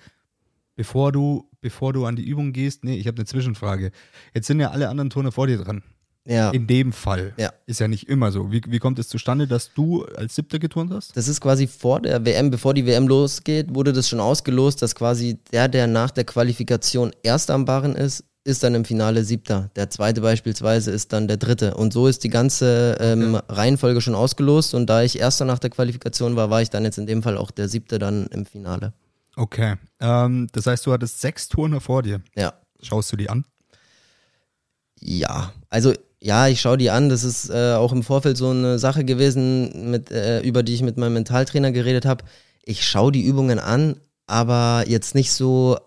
bevor 0.76 1.12
du, 1.12 1.50
bevor 1.60 1.91
du 1.91 2.06
an 2.06 2.15
die 2.15 2.26
Übung 2.26 2.54
gehst? 2.54 2.84
Nee, 2.86 2.95
ich 2.95 3.08
habe 3.08 3.17
eine 3.17 3.26
Zwischenfrage. 3.26 3.91
Jetzt 4.34 4.47
sind 4.47 4.60
ja 4.62 4.71
alle 4.71 4.88
anderen 4.88 5.10
Turner 5.10 5.32
vor 5.34 5.47
dir 5.47 5.58
dran. 5.58 5.84
Ja. 6.27 6.49
In 6.49 6.67
dem 6.67 6.91
Fall. 6.91 7.33
Ja. 7.37 7.53
Ist 7.65 7.79
ja 7.79 7.87
nicht 7.87 8.09
immer 8.09 8.31
so. 8.31 8.51
Wie, 8.51 8.61
wie 8.67 8.79
kommt 8.79 8.99
es 8.99 9.07
zustande, 9.07 9.47
dass 9.47 9.73
du 9.73 10.03
als 10.03 10.35
Siebter 10.35 10.59
geturnt 10.59 10.91
hast? 10.91 11.15
Das 11.15 11.27
ist 11.27 11.39
quasi 11.39 11.67
vor 11.67 12.01
der 12.01 12.25
WM, 12.25 12.51
bevor 12.51 12.73
die 12.73 12.85
WM 12.85 13.07
losgeht, 13.07 13.73
wurde 13.73 13.93
das 13.93 14.09
schon 14.09 14.19
ausgelost, 14.19 14.81
dass 14.81 14.93
quasi 14.93 15.39
der, 15.53 15.69
der 15.69 15.87
nach 15.87 16.11
der 16.11 16.25
Qualifikation 16.25 17.11
Erster 17.23 17.53
am 17.53 17.63
Barren 17.63 17.95
ist, 17.95 18.25
ist 18.43 18.63
dann 18.63 18.75
im 18.75 18.83
Finale 18.83 19.23
Siebter. 19.23 19.69
Der 19.75 19.89
zweite 19.89 20.21
beispielsweise 20.21 20.91
ist 20.91 21.13
dann 21.13 21.27
der 21.27 21.37
Dritte. 21.37 21.75
Und 21.75 21.93
so 21.93 22.07
ist 22.07 22.23
die 22.23 22.29
ganze 22.29 22.97
ähm, 22.99 23.35
Reihenfolge 23.47 24.01
schon 24.01 24.15
ausgelost. 24.15 24.73
Und 24.73 24.87
da 24.87 25.03
ich 25.03 25.19
Erster 25.19 25.45
nach 25.45 25.59
der 25.59 25.69
Qualifikation 25.69 26.35
war, 26.35 26.49
war 26.49 26.61
ich 26.61 26.69
dann 26.69 26.83
jetzt 26.83 26.97
in 26.97 27.07
dem 27.07 27.23
Fall 27.23 27.37
auch 27.37 27.51
der 27.51 27.69
Siebte 27.69 27.99
dann 27.99 28.27
im 28.27 28.45
Finale. 28.45 28.93
Okay. 29.37 29.75
Ähm, 30.01 30.47
das 30.51 30.65
heißt, 30.65 30.85
du 30.85 30.91
hattest 30.91 31.21
sechs 31.21 31.47
Turner 31.47 31.79
vor 31.79 32.03
dir. 32.03 32.21
Ja. 32.35 32.53
Schaust 32.81 33.11
du 33.11 33.17
die 33.17 33.29
an? 33.29 33.45
Ja, 34.99 35.53
also 35.69 35.93
ja, 36.21 36.47
ich 36.47 36.62
schaue 36.62 36.77
die 36.77 36.89
an. 36.89 37.10
Das 37.10 37.23
ist 37.23 37.49
äh, 37.49 37.73
auch 37.73 37.91
im 37.91 38.03
Vorfeld 38.03 38.38
so 38.38 38.49
eine 38.49 38.80
Sache 38.80 39.06
gewesen, 39.06 39.91
mit, 39.91 40.12
äh, 40.12 40.41
über 40.41 40.63
die 40.63 40.73
ich 40.73 40.82
mit 40.82 40.97
meinem 40.97 41.13
Mentaltrainer 41.13 41.71
geredet 41.71 42.06
habe. 42.06 42.25
Ich 42.63 42.86
schaue 42.86 43.12
die 43.12 43.23
Übungen 43.23 43.60
an, 43.60 43.97
aber 44.25 44.84
jetzt 44.88 45.15
nicht 45.15 45.32
so, 45.32 45.77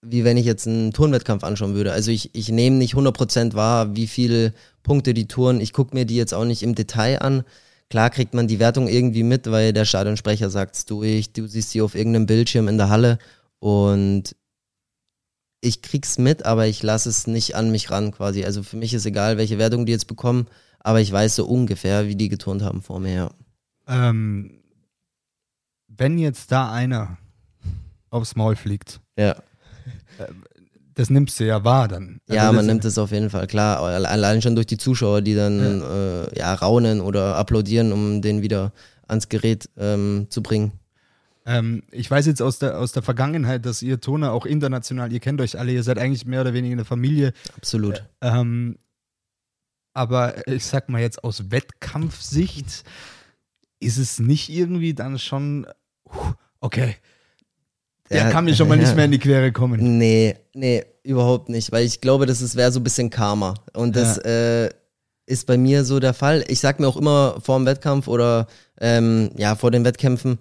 wie 0.00 0.24
wenn 0.24 0.36
ich 0.36 0.46
jetzt 0.46 0.66
einen 0.66 0.92
Turnwettkampf 0.92 1.44
anschauen 1.44 1.74
würde. 1.74 1.92
Also 1.92 2.10
ich, 2.10 2.34
ich 2.34 2.48
nehme 2.48 2.76
nicht 2.76 2.94
100% 2.94 3.54
wahr, 3.54 3.94
wie 3.96 4.06
viele 4.06 4.54
Punkte 4.82 5.14
die 5.14 5.28
Touren. 5.28 5.60
Ich 5.60 5.72
gucke 5.72 5.94
mir 5.94 6.04
die 6.04 6.16
jetzt 6.16 6.34
auch 6.34 6.44
nicht 6.44 6.62
im 6.62 6.74
Detail 6.74 7.20
an. 7.20 7.44
Klar 7.90 8.10
kriegt 8.10 8.34
man 8.34 8.48
die 8.48 8.58
Wertung 8.58 8.88
irgendwie 8.88 9.22
mit, 9.22 9.50
weil 9.50 9.72
der 9.72 9.84
Stadionsprecher 9.84 10.48
sagt 10.48 10.76
es 10.76 10.86
durch, 10.86 11.32
du 11.32 11.46
siehst 11.46 11.70
sie 11.70 11.82
auf 11.82 11.94
irgendeinem 11.94 12.26
Bildschirm 12.26 12.68
in 12.68 12.78
der 12.78 12.88
Halle 12.88 13.18
und 13.58 14.34
ich 15.64 15.80
krieg's 15.80 16.18
mit, 16.18 16.44
aber 16.44 16.66
ich 16.66 16.82
lasse 16.82 17.08
es 17.08 17.26
nicht 17.26 17.54
an 17.56 17.70
mich 17.70 17.90
ran 17.90 18.10
quasi. 18.10 18.44
Also 18.44 18.62
für 18.62 18.76
mich 18.76 18.92
ist 18.92 19.06
egal, 19.06 19.38
welche 19.38 19.56
Wertung 19.58 19.86
die 19.86 19.92
jetzt 19.92 20.08
bekommen, 20.08 20.46
aber 20.80 21.00
ich 21.00 21.10
weiß 21.10 21.36
so 21.36 21.46
ungefähr, 21.46 22.06
wie 22.08 22.16
die 22.16 22.28
geturnt 22.28 22.62
haben 22.62 22.82
vor 22.82 23.00
mir. 23.00 23.14
Ja. 23.14 23.30
Ähm, 24.10 24.60
wenn 25.88 26.18
jetzt 26.18 26.50
da 26.52 26.70
einer 26.72 27.16
aufs 28.10 28.34
Maul 28.36 28.56
fliegt, 28.56 29.00
Ja, 29.16 29.36
das 30.94 31.08
nimmst 31.10 31.38
du 31.40 31.46
ja 31.46 31.64
wahr 31.64 31.88
dann. 31.88 32.20
ja 32.28 32.42
Also 32.42 32.52
man 32.52 32.56
das- 32.56 32.66
nimmt 32.66 32.84
es 32.84 32.98
auf 32.98 33.12
jeden 33.12 33.30
Fall 33.30 33.46
klar. 33.46 33.80
Alle- 33.80 34.08
Allein 34.08 34.42
schon 34.42 34.54
durch 34.54 34.66
die 34.66 34.76
Zuschauer, 34.78 35.22
die 35.22 35.34
dann 35.34 35.80
ja, 35.80 36.22
äh, 36.24 36.38
ja 36.38 36.54
raunen 36.54 37.00
oder 37.00 37.36
applaudieren, 37.36 37.92
um 37.92 38.20
den 38.20 38.42
wieder 38.42 38.72
ans 39.08 39.28
Gerät 39.28 39.68
ähm, 39.76 40.26
zu 40.28 40.42
bringen. 40.42 40.72
Ähm, 41.44 41.82
ich 41.90 42.10
weiß 42.10 42.26
jetzt 42.26 42.40
aus 42.40 42.58
der, 42.58 42.78
aus 42.78 42.92
der 42.92 43.02
Vergangenheit, 43.02 43.66
dass 43.66 43.82
ihr 43.82 44.00
Turner 44.00 44.32
auch 44.32 44.46
international, 44.46 45.12
ihr 45.12 45.20
kennt 45.20 45.40
euch 45.40 45.58
alle, 45.58 45.72
ihr 45.72 45.82
seid 45.82 45.98
eigentlich 45.98 46.26
mehr 46.26 46.42
oder 46.42 46.54
weniger 46.54 46.74
eine 46.74 46.84
Familie. 46.84 47.32
Absolut. 47.56 48.04
Ähm, 48.20 48.78
aber 49.94 50.46
ich 50.48 50.64
sag 50.64 50.88
mal 50.88 51.00
jetzt 51.00 51.22
aus 51.22 51.50
Wettkampfsicht 51.50 52.84
ist 53.80 53.98
es 53.98 54.18
nicht 54.20 54.48
irgendwie 54.48 54.94
dann 54.94 55.18
schon, 55.18 55.66
okay, 56.60 56.96
der 58.08 58.24
Ja, 58.24 58.30
kann 58.30 58.44
mir 58.44 58.54
schon 58.54 58.68
mal 58.68 58.78
ja. 58.78 58.84
nicht 58.84 58.94
mehr 58.94 59.06
in 59.06 59.10
die 59.10 59.18
Quere 59.18 59.52
kommen. 59.52 59.98
Nee, 59.98 60.36
nee, 60.54 60.84
überhaupt 61.02 61.48
nicht, 61.48 61.72
weil 61.72 61.84
ich 61.84 62.00
glaube, 62.00 62.26
das 62.26 62.56
wäre 62.56 62.70
so 62.70 62.80
ein 62.80 62.84
bisschen 62.84 63.10
Karma. 63.10 63.54
Und 63.72 63.96
das 63.96 64.18
äh, 64.18 64.70
ist 65.26 65.46
bei 65.46 65.56
mir 65.56 65.84
so 65.84 65.98
der 65.98 66.14
Fall. 66.14 66.44
Ich 66.48 66.60
sag 66.60 66.78
mir 66.78 66.86
auch 66.86 66.96
immer 66.96 67.40
vor 67.40 67.58
dem 67.58 67.66
Wettkampf 67.66 68.08
oder 68.08 68.46
ähm, 68.80 69.30
ja, 69.36 69.54
vor 69.56 69.70
den 69.70 69.84
Wettkämpfen, 69.84 70.38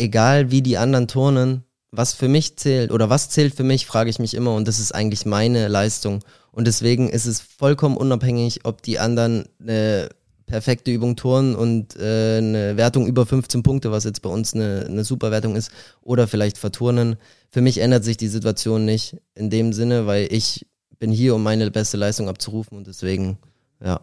egal 0.00 0.50
wie 0.50 0.62
die 0.62 0.78
anderen 0.78 1.08
turnen, 1.08 1.64
was 1.90 2.12
für 2.12 2.28
mich 2.28 2.56
zählt 2.56 2.92
oder 2.92 3.10
was 3.10 3.30
zählt 3.30 3.54
für 3.54 3.64
mich, 3.64 3.86
frage 3.86 4.10
ich 4.10 4.18
mich 4.18 4.34
immer 4.34 4.54
und 4.54 4.68
das 4.68 4.78
ist 4.78 4.94
eigentlich 4.94 5.26
meine 5.26 5.68
Leistung. 5.68 6.20
Und 6.52 6.66
deswegen 6.66 7.08
ist 7.08 7.26
es 7.26 7.40
vollkommen 7.40 7.96
unabhängig, 7.96 8.64
ob 8.64 8.82
die 8.82 8.98
anderen 8.98 9.44
eine 9.60 10.08
perfekte 10.46 10.90
Übung 10.90 11.16
turnen 11.16 11.54
und 11.54 11.96
äh, 11.96 12.38
eine 12.38 12.76
Wertung 12.76 13.06
über 13.06 13.24
15 13.24 13.62
Punkte, 13.62 13.92
was 13.92 14.04
jetzt 14.04 14.22
bei 14.22 14.30
uns 14.30 14.54
eine, 14.54 14.86
eine 14.88 15.04
super 15.04 15.30
Wertung 15.30 15.56
ist, 15.56 15.70
oder 16.02 16.26
vielleicht 16.26 16.58
verturnen. 16.58 17.16
Für 17.50 17.60
mich 17.60 17.78
ändert 17.78 18.04
sich 18.04 18.16
die 18.16 18.28
Situation 18.28 18.84
nicht 18.84 19.16
in 19.34 19.48
dem 19.48 19.72
Sinne, 19.72 20.06
weil 20.06 20.28
ich 20.32 20.66
bin 20.98 21.10
hier, 21.10 21.34
um 21.34 21.42
meine 21.42 21.70
beste 21.70 21.96
Leistung 21.96 22.28
abzurufen 22.28 22.76
und 22.76 22.86
deswegen, 22.86 23.38
ja. 23.82 24.00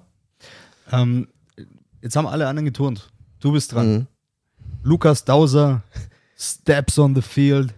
Ähm, 0.92 1.28
jetzt 2.02 2.16
haben 2.16 2.28
alle 2.28 2.48
anderen 2.48 2.66
geturnt. 2.66 3.12
Du 3.40 3.52
bist 3.52 3.74
dran. 3.74 3.92
Mhm. 3.92 4.08
Lukas 4.88 5.26
Dauser, 5.26 5.84
Steps 6.38 6.97
on 6.97 7.13
the 7.13 7.21
Field. 7.21 7.73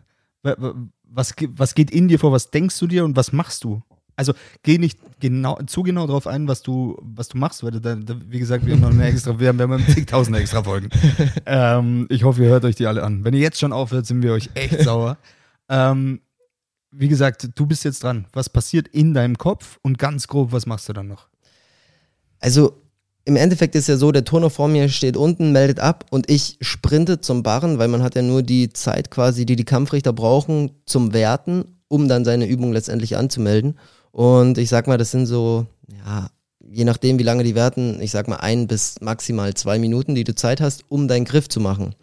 Was, 1.04 1.34
was 1.56 1.74
geht 1.74 1.90
in 1.90 2.08
dir 2.08 2.20
vor? 2.20 2.32
Was 2.32 2.52
denkst 2.52 2.78
du 2.78 2.86
dir 2.86 3.04
und 3.04 3.16
was 3.16 3.34
machst 3.34 3.64
du? 3.64 3.82
Also 4.16 4.34
geh 4.64 4.78
nicht 4.78 5.00
genau, 5.20 5.58
zu 5.66 5.82
genau 5.82 6.06
darauf 6.06 6.28
ein, 6.28 6.48
was 6.48 6.62
du, 6.62 6.98
was 7.02 7.30
du 7.30 7.38
machst, 7.38 7.64
weil 7.64 7.72
da, 7.72 7.96
da, 7.96 8.16
wie 8.28 8.38
gesagt, 8.38 8.66
wir 8.66 8.74
haben 8.74 8.82
noch 8.82 8.90
eine 8.90 9.06
extra, 9.06 9.40
wir 9.40 9.48
haben, 9.48 9.58
wir 9.58 9.68
haben 9.68 9.88
zigtausend 9.88 10.36
extra 10.38 10.62
Folgen. 10.62 10.90
ähm, 11.46 12.06
ich 12.10 12.24
hoffe, 12.24 12.44
ihr 12.44 12.50
hört 12.50 12.66
euch 12.66 12.76
die 12.76 12.86
alle 12.86 13.02
an. 13.02 13.24
Wenn 13.24 13.34
ihr 13.34 13.40
jetzt 13.40 13.60
schon 13.60 13.74
aufhört, 13.74 14.06
sind 14.06 14.22
wir 14.22 14.34
euch 14.34 14.50
echt 14.54 14.82
sauer. 14.82 15.18
Ähm, 15.70 16.22
wie 16.92 17.08
gesagt, 17.08 17.50
du 17.56 17.66
bist 17.66 17.86
jetzt 17.86 18.04
dran. 18.04 18.28
Was 18.34 18.50
passiert 18.50 18.88
in 18.90 19.14
deinem 19.14 19.38
Kopf 19.38 19.80
und 19.82 19.98
ganz 19.98 20.28
grob, 20.28 20.52
was 20.52 20.66
machst 20.66 20.90
du 20.90 20.94
dann 20.94 21.08
noch? 21.08 21.28
Also 22.40 22.80
im 23.26 23.36
Endeffekt 23.36 23.76
ist 23.76 23.88
ja 23.88 23.98
so, 23.98 24.12
der 24.12 24.26
Turner 24.26 24.50
vor 24.50 24.68
mir 24.68 24.90
steht 24.90 25.18
unten, 25.18 25.52
meldet 25.52 25.80
ab 25.80 26.06
und 26.10 26.30
ich 26.30 26.58
sprinte 26.62 27.22
zum 27.22 27.44
Barren, 27.44 27.78
weil 27.78 27.88
man 27.88 28.02
hat 28.02 28.16
ja 28.16 28.22
nur 28.22 28.42
die 28.42 28.72
Zeit 28.74 29.12
quasi, 29.12 29.46
die 29.46 29.56
die 29.56 29.66
Kampfrichter 29.66 30.14
brauchen 30.14 30.72
zum 30.86 31.14
Werten, 31.14 31.78
um 31.88 32.08
dann 32.08 32.26
seine 32.26 32.48
Übung 32.48 32.72
letztendlich 32.72 33.18
anzumelden. 33.18 33.78
Und 34.12 34.58
ich 34.58 34.70
sag 34.70 34.88
mal, 34.88 34.98
das 34.98 35.12
sind 35.12 35.26
so, 35.26 35.68
ja, 35.88 36.30
je 36.72 36.86
nachdem, 36.86 37.20
wie 37.20 37.24
lange 37.24 37.44
die 37.44 37.56
werten, 37.56 38.00
ich 38.02 38.12
sag 38.12 38.28
mal 38.28 38.38
ein 38.38 38.68
bis 38.68 39.02
maximal 39.02 39.54
zwei 39.54 39.80
Minuten, 39.80 40.16
die 40.16 40.24
du 40.24 40.34
Zeit 40.34 40.62
hast, 40.62 40.84
um 40.90 41.08
deinen 41.08 41.26
Griff 41.26 41.50
zu 41.50 41.60
machen. 41.60 41.96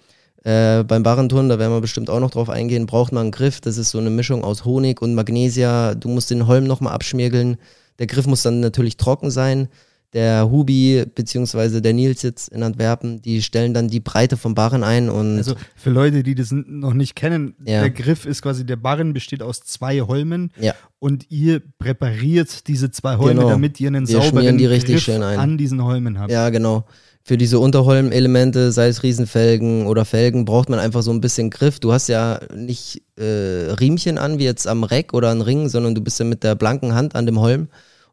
Äh, 0.45 0.85
beim 0.85 1.03
Barrenturnen, 1.03 1.49
da 1.49 1.59
werden 1.59 1.73
wir 1.73 1.81
bestimmt 1.81 2.09
auch 2.09 2.21
noch 2.21 2.31
drauf 2.31 2.51
eingehen, 2.51 2.87
braucht 2.87 3.13
man 3.13 3.23
einen 3.23 3.31
Griff. 3.33 3.61
Das 3.61 3.79
ist 3.79 3.91
so 3.91 3.99
eine 3.99 4.11
Mischung 4.11 4.45
aus 4.45 4.65
Honig 4.65 5.03
und 5.03 5.15
Magnesia. 5.15 5.97
Du 5.97 6.09
musst 6.09 6.31
den 6.31 6.47
Holm 6.47 6.65
nochmal 6.65 6.93
abschmirgeln. 6.93 7.57
Der 7.99 8.07
Griff 8.07 8.27
muss 8.27 8.43
dann 8.43 8.61
natürlich 8.61 8.97
trocken 8.97 9.31
sein 9.31 9.69
der 10.13 10.51
Hubi 10.51 11.05
beziehungsweise 11.15 11.83
der 11.83 11.93
Nils 11.93 12.23
jetzt 12.23 12.49
in 12.49 12.63
Antwerpen, 12.63 13.21
die 13.23 13.43
stellen 13.43 13.75
dann 13.75 13.89
die 13.89 14.01
Breite 14.01 14.37
vom 14.37 14.55
Barren 14.55 14.85
ein 14.85 15.11
und. 15.11 15.37
Also 15.39 15.55
für 15.75 15.91
Leute, 15.91 16.23
die 16.23 16.35
das 16.35 16.53
noch 16.53 16.95
nicht 16.95 17.17
kennen, 17.17 17.55
ja. 17.65 17.81
der 17.81 17.91
Griff 17.91 18.25
ist 18.27 18.43
quasi, 18.43 18.65
der 18.65 18.77
Barren 18.77 19.13
besteht 19.13 19.43
aus 19.43 19.61
zwei 19.61 20.01
Holmen 20.01 20.53
ja. 20.61 20.75
und 20.99 21.31
ihr 21.31 21.61
präpariert 21.79 22.67
diese 22.69 22.91
zwei 22.91 23.17
Holme, 23.17 23.41
genau. 23.41 23.51
damit 23.51 23.81
ihr 23.81 23.89
einen 23.89 24.09
Wir 24.09 24.23
sauberen 24.23 24.59
die 24.59 24.67
richtig 24.67 24.97
Griff 24.97 25.05
schön 25.05 25.23
ein. 25.23 25.39
an 25.39 25.59
diesen 25.59 25.83
Holmen 25.85 26.19
habt. 26.19 26.31
Ja, 26.31 26.51
genau. 26.51 26.87
Für 27.23 27.37
diese 27.37 27.59
Unterholmelemente, 27.59 28.71
sei 28.71 28.87
es 28.87 29.03
Riesenfelgen 29.03 29.89
oder 29.89 30.05
Felgen, 30.05 30.45
braucht 30.45 30.69
man 30.69 30.79
einfach 30.79 31.03
so 31.03 31.11
ein 31.11 31.21
bisschen 31.21 31.51
Griff. 31.51 31.81
Du 31.81 31.93
hast 31.93 32.07
ja 32.07 32.39
nicht 32.55 33.03
äh, 33.17 33.73
Riemchen 33.81 34.17
an, 34.17 34.39
wie 34.39 34.45
jetzt 34.45 34.69
am 34.69 34.85
Reck 34.85 35.13
oder 35.13 35.31
an 35.31 35.43
Ring, 35.43 35.69
sondern 35.69 35.97
du 35.97 36.01
bist 36.01 36.21
ja 36.21 36.25
mit 36.25 36.45
der 36.45 36.55
blanken 36.55 36.95
Hand 36.95 37.17
an 37.17 37.27
dem 37.27 37.41
Holm. 37.41 37.67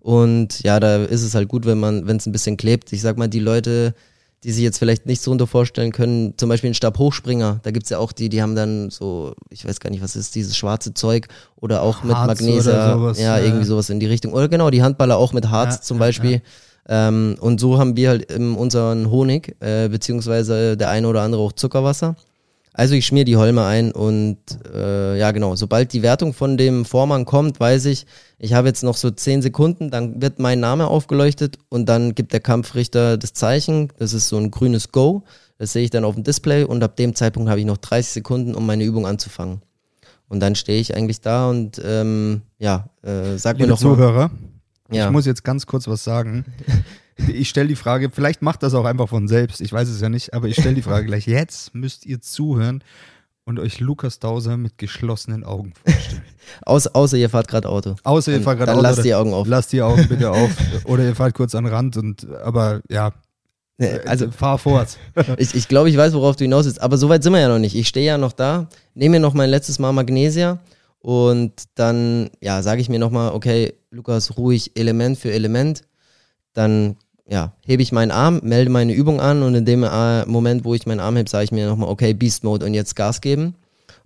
Und 0.03 0.61
ja, 0.63 0.81
da 0.81 0.97
ist 0.97 1.23
es 1.23 1.33
halt 1.33 1.47
gut, 1.47 1.65
wenn 1.65 1.79
man, 1.79 2.05
wenn 2.05 2.17
es 2.17 2.25
ein 2.25 2.33
bisschen 2.33 2.57
klebt. 2.57 2.91
Ich 2.91 3.01
sag 3.01 3.17
mal, 3.17 3.29
die 3.29 3.39
Leute, 3.39 3.95
die 4.43 4.51
sich 4.51 4.61
jetzt 4.61 4.77
vielleicht 4.77 5.05
nicht 5.05 5.21
so 5.21 5.31
unter 5.31 5.47
vorstellen 5.47 5.93
können, 5.93 6.33
zum 6.35 6.49
Beispiel 6.49 6.71
ein 6.71 6.73
Stabhochspringer, 6.73 7.61
da 7.63 7.71
gibt's 7.71 7.89
ja 7.89 7.99
auch 7.99 8.11
die, 8.11 8.27
die 8.27 8.41
haben 8.41 8.53
dann 8.53 8.89
so, 8.89 9.33
ich 9.49 9.65
weiß 9.65 9.79
gar 9.79 9.89
nicht, 9.91 10.03
was 10.03 10.17
ist, 10.17 10.35
dieses 10.35 10.57
schwarze 10.57 10.93
Zeug 10.93 11.29
oder 11.55 11.81
auch 11.81 12.03
Harz 12.03 12.03
mit 12.03 12.17
Magnesia, 12.17 12.93
sowas, 12.93 13.17
ja, 13.17 13.37
ja, 13.37 13.45
irgendwie 13.45 13.63
sowas 13.63 13.89
in 13.89 14.01
die 14.01 14.05
Richtung. 14.05 14.33
Oder 14.33 14.49
genau, 14.49 14.69
die 14.69 14.83
Handballer 14.83 15.15
auch 15.15 15.31
mit 15.31 15.49
Harz 15.49 15.75
ja, 15.75 15.81
zum 15.81 15.99
Beispiel. 15.99 16.41
Ja, 16.89 17.07
ähm, 17.07 17.37
und 17.39 17.61
so 17.61 17.79
haben 17.79 17.95
wir 17.95 18.09
halt 18.09 18.29
in 18.29 18.55
unseren 18.55 19.09
Honig, 19.09 19.55
äh, 19.61 19.87
beziehungsweise 19.87 20.75
der 20.75 20.89
eine 20.89 21.07
oder 21.07 21.21
andere 21.21 21.41
auch 21.41 21.53
Zuckerwasser. 21.53 22.17
Also 22.75 22.95
ich 22.95 23.05
schmier 23.05 23.23
die 23.23 23.37
Holme 23.37 23.63
ein 23.63 23.91
und 23.91 24.39
äh, 24.73 25.17
ja 25.19 25.31
genau, 25.31 25.55
sobald 25.55 25.93
die 25.93 26.01
Wertung 26.01 26.33
von 26.33 26.57
dem 26.57 26.85
Vormann 26.85 27.23
kommt, 27.25 27.59
weiß 27.59 27.85
ich, 27.85 28.07
ich 28.39 28.53
habe 28.53 28.67
jetzt 28.67 28.83
noch 28.83 28.97
so 28.97 29.11
10 29.11 29.43
Sekunden, 29.43 29.91
dann 29.91 30.23
wird 30.23 30.39
mein 30.39 30.59
Name 30.59 30.87
aufgeleuchtet 30.87 31.59
und 31.69 31.87
dann 31.87 32.15
gibt 32.15 32.33
der 32.33 32.39
Kampfrichter 32.39 33.17
das 33.17 33.33
Zeichen, 33.33 33.89
das 33.99 34.13
ist 34.13 34.27
so 34.27 34.37
ein 34.37 34.49
grünes 34.49 34.91
Go, 34.91 35.23
das 35.59 35.73
sehe 35.73 35.83
ich 35.83 35.91
dann 35.91 36.03
auf 36.03 36.15
dem 36.15 36.23
Display 36.23 36.63
und 36.63 36.83
ab 36.83 36.95
dem 36.95 37.13
Zeitpunkt 37.13 37.47
habe 37.47 37.59
ich 37.59 37.65
noch 37.67 37.77
30 37.77 38.11
Sekunden, 38.11 38.55
um 38.55 38.65
meine 38.65 38.83
Übung 38.83 39.05
anzufangen. 39.05 39.61
Und 40.27 40.39
dann 40.39 40.55
stehe 40.55 40.81
ich 40.81 40.95
eigentlich 40.95 41.21
da 41.21 41.51
und 41.51 41.79
ähm, 41.85 42.41
ja, 42.57 42.89
äh, 43.03 43.37
sag 43.37 43.57
Liebe 43.57 43.67
mir 43.67 43.73
noch 43.73 43.79
Zuhörer, 43.79 44.29
mal, 44.29 44.97
ja. 44.97 45.05
ich 45.05 45.11
muss 45.11 45.27
jetzt 45.27 45.43
ganz 45.43 45.67
kurz 45.67 45.87
was 45.87 46.03
sagen. 46.03 46.43
ich 47.27 47.49
stelle 47.49 47.67
die 47.67 47.75
Frage, 47.75 48.09
vielleicht 48.11 48.41
macht 48.41 48.63
das 48.63 48.73
auch 48.73 48.85
einfach 48.85 49.09
von 49.09 49.27
selbst, 49.27 49.61
ich 49.61 49.71
weiß 49.71 49.87
es 49.89 50.01
ja 50.01 50.09
nicht, 50.09 50.33
aber 50.33 50.47
ich 50.47 50.55
stelle 50.55 50.75
die 50.75 50.81
Frage 50.81 51.05
gleich. 51.07 51.27
Jetzt 51.27 51.73
müsst 51.75 52.05
ihr 52.05 52.21
zuhören 52.21 52.83
und 53.45 53.59
euch 53.59 53.79
Lukas 53.79 54.19
Dauser 54.19 54.57
mit 54.57 54.77
geschlossenen 54.77 55.43
Augen 55.43 55.73
vorstellen. 55.83 56.23
Außer, 56.65 56.91
außer 56.93 57.17
ihr 57.17 57.29
fahrt 57.29 57.47
gerade 57.47 57.69
Auto. 57.69 57.95
Außer 58.03 58.31
ihr 58.31 58.41
fahrt 58.41 58.57
gerade 58.57 58.71
Auto. 58.71 58.81
Dann 58.81 58.91
lasst 58.91 59.05
die 59.05 59.13
Augen 59.13 59.33
auf. 59.33 59.47
Lasst 59.47 59.71
die 59.73 59.81
Augen 59.81 60.07
bitte 60.07 60.31
auf. 60.31 60.51
Oder 60.85 61.03
ihr 61.05 61.15
fahrt 61.15 61.33
kurz 61.33 61.55
an 61.55 61.65
den 61.65 61.73
Rand 61.73 61.97
und, 61.97 62.27
aber 62.43 62.81
ja. 62.89 63.13
Also 64.05 64.31
fahr 64.31 64.57
fort. 64.59 64.97
ich, 65.37 65.55
ich 65.55 65.67
glaube, 65.67 65.89
ich 65.89 65.97
weiß, 65.97 66.13
worauf 66.13 66.35
du 66.35 66.43
hinaus 66.45 66.65
willst, 66.65 66.81
aber 66.81 66.95
so 66.97 67.09
weit 67.09 67.23
sind 67.23 67.33
wir 67.33 67.39
ja 67.39 67.49
noch 67.49 67.59
nicht. 67.59 67.75
Ich 67.75 67.87
stehe 67.87 68.05
ja 68.05 68.17
noch 68.17 68.31
da, 68.31 68.67
nehme 68.93 69.15
mir 69.15 69.19
noch 69.19 69.33
mein 69.33 69.49
letztes 69.49 69.79
Mal 69.79 69.91
Magnesia 69.91 70.59
und 70.99 71.51
dann, 71.75 72.29
ja, 72.39 72.61
sage 72.61 72.79
ich 72.79 72.87
mir 72.87 72.99
nochmal, 72.99 73.33
okay, 73.33 73.73
Lukas, 73.91 74.37
ruhig 74.37 74.71
Element 74.75 75.17
für 75.17 75.33
Element. 75.33 75.81
Dann 76.53 76.95
ja, 77.33 77.51
hebe 77.65 77.81
ich 77.81 77.91
meinen 77.91 78.11
Arm, 78.11 78.41
melde 78.43 78.69
meine 78.69 78.93
Übung 78.93 79.19
an 79.19 79.41
und 79.41 79.55
in 79.55 79.65
dem 79.65 79.83
äh, 79.83 80.23
Moment, 80.27 80.65
wo 80.65 80.75
ich 80.75 80.85
meinen 80.85 80.99
Arm 80.99 81.15
hebe, 81.15 81.27
sage 81.27 81.45
ich 81.45 81.51
mir 81.51 81.67
nochmal, 81.67 81.89
okay, 81.89 82.13
Beast 82.13 82.43
Mode 82.43 82.63
und 82.63 82.75
jetzt 82.75 82.95
Gas 82.95 83.21
geben. 83.21 83.55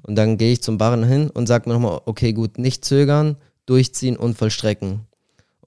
Und 0.02 0.16
dann 0.16 0.38
gehe 0.38 0.54
ich 0.54 0.64
zum 0.64 0.78
Barren 0.78 1.04
hin 1.04 1.30
und 1.30 1.46
sage 1.46 1.68
mir 1.68 1.74
nochmal, 1.74 2.00
okay, 2.06 2.32
gut, 2.32 2.58
nicht 2.58 2.86
zögern, 2.86 3.36
durchziehen 3.66 4.16
und 4.16 4.38
vollstrecken. 4.38 5.02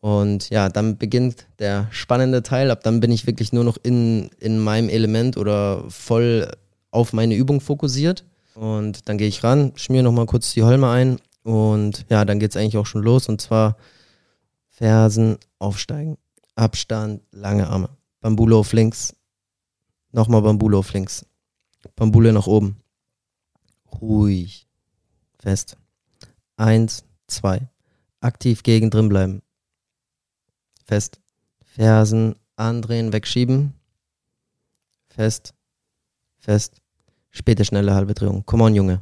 Und 0.00 0.48
ja, 0.48 0.70
dann 0.70 0.96
beginnt 0.96 1.48
der 1.58 1.88
spannende 1.90 2.42
Teil. 2.42 2.70
Ab 2.70 2.82
dann 2.82 3.00
bin 3.00 3.12
ich 3.12 3.26
wirklich 3.26 3.52
nur 3.52 3.64
noch 3.64 3.76
in, 3.82 4.30
in 4.40 4.58
meinem 4.58 4.88
Element 4.88 5.36
oder 5.36 5.84
voll 5.90 6.50
auf 6.90 7.12
meine 7.12 7.34
Übung 7.34 7.60
fokussiert. 7.60 8.24
Und 8.54 9.06
dann 9.10 9.18
gehe 9.18 9.28
ich 9.28 9.44
ran, 9.44 9.72
schmier 9.74 10.02
nochmal 10.02 10.24
kurz 10.24 10.54
die 10.54 10.62
Holme 10.62 10.88
ein 10.88 11.18
und 11.42 12.06
ja, 12.08 12.24
dann 12.24 12.40
geht 12.40 12.52
es 12.52 12.56
eigentlich 12.56 12.78
auch 12.78 12.86
schon 12.86 13.02
los. 13.02 13.28
Und 13.28 13.42
zwar 13.42 13.76
Fersen 14.70 15.36
aufsteigen. 15.58 16.16
Abstand, 16.54 17.22
lange 17.30 17.68
Arme. 17.68 17.96
Bambule 18.20 18.56
auf 18.56 18.72
links. 18.72 19.14
Nochmal 20.12 20.42
Bambule 20.42 20.76
auf 20.76 20.92
links. 20.92 21.24
Bambule 21.96 22.32
nach 22.32 22.46
oben. 22.46 22.82
Ruhig. 24.00 24.68
Fest. 25.38 25.76
Eins, 26.56 27.04
zwei. 27.26 27.68
Aktiv 28.20 28.62
gegen 28.62 28.90
drin 28.90 29.08
bleiben. 29.08 29.42
Fest. 30.84 31.20
Fersen 31.62 32.34
andrehen, 32.56 33.12
wegschieben. 33.12 33.74
Fest. 35.08 35.54
Fest. 36.38 36.80
Späte 37.30 37.64
schnelle 37.64 37.94
halbe 37.94 38.14
Drehung. 38.14 38.44
Come 38.44 38.64
on, 38.64 38.74
Junge. 38.74 39.00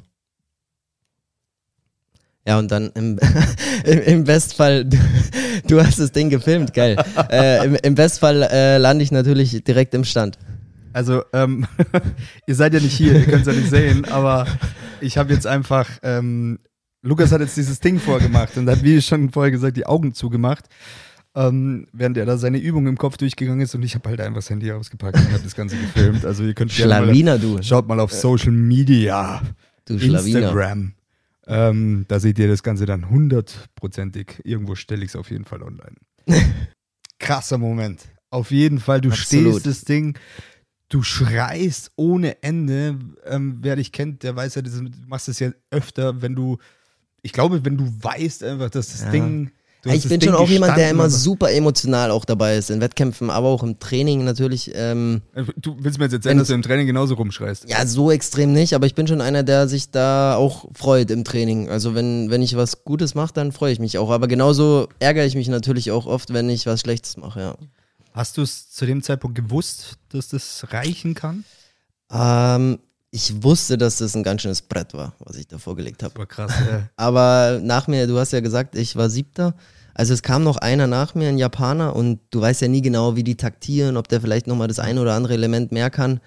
Ja, 2.49 2.59
und 2.59 2.73
dann 2.73 2.91
im, 2.95 3.19
im, 3.85 4.25
Bestfall, 4.25 4.83
du, 4.87 4.97
du, 5.67 5.85
hast 5.85 5.99
das 5.99 6.13
Ding 6.13 6.31
gefilmt, 6.31 6.73
geil. 6.73 6.97
äh, 7.31 7.67
im, 7.67 7.75
Im 7.75 7.95
Bestfall 7.95 8.43
äh, 8.43 8.79
lande 8.79 9.05
ich 9.05 9.13
natürlich 9.13 9.63
direkt 9.65 9.93
im 9.93 10.03
Stand. 10.03 10.39
Also, 10.95 11.25
ähm, 11.35 11.67
ihr 12.47 12.55
seid 12.55 12.73
ja 12.73 12.81
nicht 12.81 12.97
hier, 12.97 13.13
ihr 13.17 13.27
könnt 13.27 13.47
es 13.47 13.49
ja 13.49 13.53
nicht 13.53 13.69
sehen, 13.69 14.07
aber 14.07 14.47
ich 15.03 15.19
habe 15.19 15.31
jetzt 15.35 15.47
einfach, 15.47 15.91
ähm, 16.03 16.59
Lukas 17.03 17.33
hat 17.33 17.43
jetzt 17.43 17.59
dieses 17.59 17.81
Ding 17.81 18.01
vorgemacht 18.01 18.57
und 18.57 18.67
hat, 18.71 18.83
wie 18.83 19.03
schon 19.03 19.29
vorher 19.31 19.51
gesagt, 19.51 19.77
die 19.77 19.85
Augen 19.85 20.15
zugemacht, 20.15 20.65
ähm, 21.35 21.87
während 21.93 22.17
er 22.17 22.25
da 22.25 22.39
seine 22.39 22.57
Übung 22.57 22.87
im 22.87 22.97
Kopf 22.97 23.19
durchgegangen 23.19 23.61
ist 23.61 23.75
und 23.75 23.83
ich 23.83 23.95
habe 23.95 24.09
halt 24.09 24.23
einfach 24.23 24.37
das 24.37 24.49
Handy 24.49 24.73
ausgepackt 24.73 25.19
und 25.19 25.33
habe 25.33 25.43
das 25.45 25.55
Ganze 25.55 25.77
gefilmt. 25.77 26.25
Also 26.25 26.45
ihr 26.45 26.55
könnt 26.55 26.73
Schlawiner, 26.73 27.33
mal, 27.33 27.39
du. 27.39 27.63
Schaut 27.63 27.87
mal 27.87 28.01
auf 28.01 28.11
Social 28.11 28.53
Media. 28.53 29.43
Du 29.85 29.97
Instagram. 29.97 30.95
Ähm, 31.49 32.05
da 32.09 32.21
seht 32.21 32.39
ihr 32.39 32.47
das 32.47 32.63
Ganze 32.63 32.85
dann 32.85 33.09
hundertprozentig. 33.09 34.41
Irgendwo 34.45 34.75
stelle 34.75 35.03
ich 35.03 35.11
es 35.11 35.17
auf 35.17 35.31
jeden 35.31 35.47
Fall 35.47 35.63
online. 35.63 35.97
Krasser 37.19 37.59
Moment. 37.59 38.07
Auf 38.31 38.51
jeden 38.51 38.79
Fall, 38.79 39.01
du 39.01 39.11
Absolut. 39.11 39.55
stehst 39.55 39.67
das 39.67 39.81
Ding, 39.85 40.19
du 40.91 41.03
schreist 41.03 41.93
ohne 41.97 42.43
Ende. 42.43 42.99
Ähm, 43.25 43.59
wer 43.63 43.77
dich 43.77 43.93
kennt, 43.93 44.23
der 44.23 44.37
weiß 44.37 44.57
ja, 44.57 44.63
du 44.63 44.71
machst 45.07 45.29
es 45.29 45.39
ja 45.39 45.51
öfter, 45.71 46.21
wenn 46.21 46.35
du, 46.35 46.59
ich 47.23 47.33
glaube, 47.33 47.65
wenn 47.65 47.79
du 47.79 47.87
weißt 47.87 48.45
einfach, 48.45 48.69
dass 48.69 48.93
das 48.93 49.05
ja. 49.05 49.11
Ding 49.11 49.51
ich 49.85 50.09
bin 50.09 50.21
schon 50.21 50.35
auch 50.35 50.49
jemand, 50.49 50.77
der 50.77 50.91
immer 50.91 51.09
super 51.09 51.53
emotional 51.53 52.11
auch 52.11 52.25
dabei 52.25 52.57
ist, 52.57 52.71
in 52.71 52.81
Wettkämpfen, 52.81 53.31
aber 53.31 53.49
auch 53.49 53.63
im 53.63 53.79
Training 53.79 54.25
natürlich. 54.25 54.73
Ähm, 54.75 55.23
äh, 55.35 55.45
du 55.57 55.77
willst 55.79 55.99
mir 55.99 56.07
jetzt 56.07 56.15
erzählen, 56.15 56.39
dass 56.39 56.49
du 56.49 56.55
im 56.55 56.63
Training 56.63 56.87
genauso 56.87 57.15
rumschreist? 57.15 57.69
Ja, 57.69 57.87
so 57.87 58.11
extrem 58.11 58.53
nicht, 58.53 58.75
aber 58.75 58.87
ich 58.87 58.95
bin 58.95 59.07
schon 59.07 59.21
einer, 59.21 59.43
der 59.43 59.69
sich 59.69 59.91
da 59.91 60.35
auch 60.35 60.67
freut 60.75 61.11
im 61.11 61.25
Training. 61.25 61.69
Also 61.69 61.95
wenn, 61.95 62.31
wenn 62.31 62.43
ich 62.43 62.57
was 62.57 62.85
Gutes 62.85 63.15
mache, 63.15 63.33
dann 63.33 63.53
freue 63.53 63.73
ich 63.73 63.79
mich 63.79 63.99
auch. 63.99 64.11
Aber 64.11 64.27
genauso 64.27 64.89
ärgere 64.99 65.27
ich 65.27 65.37
mich 65.37 65.49
natürlich 65.49 65.91
auch 65.91 66.07
oft, 66.07 66.33
wenn 66.33 66.49
ich 66.51 66.67
was 66.67 66.81
Schlechtes 66.81 67.17
mache, 67.17 67.41
ja. 67.41 67.57
Hast 68.13 68.37
du 68.37 68.43
es 68.43 68.71
zu 68.71 68.85
dem 68.85 69.03
Zeitpunkt 69.03 69.37
gewusst, 69.37 69.99
dass 70.09 70.29
das 70.29 70.67
reichen 70.71 71.15
kann? 71.15 71.45
Ähm, 72.11 72.79
ich 73.11 73.43
wusste, 73.43 73.79
dass 73.79 73.99
das 73.99 74.15
ein 74.15 74.23
ganz 74.23 74.43
schönes 74.43 74.63
Brett 74.63 74.93
war, 74.95 75.15
was 75.21 75.37
ich 75.37 75.47
da 75.47 75.59
vorgelegt 75.59 76.03
habe. 76.03 76.17
War 76.19 76.27
krass, 76.27 76.53
ja. 76.71 76.89
Aber 76.97 77.61
nach 77.63 77.87
mir, 77.89 78.07
du 78.07 78.19
hast 78.19 78.33
ja 78.33 78.41
gesagt, 78.41 78.75
ich 78.75 78.97
war 78.97 79.09
siebter. 79.09 79.55
Also 79.95 80.15
es 80.15 80.23
kam 80.23 80.45
noch 80.45 80.59
einer 80.59 80.87
nach 80.87 81.15
mir, 81.15 81.29
ein 81.29 81.39
Japaner, 81.39 81.97
und 81.97 82.21
du 82.31 82.41
weißt 82.41 82.61
ja 82.61 82.69
nie 82.69 82.83
genau, 82.83 83.17
wie 83.17 83.25
die 83.25 83.37
taktieren, 83.37 83.97
ob 83.97 84.09
der 84.09 84.21
vielleicht 84.21 84.47
nochmal 84.47 84.69
das 84.69 84.79
eine 84.79 85.01
oder 85.01 85.15
andere 85.15 85.35
Element 85.35 85.73
mehr 85.73 85.91
kann. 85.91 86.21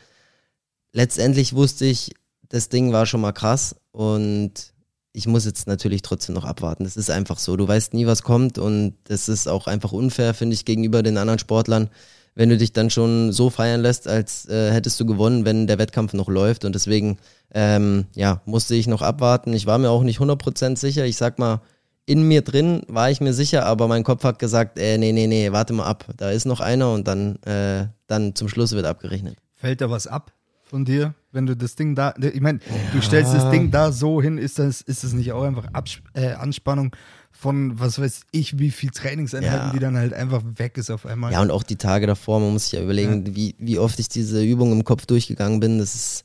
Letztendlich 0.91 1.53
wusste 1.53 1.86
ich, 1.86 2.13
das 2.49 2.67
Ding 2.67 2.91
war 2.91 3.05
schon 3.05 3.21
mal 3.21 3.32
krass 3.32 3.75
und 3.91 4.73
ich 5.13 5.27
muss 5.27 5.45
jetzt 5.45 5.67
natürlich 5.67 6.01
trotzdem 6.01 6.36
noch 6.36 6.45
abwarten. 6.45 6.84
Das 6.84 6.97
ist 6.97 7.09
einfach 7.09 7.38
so. 7.38 7.55
Du 7.55 7.67
weißt 7.67 7.93
nie, 7.93 8.07
was 8.07 8.23
kommt 8.23 8.57
und 8.57 8.95
das 9.05 9.29
ist 9.29 9.47
auch 9.47 9.67
einfach 9.67 9.91
unfair, 9.91 10.34
finde 10.34 10.53
ich, 10.53 10.65
gegenüber 10.65 11.03
den 11.03 11.17
anderen 11.17 11.39
Sportlern, 11.39 11.89
wenn 12.36 12.49
du 12.49 12.57
dich 12.57 12.73
dann 12.73 12.89
schon 12.89 13.32
so 13.32 13.49
feiern 13.49 13.82
lässt, 13.82 14.07
als 14.07 14.47
äh, 14.47 14.71
hättest 14.71 14.99
du 14.99 15.05
gewonnen, 15.05 15.45
wenn 15.45 15.67
der 15.67 15.77
Wettkampf 15.77 16.13
noch 16.13 16.29
läuft. 16.29 16.65
Und 16.65 16.75
deswegen, 16.75 17.17
ähm, 17.53 18.05
ja, 18.15 18.41
musste 18.45 18.75
ich 18.75 18.88
noch 18.88 19.01
abwarten. 19.01 19.53
Ich 19.53 19.65
war 19.65 19.77
mir 19.77 19.89
auch 19.89 20.03
nicht 20.03 20.19
100% 20.19 20.77
sicher. 20.77 21.05
Ich 21.05 21.17
sag 21.17 21.39
mal, 21.39 21.61
in 22.05 22.23
mir 22.27 22.41
drin 22.41 22.82
war 22.88 23.11
ich 23.11 23.21
mir 23.21 23.34
sicher, 23.34 23.65
aber 23.65 23.88
mein 23.88 24.03
Kopf 24.03 24.23
hat 24.23 24.39
gesagt, 24.39 24.79
äh, 24.79 24.97
nee, 24.97 25.11
nee, 25.11 25.27
nee, 25.27 25.51
warte 25.51 25.73
mal 25.73 25.86
ab. 25.86 26.05
Da 26.17 26.32
ist 26.32 26.45
noch 26.45 26.59
einer 26.59 26.91
und 26.93 27.07
dann, 27.07 27.36
äh, 27.43 27.88
dann 28.07 28.36
zum 28.36 28.47
Schluss 28.47 28.71
wird 28.71 28.86
abgerechnet. 28.86 29.38
Fällt 29.55 29.82
da 29.82 29.89
was 29.89 30.07
ab 30.07 30.32
von 30.63 30.86
dir, 30.86 31.13
wenn 31.34 31.45
du 31.45 31.55
das 31.55 31.75
Ding 31.75 31.95
da, 31.95 32.13
ich 32.17 32.39
meine, 32.39 32.59
du 32.93 33.01
stellst 33.01 33.34
das 33.34 33.49
Ding 33.51 33.71
da 33.71 33.91
so 33.91 34.21
hin, 34.21 34.38
ist 34.38 34.57
das, 34.57 34.79
ist 34.79 35.03
das 35.03 35.11
nicht 35.11 35.34
auch 35.34 35.43
einfach 35.43 35.67
Abs 35.73 35.99
äh, 36.13 36.32
Anspannung 36.32 36.95
von, 37.42 37.80
was 37.80 37.98
weiß 37.98 38.22
ich, 38.32 38.60
wie 38.60 38.70
viel 38.70 38.92
Trainingseinheiten, 38.92 39.68
Ja. 39.68 39.74
die 39.74 39.80
dann 39.80 39.98
halt 39.98 40.14
einfach 40.14 40.44
weg 40.58 40.78
ist 40.78 40.92
auf 40.92 41.08
einmal? 41.08 41.32
Ja, 41.32 41.42
und 41.42 41.50
auch 41.50 41.64
die 41.64 41.76
Tage 41.76 42.06
davor, 42.06 42.39
man 42.39 42.54
muss 42.54 42.66
sich 42.66 42.74
ja 42.74 42.84
überlegen, 42.84 43.36
Wie, 43.36 43.56
wie 43.58 43.80
oft 43.80 43.98
ich 44.00 44.10
diese 44.10 44.44
Übung 44.44 44.72
im 44.72 44.84
Kopf 44.84 45.08
durchgegangen 45.08 45.60
bin. 45.60 45.80
Das 45.80 45.96
ist, 45.96 46.24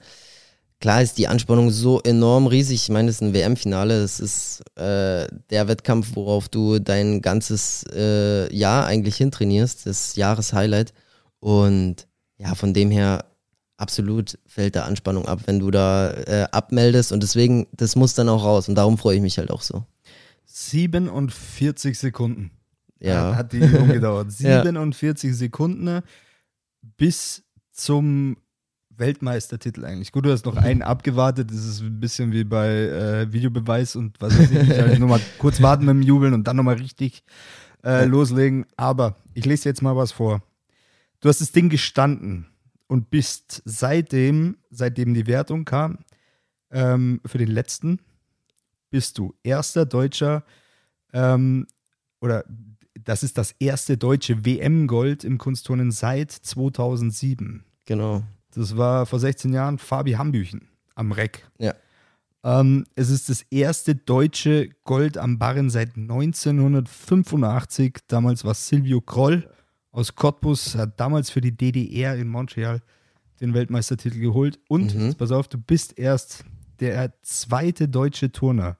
klar 0.78 1.00
ist 1.00 1.16
die 1.16 1.26
Anspannung 1.26 1.70
so 1.70 2.02
enorm 2.02 2.46
riesig. 2.46 2.82
Ich 2.82 2.88
meine, 2.90 3.06
das 3.08 3.16
ist 3.16 3.22
ein 3.22 3.32
WM-Finale, 3.32 3.98
das 4.02 4.20
ist 4.20 4.60
äh, 4.76 5.26
der 5.48 5.68
Wettkampf, 5.68 6.10
worauf 6.16 6.50
du 6.50 6.80
dein 6.80 7.22
ganzes 7.22 7.84
äh, 7.94 8.54
Jahr 8.54 8.84
eigentlich 8.84 9.16
hintrainierst, 9.16 9.86
das 9.86 10.16
Jahreshighlight. 10.16 10.92
Und 11.40 12.06
ja, 12.36 12.54
von 12.54 12.74
dem 12.74 12.90
her 12.90 13.24
absolut 13.78 14.38
fällt 14.46 14.76
da 14.76 14.84
Anspannung 14.84 15.26
ab, 15.26 15.40
wenn 15.46 15.60
du 15.60 15.70
da 15.70 16.10
äh, 16.10 16.46
abmeldest. 16.52 17.10
Und 17.10 17.22
deswegen, 17.22 17.68
das 17.72 17.96
muss 17.96 18.12
dann 18.12 18.28
auch 18.28 18.44
raus. 18.44 18.68
Und 18.68 18.74
darum 18.74 18.98
freue 18.98 19.16
ich 19.16 19.22
mich 19.22 19.38
halt 19.38 19.50
auch 19.50 19.62
so. 19.62 19.82
47 20.56 21.98
Sekunden 21.98 22.50
Ja. 22.98 23.36
hat 23.36 23.52
die 23.52 23.58
Übung 23.58 23.88
gedauert. 23.88 24.28
Ja. 24.38 24.62
47 24.62 25.36
Sekunden 25.36 26.00
bis 26.96 27.44
zum 27.72 28.38
Weltmeistertitel 28.88 29.84
eigentlich. 29.84 30.12
Gut, 30.12 30.24
du 30.24 30.32
hast 30.32 30.46
noch 30.46 30.56
einen 30.56 30.80
abgewartet. 30.80 31.50
Das 31.50 31.58
ist 31.58 31.82
ein 31.82 32.00
bisschen 32.00 32.32
wie 32.32 32.44
bei 32.44 32.68
äh, 32.68 33.32
Videobeweis 33.32 33.96
und 33.96 34.16
was 34.20 34.38
weiß 34.38 34.50
ich. 34.50 34.68
Halt 34.70 34.98
nur 34.98 35.10
mal 35.10 35.20
kurz 35.38 35.60
warten 35.60 35.84
mit 35.84 35.92
dem 35.94 36.02
Jubeln 36.02 36.32
und 36.32 36.44
dann 36.44 36.56
nochmal 36.56 36.76
richtig 36.76 37.22
äh, 37.84 38.06
loslegen. 38.06 38.64
Aber 38.78 39.16
ich 39.34 39.44
lese 39.44 39.68
jetzt 39.68 39.82
mal 39.82 39.94
was 39.94 40.12
vor. 40.12 40.42
Du 41.20 41.28
hast 41.28 41.42
das 41.42 41.52
Ding 41.52 41.68
gestanden 41.68 42.46
und 42.86 43.10
bist 43.10 43.60
seitdem, 43.66 44.56
seitdem 44.70 45.12
die 45.12 45.26
Wertung 45.26 45.66
kam, 45.66 45.98
ähm, 46.70 47.20
für 47.26 47.36
den 47.36 47.48
letzten, 47.50 48.00
bist 48.96 49.18
du 49.18 49.34
erster 49.42 49.84
deutscher 49.84 50.42
ähm, 51.12 51.66
oder 52.22 52.44
das 53.04 53.22
ist 53.22 53.36
das 53.36 53.52
erste 53.58 53.98
deutsche 53.98 54.46
WM-Gold 54.46 55.22
im 55.22 55.36
Kunstturnen 55.36 55.92
seit 55.92 56.30
2007. 56.32 57.62
Genau. 57.84 58.22
Das 58.54 58.78
war 58.78 59.04
vor 59.04 59.18
16 59.18 59.52
Jahren 59.52 59.76
Fabi 59.76 60.12
Hambüchen 60.12 60.68
am 60.94 61.12
Reck. 61.12 61.46
Ja. 61.58 61.74
Ähm, 62.42 62.86
es 62.94 63.10
ist 63.10 63.28
das 63.28 63.42
erste 63.50 63.96
deutsche 63.96 64.70
Gold 64.84 65.18
am 65.18 65.38
Barren 65.38 65.68
seit 65.68 65.94
1985. 65.98 67.98
Damals 68.08 68.46
war 68.46 68.54
Silvio 68.54 69.02
Kroll 69.02 69.46
aus 69.92 70.14
Cottbus, 70.14 70.74
hat 70.74 70.98
damals 70.98 71.28
für 71.28 71.42
die 71.42 71.54
DDR 71.54 72.16
in 72.16 72.28
Montreal 72.28 72.80
den 73.42 73.52
Weltmeistertitel 73.52 74.20
geholt. 74.20 74.58
Und, 74.68 74.94
Mhm. 74.94 75.02
jetzt 75.06 75.18
pass 75.18 75.32
auf, 75.32 75.48
du 75.48 75.58
bist 75.58 75.98
erst 75.98 76.46
der 76.80 77.12
zweite 77.22 77.88
deutsche 77.88 78.30
Turner 78.32 78.76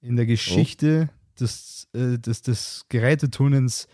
in 0.00 0.16
der 0.16 0.26
Geschichte 0.26 1.08
des, 1.40 1.88
äh, 1.94 2.18
des, 2.18 2.42
des 2.42 2.84
Geräteturnens, 2.88 3.88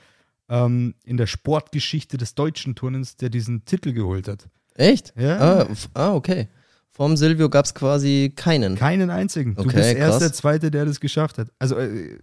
ähm, 0.48 0.94
in 1.04 1.16
der 1.16 1.26
Sportgeschichte 1.26 2.16
des 2.16 2.34
deutschen 2.34 2.74
Turnens, 2.74 3.16
der 3.16 3.30
diesen 3.30 3.64
Titel 3.64 3.92
geholt 3.92 4.28
hat. 4.28 4.48
Echt? 4.74 5.12
Ja. 5.16 5.38
Ah, 5.38 5.68
ah 5.94 6.14
okay. 6.14 6.48
Vom 6.90 7.16
Silvio 7.16 7.48
gab 7.48 7.64
es 7.64 7.74
quasi 7.74 8.32
keinen. 8.36 8.76
Keinen 8.76 9.10
einzigen. 9.10 9.54
Du 9.54 9.62
Okay, 9.62 9.76
bist 9.76 9.94
erst 9.94 10.10
krass. 10.10 10.18
der 10.20 10.32
Zweite, 10.32 10.70
der 10.70 10.84
das 10.84 11.00
geschafft 11.00 11.38
hat. 11.38 11.48
Also, 11.58 11.76
äh, 11.78 12.18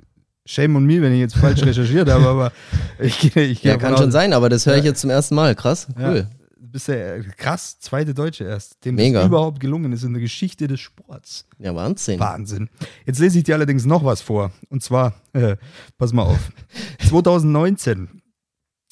shame 0.46 0.78
on 0.78 0.86
me, 0.86 1.02
wenn 1.02 1.14
ich 1.14 1.20
jetzt 1.20 1.36
falsch 1.36 1.62
recherchiert 1.66 2.10
habe, 2.10 2.26
aber 2.26 2.52
ich 3.00 3.20
gehe 3.20 3.44
ich 3.44 3.62
gehe 3.62 3.72
Ja, 3.72 3.78
kann 3.78 3.98
schon 3.98 4.12
sein, 4.12 4.34
aber 4.34 4.50
das 4.50 4.66
höre 4.66 4.78
ich 4.78 4.86
jetzt 4.86 5.02
zum 5.02 5.10
ersten 5.10 5.36
Mal. 5.36 5.56
Krass, 5.56 5.88
cool. 5.98 6.28
Ja, 6.30 6.41
du 6.72 6.74
bist 6.74 6.88
der 6.88 7.18
äh, 7.18 7.24
krass 7.38 7.80
zweite 7.80 8.14
Deutsche 8.14 8.46
erst, 8.46 8.84
dem 8.86 8.96
Mega. 8.96 9.20
das 9.20 9.28
überhaupt 9.28 9.60
gelungen 9.60 9.92
ist 9.92 10.04
in 10.04 10.14
der 10.14 10.22
Geschichte 10.22 10.68
des 10.68 10.80
Sports. 10.80 11.46
Ja, 11.60 11.76
Wahnsinn. 11.76 12.18
Wahnsinn. 12.20 12.70
Jetzt 13.06 13.20
lese 13.20 13.40
ich 13.40 13.44
dir 13.44 13.56
allerdings 13.56 13.86
noch 13.86 14.06
was 14.06 14.22
vor. 14.22 14.52
Und 14.70 14.82
zwar, 14.82 15.14
äh, 15.34 15.58
pass 15.98 16.14
mal 16.14 16.24
auf. 16.24 16.52
2019, 17.10 18.22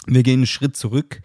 wir 0.07 0.23
gehen 0.23 0.39
einen 0.39 0.47
Schritt 0.47 0.75
zurück. 0.75 1.21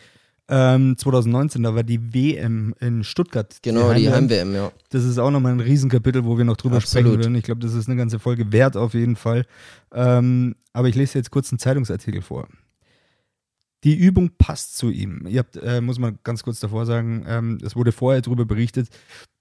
Ähm, 0.46 0.96
2019, 0.96 1.62
da 1.62 1.74
war 1.74 1.82
die 1.82 2.14
WM 2.14 2.74
in 2.78 3.02
Stuttgart. 3.02 3.56
Genau, 3.62 3.92
die 3.94 4.10
Heim-WM. 4.10 4.54
Ja. 4.54 4.70
Das 4.90 5.02
ist 5.02 5.18
auch 5.18 5.30
nochmal 5.30 5.52
ein 5.52 5.60
Riesenkapitel, 5.60 6.24
wo 6.24 6.38
wir 6.38 6.44
noch 6.44 6.58
drüber 6.58 6.76
Absolut. 6.76 7.06
sprechen 7.06 7.20
werden. 7.20 7.34
Ich 7.34 7.44
glaube, 7.44 7.62
das 7.62 7.74
ist 7.74 7.88
eine 7.88 7.96
ganze 7.96 8.20
Folge 8.20 8.52
wert 8.52 8.76
auf 8.76 8.94
jeden 8.94 9.16
Fall. 9.16 9.46
Ähm, 9.92 10.54
aber 10.72 10.88
ich 10.88 10.94
lese 10.94 11.18
jetzt 11.18 11.30
kurz 11.30 11.50
einen 11.50 11.58
Zeitungsartikel 11.58 12.22
vor. 12.22 12.46
Die 13.84 13.94
Übung 13.96 14.30
passt 14.38 14.76
zu 14.76 14.90
ihm. 14.90 15.26
Ihr 15.28 15.40
habt, 15.40 15.56
äh, 15.56 15.80
muss 15.80 15.98
man 15.98 16.18
ganz 16.24 16.42
kurz 16.42 16.58
davor 16.60 16.86
sagen, 16.86 17.24
ähm, 17.28 17.58
es 17.62 17.76
wurde 17.76 17.92
vorher 17.92 18.22
darüber 18.22 18.44
berichtet, 18.46 18.88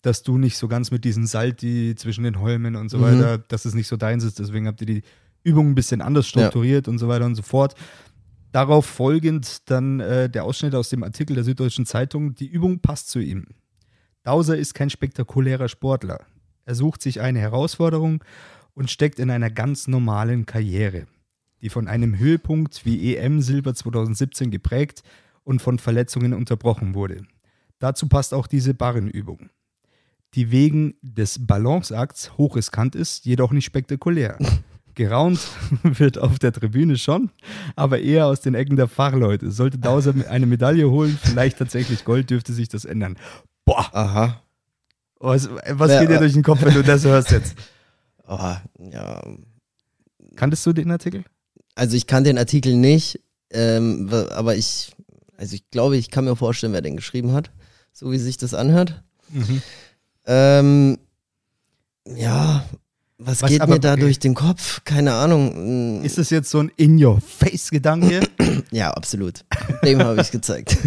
dass 0.02 0.22
du 0.22 0.38
nicht 0.38 0.58
so 0.58 0.68
ganz 0.68 0.92
mit 0.92 1.06
diesen 1.06 1.26
Salti 1.26 1.96
zwischen 1.96 2.26
den 2.26 2.40
Holmen 2.42 2.76
und 2.76 2.90
so 2.90 2.98
Mhm. 2.98 3.02
weiter, 3.04 3.38
dass 3.38 3.64
es 3.66 3.74
nicht 3.74 3.88
so 3.88 3.96
deins 3.96 4.24
ist. 4.26 4.40
Deswegen 4.40 4.68
habt 4.68 4.82
ihr 4.82 4.88
die 4.88 5.04
Übung 5.44 5.70
ein 5.72 5.76
bisschen 5.76 6.02
anders 6.02 6.28
strukturiert 6.28 6.88
und 6.90 6.98
so 7.00 7.08
weiter 7.08 7.26
und 7.26 7.36
so 7.36 7.42
fort. 7.42 7.76
Darauf 8.52 8.86
folgend 8.86 9.70
dann 9.72 10.00
äh, 10.00 10.30
der 10.30 10.44
Ausschnitt 10.44 10.76
aus 10.76 10.90
dem 10.90 11.04
Artikel 11.04 11.36
der 11.36 11.44
Süddeutschen 11.44 11.86
Zeitung. 11.86 12.36
Die 12.36 12.48
Übung 12.48 12.80
passt 12.82 13.10
zu 13.10 13.20
ihm. 13.20 13.48
Dauser 14.24 14.58
ist 14.58 14.74
kein 14.74 14.90
spektakulärer 14.90 15.70
Sportler. 15.70 16.20
Er 16.66 16.76
sucht 16.76 17.02
sich 17.02 17.20
eine 17.20 17.40
Herausforderung 17.40 18.24
und 18.74 18.92
steckt 18.92 19.20
in 19.20 19.30
einer 19.30 19.50
ganz 19.50 19.88
normalen 19.88 20.46
Karriere, 20.46 21.08
die 21.64 21.70
von 21.70 21.88
einem 21.88 22.20
Höhepunkt 22.20 22.86
wie 22.86 23.16
EM 23.16 23.42
Silber 23.42 23.74
2017 23.74 24.52
geprägt 24.52 25.02
und 25.44 25.62
von 25.62 25.80
Verletzungen 25.80 26.34
unterbrochen 26.34 26.94
wurde. 26.94 27.24
Dazu 27.80 28.08
passt 28.08 28.34
auch 28.34 28.48
diese 28.48 28.74
Barrenübung, 28.74 29.50
die 30.36 30.52
wegen 30.52 30.94
des 31.02 31.46
Balanceakts 31.48 32.38
hochriskant 32.38 32.96
ist, 32.96 33.26
jedoch 33.26 33.52
nicht 33.52 33.66
spektakulär. 33.66 34.38
Geraunt 34.96 35.40
wird 35.84 36.20
auf 36.20 36.38
der 36.38 36.52
Tribüne 36.52 36.98
schon, 36.98 37.32
aber 37.76 38.00
eher 38.00 38.28
aus 38.28 38.42
den 38.42 38.54
Ecken 38.54 38.76
der 38.76 38.88
Fachleute. 38.88 39.50
Sollte 39.50 39.80
Dauser 39.80 40.14
eine 40.30 40.46
Medaille 40.46 40.88
holen, 40.90 41.18
vielleicht 41.20 41.58
tatsächlich 41.58 42.06
Gold, 42.06 42.30
dürfte 42.30 42.54
sich 42.54 42.68
das 42.70 42.86
ändern. 42.86 43.18
Boah, 43.66 43.90
Aha. 43.96 44.44
was, 45.20 45.50
was 45.50 45.90
Wer- 45.90 46.02
geht 46.02 46.10
dir 46.12 46.20
durch 46.20 46.34
den 46.34 46.44
Kopf, 46.44 46.62
wenn 46.64 46.74
du 46.76 46.84
das 46.84 47.06
hörst 47.06 47.32
jetzt? 47.32 47.56
Oh, 48.28 48.54
ja. 48.92 49.22
Kanntest 50.36 50.66
du 50.66 50.74
den 50.74 50.92
Artikel? 50.92 51.24
Also 51.76 51.96
ich 51.98 52.08
kann 52.08 52.24
den 52.24 52.38
Artikel 52.38 52.76
nicht, 52.76 53.20
ähm, 53.52 54.10
aber 54.32 54.56
ich, 54.56 54.92
also 55.38 55.56
ich 55.56 55.70
glaube, 55.72 55.98
ich 55.98 56.12
kann 56.12 56.26
mir 56.26 56.36
vorstellen, 56.36 56.74
wer 56.74 56.82
den 56.82 56.96
geschrieben 56.98 57.34
hat, 57.34 57.52
so 57.92 58.12
wie 58.12 58.18
sich 58.20 58.38
das 58.38 58.54
anhört. 58.54 59.04
Ähm, 60.26 60.98
ja, 62.06 62.64
was, 63.18 63.42
Was 63.42 63.50
geht 63.50 63.62
aber- 63.62 63.74
mir 63.76 63.80
da 63.80 63.96
durch 63.96 64.20
den 64.20 64.34
Kopf? 64.34 64.82
Keine 64.84 65.14
Ahnung. 65.14 66.00
Mm, 66.02 66.04
Ist 66.04 66.18
das 66.18 66.30
jetzt 66.30 66.50
so 66.50 66.60
ein 66.60 66.72
In-Your-Face-Gedanke? 66.78 68.22
Ja, 68.72 68.92
absolut. 68.92 69.46
Dem 69.84 70.00
habe 70.00 70.20
ich 70.22 70.32
gezeigt. 70.32 70.78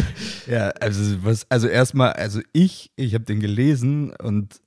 ja, 0.46 0.68
also 0.80 1.22
was, 1.24 1.46
also 1.48 1.68
erstmal, 1.68 2.12
also 2.12 2.40
ich, 2.52 2.90
ich 2.96 3.14
habe 3.14 3.24
den 3.24 3.40
gelesen 3.40 4.12
und 4.22 4.60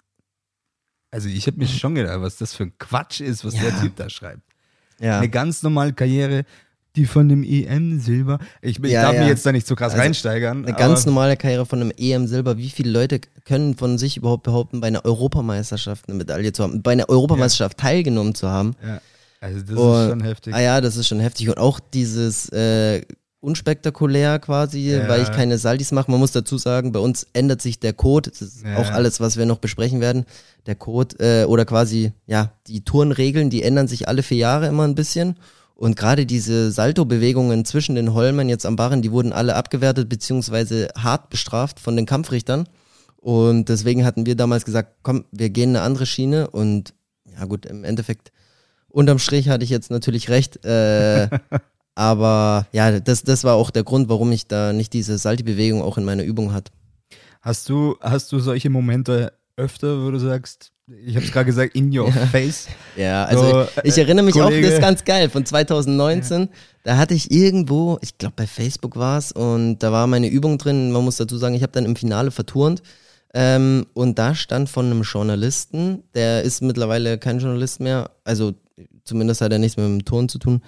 also 1.11 1.29
ich 1.29 1.45
habe 1.47 1.57
mir 1.57 1.67
schon 1.67 1.93
gedacht, 1.95 2.19
was 2.21 2.37
das 2.37 2.53
für 2.55 2.63
ein 2.63 2.73
Quatsch 2.79 3.21
ist, 3.21 3.43
was 3.45 3.55
Ja. 3.55 3.61
der 3.63 3.79
Typ 3.81 3.95
da 3.95 4.09
schreibt. 4.09 4.41
Ja. 4.99 5.17
Eine 5.17 5.29
ganz 5.29 5.63
normale 5.63 5.93
Karriere, 5.93 6.43
die 6.95 7.05
von 7.05 7.27
dem 7.27 7.43
EM-Silber. 7.43 8.37
Ich, 8.61 8.77
ich 8.83 8.91
Ja, 8.91 9.03
darf 9.03 9.13
ja. 9.15 9.21
mich 9.21 9.29
jetzt 9.29 9.45
da 9.45 9.51
nicht 9.51 9.65
so 9.65 9.75
krass 9.75 9.93
Also, 9.93 10.03
reinsteigern. 10.03 10.65
Eine 10.65 10.75
ganz 10.75 11.05
normale 11.05 11.35
Karriere 11.37 11.65
von 11.65 11.81
einem 11.81 11.91
EM 11.97 12.27
Silber. 12.27 12.57
Wie 12.57 12.69
viele 12.69 12.91
Leute 12.91 13.19
können 13.45 13.75
von 13.75 13.97
sich 13.97 14.15
überhaupt 14.17 14.43
behaupten, 14.43 14.79
bei 14.79 14.87
einer 14.87 15.03
Europameisterschaft 15.03 16.07
eine 16.07 16.17
Medaille 16.17 16.53
zu 16.53 16.63
haben, 16.63 16.81
bei 16.83 16.91
einer 16.91 17.09
Europameisterschaft 17.09 17.77
teilgenommen 17.79 18.35
zu 18.35 18.47
haben? 18.47 18.75
Ja, 18.85 19.01
also 19.41 19.59
das 19.61 19.69
Und- 19.75 20.01
ist 20.03 20.09
schon 20.09 20.21
heftig. 20.23 20.53
Ah 20.53 20.61
ja, 20.61 20.81
das 20.81 20.95
ist 20.97 21.07
schon 21.07 21.19
heftig. 21.19 21.49
Und 21.49 21.57
auch 21.57 21.79
dieses, 21.79 22.49
äh, 22.49 23.01
unspektakulär 23.43 24.39
quasi, 24.39 24.91
Ja. 24.91 25.07
weil 25.07 25.21
ich 25.21 25.31
keine 25.31 25.57
Saltis 25.57 25.91
mache. 25.91 26.09
Man 26.09 26.19
muss 26.19 26.31
dazu 26.31 26.57
sagen, 26.57 26.91
bei 26.91 26.99
uns 26.99 27.27
ändert 27.33 27.61
sich 27.61 27.79
der 27.79 27.93
Code. 27.93 28.29
Das 28.31 28.41
ist 28.41 28.63
Ja. 28.63 28.77
auch 28.77 28.89
alles, 28.91 29.19
was 29.19 29.37
wir 29.37 29.45
noch 29.45 29.57
besprechen 29.59 29.99
werden. 30.01 30.25
Der 30.65 30.75
Code 30.75 31.17
äh, 31.19 31.45
oder 31.45 31.65
quasi, 31.65 32.13
ja, 32.25 32.51
die 32.67 32.83
Turnregeln, 32.83 33.49
die 33.49 33.63
ändern 33.63 33.87
sich 33.87 34.07
alle 34.07 34.23
vier 34.23 34.37
Jahre 34.37 34.67
immer 34.67 34.83
ein 34.87 34.95
bisschen. 34.95 35.35
Und 35.75 35.97
gerade 35.97 36.25
diese 36.25 36.71
Salto-Bewegungen 36.71 37.65
zwischen 37.65 37.95
den 37.95 38.13
Holmen 38.13 38.47
jetzt 38.47 38.65
am 38.65 38.75
Barren, 38.77 39.01
die 39.01 39.11
wurden 39.11 39.33
alle 39.33 39.55
abgewertet 39.55 40.07
beziehungsweise 40.07 40.87
hart 40.97 41.29
bestraft 41.29 41.79
von 41.79 41.95
den 41.95 42.05
Kampfrichtern. 42.05 42.67
Und 43.17 43.69
deswegen 43.69 44.05
hatten 44.05 44.25
wir 44.25 44.35
damals 44.35 44.65
gesagt, 44.65 44.95
komm, 45.03 45.25
wir 45.31 45.49
gehen 45.49 45.69
eine 45.69 45.81
andere 45.81 46.05
Schiene. 46.05 46.49
Und 46.49 46.93
ja 47.37 47.45
gut, 47.45 47.65
im 47.65 47.83
Endeffekt, 47.83 48.31
unterm 48.87 49.19
Strich 49.19 49.49
hatte 49.49 49.63
ich 49.63 49.69
jetzt 49.69 49.91
natürlich 49.91 50.29
recht. 50.29 50.63
Äh, 50.65 51.27
aber 51.95 52.67
ja, 52.71 52.99
das, 52.99 53.23
das 53.23 53.43
war 53.43 53.55
auch 53.55 53.69
der 53.71 53.83
Grund, 53.83 54.09
warum 54.09 54.31
ich 54.31 54.47
da 54.47 54.73
nicht 54.73 54.93
diese 54.93 55.17
Salti-Bewegung 55.17 55.81
auch 55.81 55.97
in 55.97 56.05
meiner 56.05 56.23
Übung 56.23 56.53
hat. 56.53 56.71
Hast 57.41 57.69
du, 57.69 57.97
hast 58.01 58.31
du 58.31 58.39
solche 58.39 58.69
Momente 58.69 59.33
öfter, 59.57 60.03
wo 60.03 60.11
du 60.11 60.17
sagst, 60.19 60.71
ich 61.05 61.15
habe 61.15 61.25
es 61.25 61.31
gerade 61.31 61.45
gesagt, 61.45 61.75
in 61.75 61.97
your 61.97 62.11
face? 62.31 62.67
Ja, 62.97 63.25
also 63.25 63.43
So, 63.43 63.67
ich, 63.83 63.91
ich 63.91 63.97
erinnere 63.97 64.25
mich 64.25 64.35
auch, 64.41 64.45
Kollege. 64.45 64.65
das 64.65 64.75
ist 64.75 64.81
ganz 64.81 65.03
geil, 65.03 65.29
von 65.29 65.45
2019, 65.45 66.49
da 66.83 66.97
hatte 66.97 67.13
ich 67.13 67.31
irgendwo, 67.31 67.99
ich 68.01 68.17
glaube 68.17 68.33
bei 68.35 68.47
Facebook 68.47 68.95
war 68.97 69.17
es 69.17 69.31
und 69.31 69.79
da 69.79 69.91
war 69.91 70.07
meine 70.07 70.27
Übung 70.27 70.57
drin, 70.57 70.91
man 70.91 71.03
muss 71.03 71.17
dazu 71.17 71.37
sagen, 71.37 71.55
ich 71.55 71.63
habe 71.63 71.71
dann 71.73 71.85
im 71.85 71.95
Finale 71.95 72.31
verturnt 72.31 72.81
ähm, 73.33 73.85
und 73.93 74.19
da 74.19 74.35
stand 74.35 74.69
von 74.69 74.87
einem 74.87 75.03
Journalisten, 75.03 76.03
der 76.15 76.43
ist 76.43 76.61
mittlerweile 76.61 77.17
kein 77.17 77.39
Journalist 77.39 77.79
mehr, 77.79 78.09
also 78.23 78.53
zumindest 79.05 79.41
hat 79.41 79.51
er 79.51 79.59
nichts 79.59 79.77
mehr 79.77 79.87
mit 79.87 80.01
dem 80.01 80.05
Ton 80.05 80.27
zu 80.29 80.39
tun, 80.39 80.61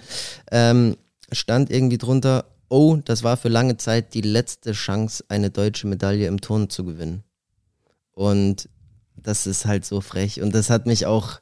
ähm, 0.50 0.96
stand 1.32 1.70
irgendwie 1.70 1.98
drunter, 1.98 2.44
oh, 2.68 2.96
das 3.04 3.22
war 3.22 3.36
für 3.36 3.48
lange 3.48 3.76
Zeit 3.76 4.14
die 4.14 4.20
letzte 4.20 4.72
Chance, 4.72 5.24
eine 5.28 5.50
deutsche 5.50 5.86
Medaille 5.86 6.26
im 6.26 6.40
Turnen 6.40 6.70
zu 6.70 6.84
gewinnen. 6.84 7.22
Und 8.12 8.68
das 9.16 9.46
ist 9.46 9.66
halt 9.66 9.84
so 9.84 10.00
frech. 10.00 10.40
Und 10.40 10.54
das 10.54 10.70
hat 10.70 10.86
mich 10.86 11.06
auch, 11.06 11.40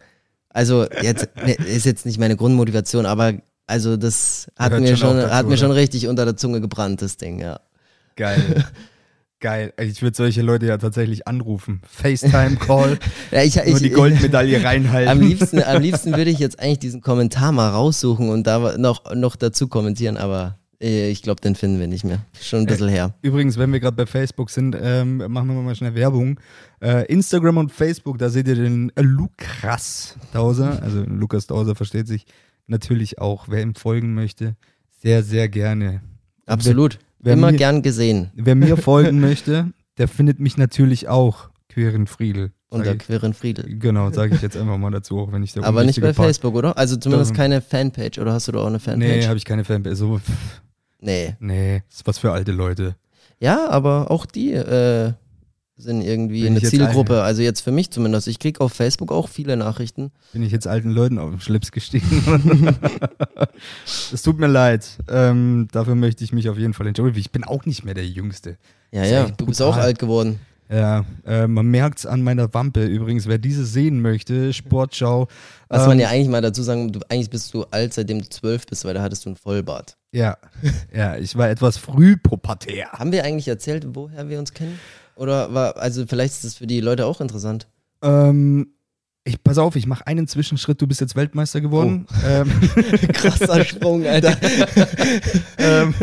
also 0.49 0.87
jetzt 1.03 1.29
ne, 1.37 1.55
ist 1.55 1.87
jetzt 1.87 2.07
nicht 2.07 2.19
meine 2.19 2.37
Grundmotivation, 2.37 3.07
aber 3.07 3.35
also 3.67 3.97
das 3.97 4.49
hat 4.57 4.71
Gehört 4.71 4.83
mir 4.83 4.97
schon 4.97 5.17
dazu, 5.17 5.35
hat 5.35 5.47
mir 5.47 5.57
schon 5.57 5.71
richtig 5.71 6.09
unter 6.09 6.25
der 6.25 6.37
Zunge 6.37 6.61
gebrannt, 6.61 7.03
das 7.03 7.17
Ding, 7.17 7.41
ja. 7.41 7.61
Geil. 8.17 8.65
Geil. 9.45 9.75
Ich 9.79 10.01
würde 10.01 10.17
solche 10.17 10.41
Leute 10.41 10.65
ja 10.65 10.79
tatsächlich 10.79 11.29
anrufen. 11.29 11.83
FaceTime-Call, 11.87 12.99
ja 13.31 13.43
ich, 13.43 13.57
nur 13.57 13.67
ich, 13.67 13.75
die 13.75 13.91
Goldmedaille 13.91 14.65
reinhalten. 14.65 15.11
am 15.11 15.21
liebsten, 15.21 15.63
am 15.63 15.83
liebsten 15.83 16.17
würde 16.17 16.31
ich 16.31 16.39
jetzt 16.39 16.59
eigentlich 16.59 16.79
diesen 16.79 17.03
Kommentar 17.03 17.53
mal 17.53 17.69
raussuchen 17.69 18.31
und 18.31 18.47
da 18.47 18.79
noch, 18.79 19.15
noch 19.15 19.37
dazu 19.37 19.69
kommentieren, 19.69 20.17
aber 20.17 20.59
äh, 20.81 21.11
ich 21.11 21.21
glaube, 21.21 21.43
den 21.43 21.57
finden 21.57 21.79
wir 21.79 21.89
nicht 21.89 22.05
mehr. 22.05 22.25
Schon 22.41 22.61
ein 22.61 22.67
bisschen 22.67 22.89
her. 22.89 23.13
Übrigens, 23.21 23.59
wenn 23.59 23.71
wir 23.71 23.81
gerade 23.81 23.97
bei 23.99 24.07
Facebook 24.07 24.49
sind, 24.49 24.75
ähm, 24.81 25.19
machen 25.19 25.49
wir 25.49 25.61
mal 25.61 25.75
schnell 25.75 25.95
Werbung. 25.95 26.41
Äh, 26.81 27.05
Instagram 27.13 27.59
und 27.59 27.71
Facebook, 27.71 28.17
da 28.17 28.31
seht 28.31 28.49
ihr 28.49 28.55
den 28.55 28.93
äh, 28.95 29.03
Lukas 29.03 30.17
Dauser, 30.33 30.83
also 30.83 31.03
Lukas 31.03 31.47
Dauser 31.49 31.75
versteht 31.75 32.09
sich 32.09 32.25
natürlich 32.67 33.19
auch, 33.19 33.45
wer 33.51 33.61
ihm 33.61 33.75
folgen 33.75 34.15
möchte, 34.15 34.57
sehr, 35.03 35.23
sehr 35.23 35.51
gerne. 35.51 36.01
Absolut. 36.47 36.99
Wer 37.25 37.33
Immer 37.35 37.51
mir- 37.51 37.59
gern 37.59 37.83
gesehen. 37.83 38.31
Wer 38.35 38.55
mir 38.55 38.77
folgen 38.91 39.21
möchte, 39.21 39.73
der 39.99 40.09
findet 40.09 40.39
mich 40.41 40.57
natürlich 40.57 41.09
auch, 41.09 41.51
Queren 41.69 42.07
Friedel. 42.07 42.53
Unter 42.69 42.95
Queren 42.97 43.35
Friedel. 43.35 43.79
Genau, 43.79 44.11
sage 44.11 44.35
ich 44.35 44.43
jetzt 44.43 44.57
einfach 44.57 44.79
mal 44.79 44.91
dazu, 44.91 45.19
auch 45.19 45.33
wenn 45.33 45.43
ich 45.43 45.53
der 45.53 45.65
Aber 45.65 45.85
nicht 45.85 46.01
bei 46.01 46.13
Part- 46.13 46.27
Facebook, 46.27 46.55
oder? 46.55 46.77
Also 46.79 46.97
zumindest 46.97 47.31
Doch. 47.33 47.37
keine 47.37 47.61
Fanpage. 47.61 48.19
Oder 48.19 48.33
hast 48.33 48.49
du 48.49 48.53
da 48.53 48.61
auch 48.61 48.67
eine 48.67 48.77
Nee, 48.77 48.81
Fanpage? 48.81 49.27
habe 49.29 49.37
ich 49.39 49.45
keine 49.45 49.65
Fanpage. 49.65 49.97
So, 49.97 50.21
nee. 51.01 51.35
nee, 51.41 51.83
ist 51.89 52.07
was 52.07 52.19
für 52.19 52.33
alte 52.33 52.53
Leute. 52.53 52.97
Ja, 53.41 53.69
aber 53.69 54.11
auch 54.11 54.27
die 54.27 54.53
äh, 54.53 55.13
sind 55.77 56.03
irgendwie 56.03 56.43
Bin 56.43 56.57
eine 56.57 56.63
Zielgruppe. 56.63 57.23
Also 57.23 57.43
jetzt 57.43 57.61
für 57.61 57.73
mich 57.73 57.91
zumindest. 57.91 58.29
Ich 58.29 58.39
kriege 58.39 58.61
auf 58.61 58.73
Facebook 58.73 59.11
auch 59.11 59.29
viele 59.29 59.57
Nachrichten. 59.57 60.13
Bin 60.33 60.43
ich 60.43 60.53
jetzt 60.53 60.67
alten 60.67 60.91
Leuten 60.91 61.19
auf 61.19 61.31
den 61.31 61.41
Schlips 61.41 61.73
gestiegen? 61.73 62.77
Es 64.13 64.23
tut 64.23 64.39
mir 64.39 64.47
leid. 64.47 64.99
Ähm, 65.09 65.69
dafür 65.73 65.95
möchte 65.95 66.25
ich 66.25 66.33
mich 66.33 66.49
auf 66.49 66.59
jeden 66.59 66.75
Fall 66.75 66.87
entschuldigen. 66.87 67.19
Ich 67.19 67.33
bin 67.33 67.45
auch 67.45 67.65
nicht 67.67 67.85
mehr 67.85 67.95
der 67.95 68.07
Jüngste. 68.07 68.57
Ja, 68.93 69.05
ja, 69.05 69.29
du 69.29 69.47
bist 69.47 69.61
auch 69.61 69.77
alt 69.77 69.99
geworden. 69.99 70.39
Ja, 70.71 71.05
äh, 71.27 71.47
man 71.47 71.67
merkt 71.67 71.99
es 71.99 72.07
an 72.07 72.23
meiner 72.23 72.53
Wampe. 72.55 72.85
Übrigens, 72.85 73.27
wer 73.27 73.39
diese 73.39 73.65
sehen 73.65 74.01
möchte, 74.01 74.53
Sportschau. 74.53 75.29
Was 75.69 75.83
ähm, 75.83 75.89
man 75.89 76.01
ja 76.01 76.09
eigentlich 76.09 76.29
mal 76.29 76.41
dazu 76.41 76.63
sagen, 76.63 76.93
du, 76.93 77.01
eigentlich 77.09 77.31
bist 77.31 77.53
du 77.53 77.65
alt, 77.65 77.93
seitdem 77.93 78.21
du 78.21 78.29
zwölf 78.29 78.67
bist, 78.67 78.85
weil 78.85 78.95
da 78.95 79.03
hattest 79.03 79.25
du 79.25 79.31
einen 79.31 79.37
Vollbart. 79.37 79.97
Ja, 80.13 80.39
ja, 80.95 81.17
ich 81.17 81.37
war 81.37 81.51
etwas 81.51 81.77
früh 81.77 82.17
pubertär. 82.17 82.93
Haben 82.93 83.13
wir 83.13 83.25
eigentlich 83.25 83.49
erzählt, 83.49 83.87
woher 83.95 84.29
wir 84.29 84.39
uns 84.39 84.55
kennen? 84.55 84.79
Oder 85.17 85.55
war, 85.55 85.77
also 85.77 86.05
vielleicht 86.07 86.35
ist 86.35 86.45
das 86.45 86.55
für 86.55 86.67
die 86.67 86.81
Leute 86.81 87.07
auch 87.07 87.21
interessant. 87.21 87.69
Ähm, 88.03 88.75
ich, 89.25 89.43
pass 89.43 89.59
auf, 89.59 89.77
ich 89.77 89.87
mache 89.87 90.07
einen 90.07 90.29
Zwischenschritt. 90.29 90.81
Du 90.81 90.87
bist 90.87 91.01
jetzt 91.01 91.17
Weltmeister 91.17 91.61
geworden. 91.61 92.07
Oh. 92.11 92.27
Ähm, 92.29 92.51
Krasser 93.13 93.65
Sprung, 93.65 94.07
Alter. 94.07 94.37
ähm, 95.59 95.95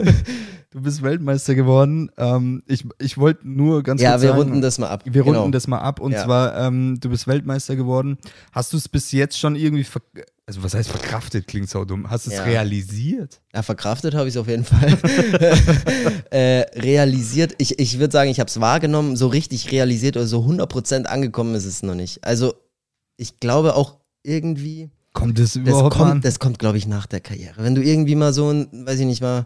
du 0.72 0.82
bist 0.82 1.01
Weltmeister 1.03 1.53
geworden. 1.55 2.09
Ähm, 2.17 2.63
ich 2.67 2.86
ich 2.99 3.17
wollte 3.17 3.47
nur 3.47 3.84
ganz 3.84 4.01
ja, 4.01 4.11
kurz 4.11 4.22
wir 4.24 4.30
sagen, 4.30 4.41
runden 4.41 4.61
das 4.61 4.78
mal 4.80 4.88
ab. 4.88 5.03
Wir 5.05 5.22
runden 5.22 5.39
Genau. 5.41 5.51
das 5.51 5.67
mal 5.67 5.80
ab 5.80 5.99
und 5.99 6.13
Ja. 6.13 6.24
zwar, 6.24 6.57
ähm, 6.57 6.99
du 6.99 7.09
bist 7.09 7.28
Weltmeister 7.28 7.76
geworden. 7.76 8.17
Hast 8.51 8.74
du 8.74 8.78
es 8.78 8.88
bis 8.89 9.11
jetzt 9.11 9.38
schon 9.38 9.55
irgendwie, 9.55 9.86
also 10.45 10.63
was 10.63 10.74
heißt 10.74 10.89
verkraftet, 10.89 11.47
klingt 11.47 11.69
so 11.69 11.84
dumm. 11.86 12.09
Hast 12.09 12.26
du 12.26 12.32
es 12.32 12.38
Ja. 12.38 12.43
realisiert? 12.43 13.41
Ja, 13.53 13.61
verkraftet 13.63 14.13
habe 14.15 14.28
ich 14.30 14.36
es 14.36 14.38
auf 14.39 14.47
jeden 14.47 14.63
Fall. 14.63 14.97
äh, 16.32 16.61
realisiert, 16.80 17.53
ich, 17.57 17.80
ich 17.80 17.99
würde 17.99 18.11
sagen, 18.11 18.30
ich 18.30 18.39
habe 18.39 18.47
es 18.49 18.59
wahrgenommen, 18.59 19.15
so 19.15 19.28
richtig 19.28 19.72
realisiert 19.72 20.15
oder 20.17 20.28
so 20.28 20.39
100% 20.45 21.05
angekommen 21.05 21.55
ist 21.55 21.65
es 21.65 21.84
noch 21.84 21.95
nicht. 21.95 22.24
Also 22.26 22.53
ich 23.17 23.39
glaube 23.39 23.76
auch 23.76 23.97
irgendwie, 24.24 24.89
Kommt 25.13 25.38
es 25.39 25.53
das 25.53 25.55
überhaupt 25.57 25.95
an? 25.97 26.07
kommt, 26.11 26.26
das 26.26 26.39
kommt 26.39 26.59
glaube 26.59 26.78
ich 26.78 26.88
nach 26.88 27.05
der 27.05 27.19
Karriere. 27.19 27.55
Wenn 27.63 27.76
du 27.76 27.84
irgendwie 27.84 28.15
mal 28.15 28.32
so, 28.34 28.49
ein, 28.49 28.86
weiß 28.86 28.99
ich 28.99 29.05
nicht 29.05 29.22
mal, 29.22 29.45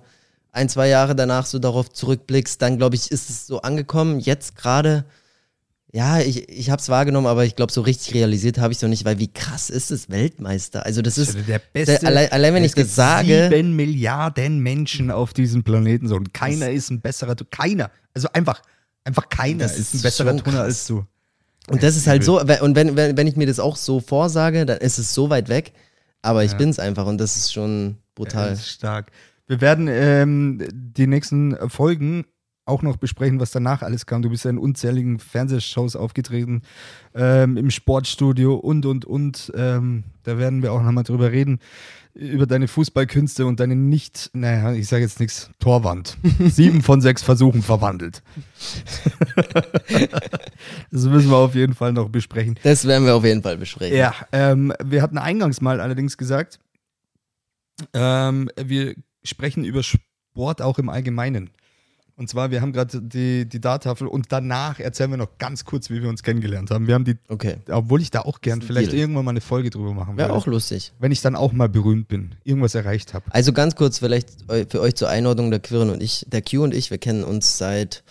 ein, 0.56 0.70
zwei 0.70 0.88
Jahre 0.88 1.16
danach 1.16 1.45
so 1.45 1.60
darauf 1.60 1.89
zurückblickst, 1.89 2.62
dann 2.62 2.78
glaube 2.78 2.95
ich, 2.95 3.12
ist 3.12 3.30
es 3.30 3.45
so 3.45 3.62
angekommen. 3.62 4.20
Jetzt 4.20 4.56
gerade, 4.56 5.06
ja, 5.91 6.20
ich, 6.20 6.47
ich 6.49 6.70
habe 6.70 6.82
es 6.82 6.89
wahrgenommen, 6.89 7.28
aber 7.28 7.45
ich 7.45 7.56
glaube, 7.56 7.72
so 7.74 7.82
richtig 7.82 8.14
realisiert 8.14 8.58
habe 8.58 8.72
ich 8.72 8.78
es 8.78 8.82
noch 8.82 8.89
nicht, 8.89 9.06
weil 9.06 9.20
wie 9.20 9.32
krass 9.32 9.70
ist 9.70 9.91
es, 9.91 10.10
Weltmeister? 10.10 10.86
Also 10.86 11.01
das 11.01 11.18
ist, 11.18 11.36
der 11.47 11.60
beste. 11.60 11.99
der, 11.99 12.08
allein, 12.08 12.32
allein 12.32 12.53
wenn 12.53 12.64
es 12.64 12.72
ich 12.72 12.84
das 12.84 12.95
sage, 12.95 13.49
Sieben 13.51 13.76
Milliarden 13.76 14.60
Menschen 14.60 15.12
auf 15.12 15.34
diesem 15.34 15.64
Planeten 15.64 16.08
so 16.08 16.16
und 16.16 16.34
keiner 16.34 16.70
ist 16.72 16.89
ein 16.89 17.01
besserer, 17.01 17.36
keiner. 17.51 17.91
Also 18.14 18.30
einfach, 18.34 18.62
einfach 19.03 19.28
keiner 19.30 19.60
Das 19.66 19.78
ist 19.78 19.93
ein 19.93 19.97
ist 19.97 20.03
besserer 20.03 20.38
Turner 20.38 20.62
als 20.62 20.88
du. 20.88 21.06
Und 21.68 21.84
das 21.84 21.95
ist 21.97 22.08
halt 22.08 22.24
so, 22.24 22.39
und 22.39 22.76
wenn, 22.76 22.95
wenn, 22.95 23.18
wenn 23.18 23.28
ich 23.28 23.36
mir 23.36 23.47
das 23.47 23.60
auch 23.60 23.76
so 23.76 23.99
vorsage, 23.99 24.66
dann 24.66 24.78
ist 24.78 24.99
es 24.99 25.14
so 25.14 25.30
weit 25.30 25.49
weg, 25.49 25.74
aber 26.22 26.43
ich 26.43 26.51
Ja. 26.51 26.58
bin's 26.58 26.80
einfach 26.80 27.08
und 27.08 27.18
das 27.18 27.36
ist 27.36 27.51
schon 27.51 27.97
brutal. 28.14 28.51
Das 28.51 28.60
ist 28.60 28.70
stark. 28.70 29.12
Wir 29.48 29.62
werden 29.62 29.88
ähm, 29.89 30.64
die 30.72 31.08
nächsten 31.08 31.58
Folgen 31.70 32.26
auch 32.66 32.82
noch 32.82 32.98
besprechen, 32.98 33.39
was 33.39 33.52
danach 33.52 33.84
alles 33.84 34.06
kam. 34.08 34.24
Du 34.24 34.30
bist 34.30 34.43
ja 34.43 34.50
in 34.50 34.58
unzähligen 34.58 35.20
Fernsehshows 35.20 35.96
aufgetreten, 35.96 36.64
ähm, 37.14 37.58
im 37.58 37.70
Sportstudio 37.70 38.56
und, 38.56 38.86
und, 38.88 39.06
und. 39.06 39.52
Ähm, 39.56 40.04
da 40.24 40.39
werden 40.39 40.64
wir 40.64 40.74
auch 40.74 40.82
nochmal 40.82 41.04
drüber 41.04 41.32
reden, 41.32 41.60
über 42.16 42.48
deine 42.48 42.68
Fußballkünste 42.68 43.46
und 43.46 43.60
deine 43.60 43.76
nicht, 43.76 44.32
naja, 44.34 44.74
ich 44.74 44.88
sage 44.88 45.04
jetzt 45.04 45.20
nichts, 45.20 45.52
Torwand. 45.60 46.18
Sieben 46.39 46.82
von 46.82 47.02
sechs 47.02 47.22
Versuchen 47.22 47.62
verwandelt. 47.62 48.24
das 50.91 51.04
müssen 51.06 51.30
wir 51.30 51.38
auf 51.38 51.54
jeden 51.54 51.76
Fall 51.76 51.93
noch 51.93 52.10
besprechen. 52.10 52.58
Das 52.64 52.88
werden 52.88 53.06
wir 53.06 53.14
auf 53.16 53.26
jeden 53.26 53.43
Fall 53.43 53.58
besprechen. 53.58 53.96
Ja, 53.96 54.16
ähm, 54.32 54.74
wir 54.84 55.04
hatten 55.04 55.20
eingangs 55.20 55.62
mal 55.62 55.80
allerdings 55.80 56.18
gesagt, 56.18 56.60
ähm, 57.93 58.50
wir 58.56 58.96
sprechen 59.26 59.63
über 59.65 59.84
Sport 59.84 60.61
auch 60.61 60.80
im 60.80 60.89
Allgemeinen. 60.89 61.49
Und 62.17 62.30
zwar, 62.30 62.49
wir 62.49 62.61
haben 62.61 62.71
gerade 62.71 63.01
die, 63.01 63.45
die 63.45 63.59
Darttafel 63.59 64.07
und 64.07 64.28
danach 64.32 64.80
erzählen 64.80 65.09
wir 65.11 65.17
noch 65.17 65.38
ganz 65.38 65.65
kurz, 65.65 65.89
wie 65.89 66.01
wir 66.01 66.07
uns 66.07 66.23
kennengelernt 66.23 66.71
haben. 66.71 66.88
Wir 66.88 66.93
haben 66.95 67.03
die, 67.03 67.17
Okay. 67.28 67.57
obwohl 67.69 68.01
ich 68.01 68.09
da 68.09 68.21
auch 68.21 68.39
gern 68.39 68.61
vielleicht 68.61 68.93
Deal. 68.93 69.01
irgendwann 69.01 69.26
mal 69.26 69.32
eine 69.32 69.41
Folge 69.41 69.69
drüber 69.69 69.93
machen 69.93 70.15
Wäre 70.15 70.30
würde. 70.30 70.39
auch 70.39 70.47
lustig. 70.47 70.93
Wenn 70.97 71.11
ich 71.11 71.19
dann 71.19 71.36
auch 71.36 71.51
mal 71.51 71.67
berühmt 71.67 72.07
bin, 72.07 72.36
irgendwas 72.45 72.73
erreicht 72.73 73.13
habe. 73.13 73.26
Also 73.32 73.51
ganz 73.51 73.76
kurz 73.76 73.99
vielleicht 73.99 74.30
für 74.69 74.80
euch 74.80 74.95
zur 74.95 75.09
Einordnung, 75.09 75.51
der 75.51 75.59
Quirren 75.59 75.89
und 75.89 76.01
ich, 76.01 76.26
der 76.30 76.41
Q 76.41 76.63
und 76.63 76.73
ich, 76.73 76.89
wir 76.89 76.99
kennen 76.99 77.26
uns 77.26 77.57
seit, 77.57 78.05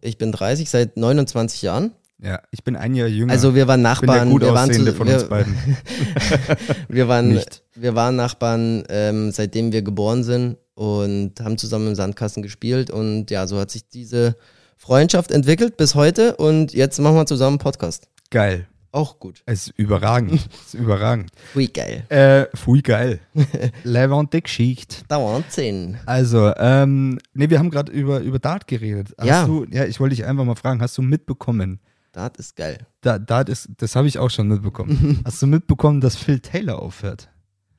ich 0.00 0.18
bin 0.18 0.32
30, 0.32 0.68
seit 0.70 0.96
29 0.96 1.62
Jahren. 1.62 1.92
Ja, 2.22 2.40
ich 2.50 2.62
bin 2.64 2.76
ein 2.76 2.94
Jahr 2.94 3.08
jünger. 3.08 3.32
Also 3.32 3.54
wir 3.54 3.66
waren 3.66 3.80
ich 3.84 4.00
bin 4.00 4.06
der 4.08 4.16
Nachbarn, 4.16 4.30
gut 4.30 4.42
wir 4.42 4.54
waren, 4.54 4.72
zu, 4.72 4.92
von 4.94 5.08
uns 5.08 5.22
wir, 5.22 5.28
beiden. 5.28 5.56
wir 6.88 7.08
waren, 7.08 7.28
Nicht. 7.28 7.62
wir 7.74 7.94
waren 7.94 8.16
Nachbarn, 8.16 8.84
ähm, 8.88 9.30
seitdem 9.32 9.72
wir 9.72 9.82
geboren 9.82 10.22
sind 10.22 10.56
und 10.74 11.32
haben 11.40 11.58
zusammen 11.58 11.88
im 11.88 11.94
Sandkasten 11.94 12.42
gespielt 12.42 12.90
und 12.90 13.30
ja, 13.30 13.46
so 13.46 13.58
hat 13.58 13.70
sich 13.70 13.88
diese 13.88 14.36
Freundschaft 14.76 15.30
entwickelt 15.30 15.76
bis 15.76 15.94
heute 15.94 16.36
und 16.36 16.72
jetzt 16.72 16.98
machen 16.98 17.16
wir 17.16 17.26
zusammen 17.26 17.54
einen 17.54 17.58
Podcast. 17.58 18.08
Geil. 18.30 18.66
Auch 18.94 19.18
gut. 19.18 19.42
Es 19.44 19.66
ist 19.66 19.72
überragend. 19.76 20.34
Es 20.66 20.74
ist 20.74 20.74
überragend. 20.74 21.30
Ui, 21.56 21.66
geil. 21.66 22.04
Äh, 22.10 22.46
pfui, 22.56 22.80
geil. 22.80 23.18
Levante 23.82 24.40
Geschichte. 24.40 24.98
Dauernd 25.08 25.50
10. 25.50 25.98
Also, 26.06 26.52
ähm, 26.56 27.18
nee, 27.32 27.50
wir 27.50 27.58
haben 27.58 27.70
gerade 27.70 27.90
über, 27.90 28.20
über 28.20 28.38
Dart 28.38 28.68
geredet. 28.68 29.08
Hast 29.18 29.26
Ja. 29.26 29.46
Du, 29.46 29.66
ja, 29.68 29.84
ich 29.84 29.98
wollte 29.98 30.14
dich 30.14 30.24
einfach 30.24 30.44
mal 30.44 30.54
fragen, 30.54 30.80
hast 30.80 30.96
du 30.96 31.02
mitbekommen, 31.02 31.80
Das 32.14 32.30
ist 32.38 32.56
geil. 32.56 32.86
da, 33.00 33.18
Dart 33.18 33.48
ist, 33.48 33.68
das 33.78 33.94
habe 33.96 34.08
ich 34.08 34.18
auch 34.18 34.30
schon 34.30 34.48
mitbekommen. 34.48 35.20
hast 35.24 35.42
du 35.42 35.46
mitbekommen, 35.46 36.00
dass 36.00 36.16
Phil 36.16 36.40
Taylor 36.40 36.80
aufhört? 36.80 37.28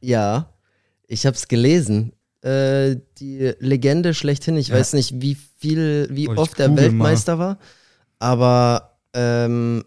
Ja, 0.01 0.53
ich 1.07 1.25
habe 1.25 1.35
es 1.35 1.47
gelesen. 1.47 2.11
Äh, 2.41 2.97
die 3.17 3.53
Legende 3.59 4.13
schlechthin. 4.13 4.55
Ich 4.57 4.67
Ja. 4.67 4.75
weiß 4.75 4.93
nicht, 4.93 5.19
wie 5.21 5.35
viel, 5.57 6.07
wie 6.11 6.27
Oh, 6.29 6.33
oft 6.35 6.59
er 6.59 6.75
Weltmeister 6.75 7.39
war, 7.39 7.57
aber 8.19 8.97
ähm, 9.13 9.83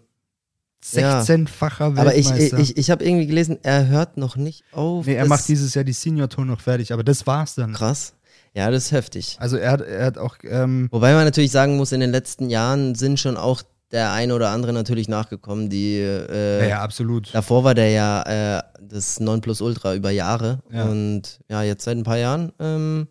Ja. 0.93 1.21
16-facher 1.21 1.85
aber 1.97 2.17
ich, 2.17 2.29
Weltmeister. 2.29 2.59
ich, 2.59 2.77
ich 2.77 2.91
habe 2.91 3.05
irgendwie 3.05 3.27
gelesen, 3.27 3.59
er 3.63 3.87
hört 3.89 4.17
noch 4.17 4.37
nicht 4.37 4.65
auf. 4.73 5.07
nee, 5.07 5.15
er 5.15 5.27
macht 5.27 5.47
dieses 5.49 5.75
Jahr 5.75 5.85
die 5.85 5.93
Senior 5.93 6.29
Tour 6.29 6.45
noch 6.47 6.61
fertig, 6.61 6.93
aber 6.93 7.05
das 7.05 7.27
war's 7.27 7.55
dann. 7.55 7.73
krass. 7.75 8.15
Ja, 8.55 8.71
das 8.71 8.87
ist 8.87 8.93
heftig. 8.93 9.37
Also 9.39 9.57
er 9.57 9.71
hat, 9.73 9.83
er 9.83 10.07
hat 10.07 10.19
auch, 10.19 10.37
ähm, 10.43 10.89
Wobei 10.91 11.13
man 11.13 11.25
natürlich 11.25 11.51
sagen 11.53 11.77
muss, 11.77 11.93
in 11.93 12.01
den 12.01 12.11
letzten 12.11 12.49
Jahren 12.49 12.95
sind 12.95 13.21
schon 13.21 13.37
auch 13.37 13.63
der 13.93 14.13
ein 14.13 14.33
oder 14.33 14.51
andere 14.51 14.73
natürlich 14.73 15.09
nachgekommen, 15.09 15.71
die 15.71 15.97
äh, 15.97 16.61
ja, 16.63 16.67
ja, 16.69 16.81
absolut. 16.83 17.35
davor 17.35 17.65
war 17.65 17.75
der 17.75 17.91
ja 17.91 18.59
äh, 18.59 18.63
das 18.83 19.19
Nonplusultra 19.21 19.95
über 19.95 20.11
Jahre 20.11 20.61
Ja. 20.71 20.85
und 20.85 21.41
ja, 21.49 21.63
jetzt 21.63 21.85
seit 21.85 21.97
ein 21.97 22.03
paar 22.05 22.19
Jahren 22.19 22.53
ähm, 22.59 23.09